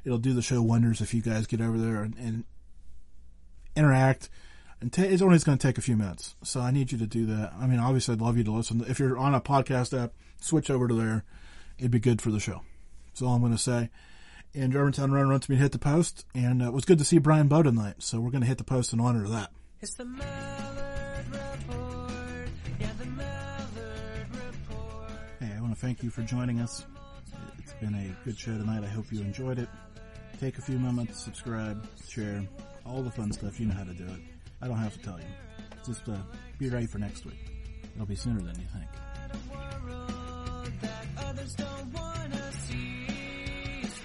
It'll 0.05 0.17
do 0.17 0.33
the 0.33 0.43
show 0.43 0.63
wonders 0.63 1.01
if 1.01 1.13
you 1.13 1.21
guys 1.21 1.49
get 1.49 1.61
over 1.61 1.77
there 1.77 2.05
and, 2.05 2.15
and 2.19 2.45
interact. 3.75 4.31
And 4.81 4.91
ta 4.91 5.03
it's 5.03 5.21
only 5.21 5.39
going 5.39 5.59
to 5.59 5.67
take 5.67 5.77
a 5.77 5.83
few 5.83 5.97
minutes, 5.97 6.37
so 6.43 6.61
I 6.61 6.71
need 6.71 6.91
you 6.91 6.99
to 6.99 7.07
do 7.07 7.27
that. 7.27 7.53
I 7.59 7.67
mean, 7.67 7.79
obviously, 7.79 8.15
I'd 8.15 8.21
love 8.23 8.39
you 8.39 8.45
to 8.45 8.53
listen. 8.53 8.83
If 8.89 8.99
you're 8.99 9.19
on 9.19 9.35
a 9.35 9.41
podcast 9.41 9.99
app, 9.99 10.13
switch 10.41 10.71
over 10.71 10.89
to 10.89 10.95
there. 10.95 11.25
It'd 11.79 11.91
be 11.91 11.99
good 11.99 12.23
for 12.23 12.31
the 12.31 12.41
show. 12.41 12.63
That's 13.09 13.21
all 13.21 13.35
I'm 13.35 13.41
going 13.41 13.53
to 13.53 13.59
say. 13.59 13.91
And 14.55 14.73
Germantown 14.73 15.13
Runner 15.13 15.29
wants 15.29 15.49
me 15.49 15.57
to 15.57 15.63
hit 15.63 15.73
the 15.73 15.79
post, 15.79 16.25
and 16.35 16.63
uh, 16.63 16.67
it 16.67 16.73
was 16.73 16.85
good 16.87 16.99
to 16.99 17.05
see 17.05 17.19
Brian 17.19 17.47
Bow 17.47 17.63
tonight. 17.63 17.97
So 17.99 18.21
we're 18.21 18.31
going 18.31 18.41
to 18.41 18.47
hit 18.47 18.59
the 18.59 18.65
post 18.65 18.93
in 18.93 19.01
honor 19.01 19.25
of 19.25 19.31
that. 19.31 19.51
It's 19.83 19.95
the 19.95 20.05
Malliard 20.05 21.31
Report. 21.31 22.49
Yeah, 22.81 22.91
the 22.99 23.05
Malliard 23.05 24.33
Report. 24.33 25.11
Hey, 25.41 25.53
I 25.57 25.61
want 25.61 25.75
to 25.75 25.81
thank 25.81 26.03
you 26.03 26.09
for 26.09 26.23
joining 26.23 26.61
us. 26.61 26.87
It's 27.59 27.75
been 27.75 27.95
a 27.95 28.25
good 28.25 28.39
show 28.39 28.53
tonight. 28.57 28.83
I 28.83 28.89
hope 28.89 29.13
you 29.13 29.21
enjoyed 29.21 29.59
it. 29.59 29.69
Take 30.41 30.57
a 30.57 30.63
few 30.63 30.79
moments, 30.79 31.23
subscribe, 31.23 31.87
share, 32.09 32.43
all 32.87 33.03
the 33.03 33.11
fun 33.11 33.31
stuff. 33.31 33.61
You 33.61 33.67
know 33.67 33.75
how 33.75 33.85
to 33.85 33.93
do 33.93 34.05
it. 34.05 34.21
I 34.63 34.69
don't 34.69 34.79
have 34.79 34.93
to 34.95 35.03
tell 35.03 35.19
you. 35.19 35.27
Just 35.87 36.07
uh, 36.09 36.17
be 36.59 36.69
ready 36.69 36.87
for 36.87 36.99
next 36.99 37.25
week. 37.25 37.39
It'll 37.95 38.07
be 38.07 38.15
sooner 38.15 38.41
than 38.41 38.55
you 38.61 38.67
think. 38.73 38.87
Don't 41.57 41.93
wanna 41.95 42.53
see. 42.53 43.07
It's 43.83 44.05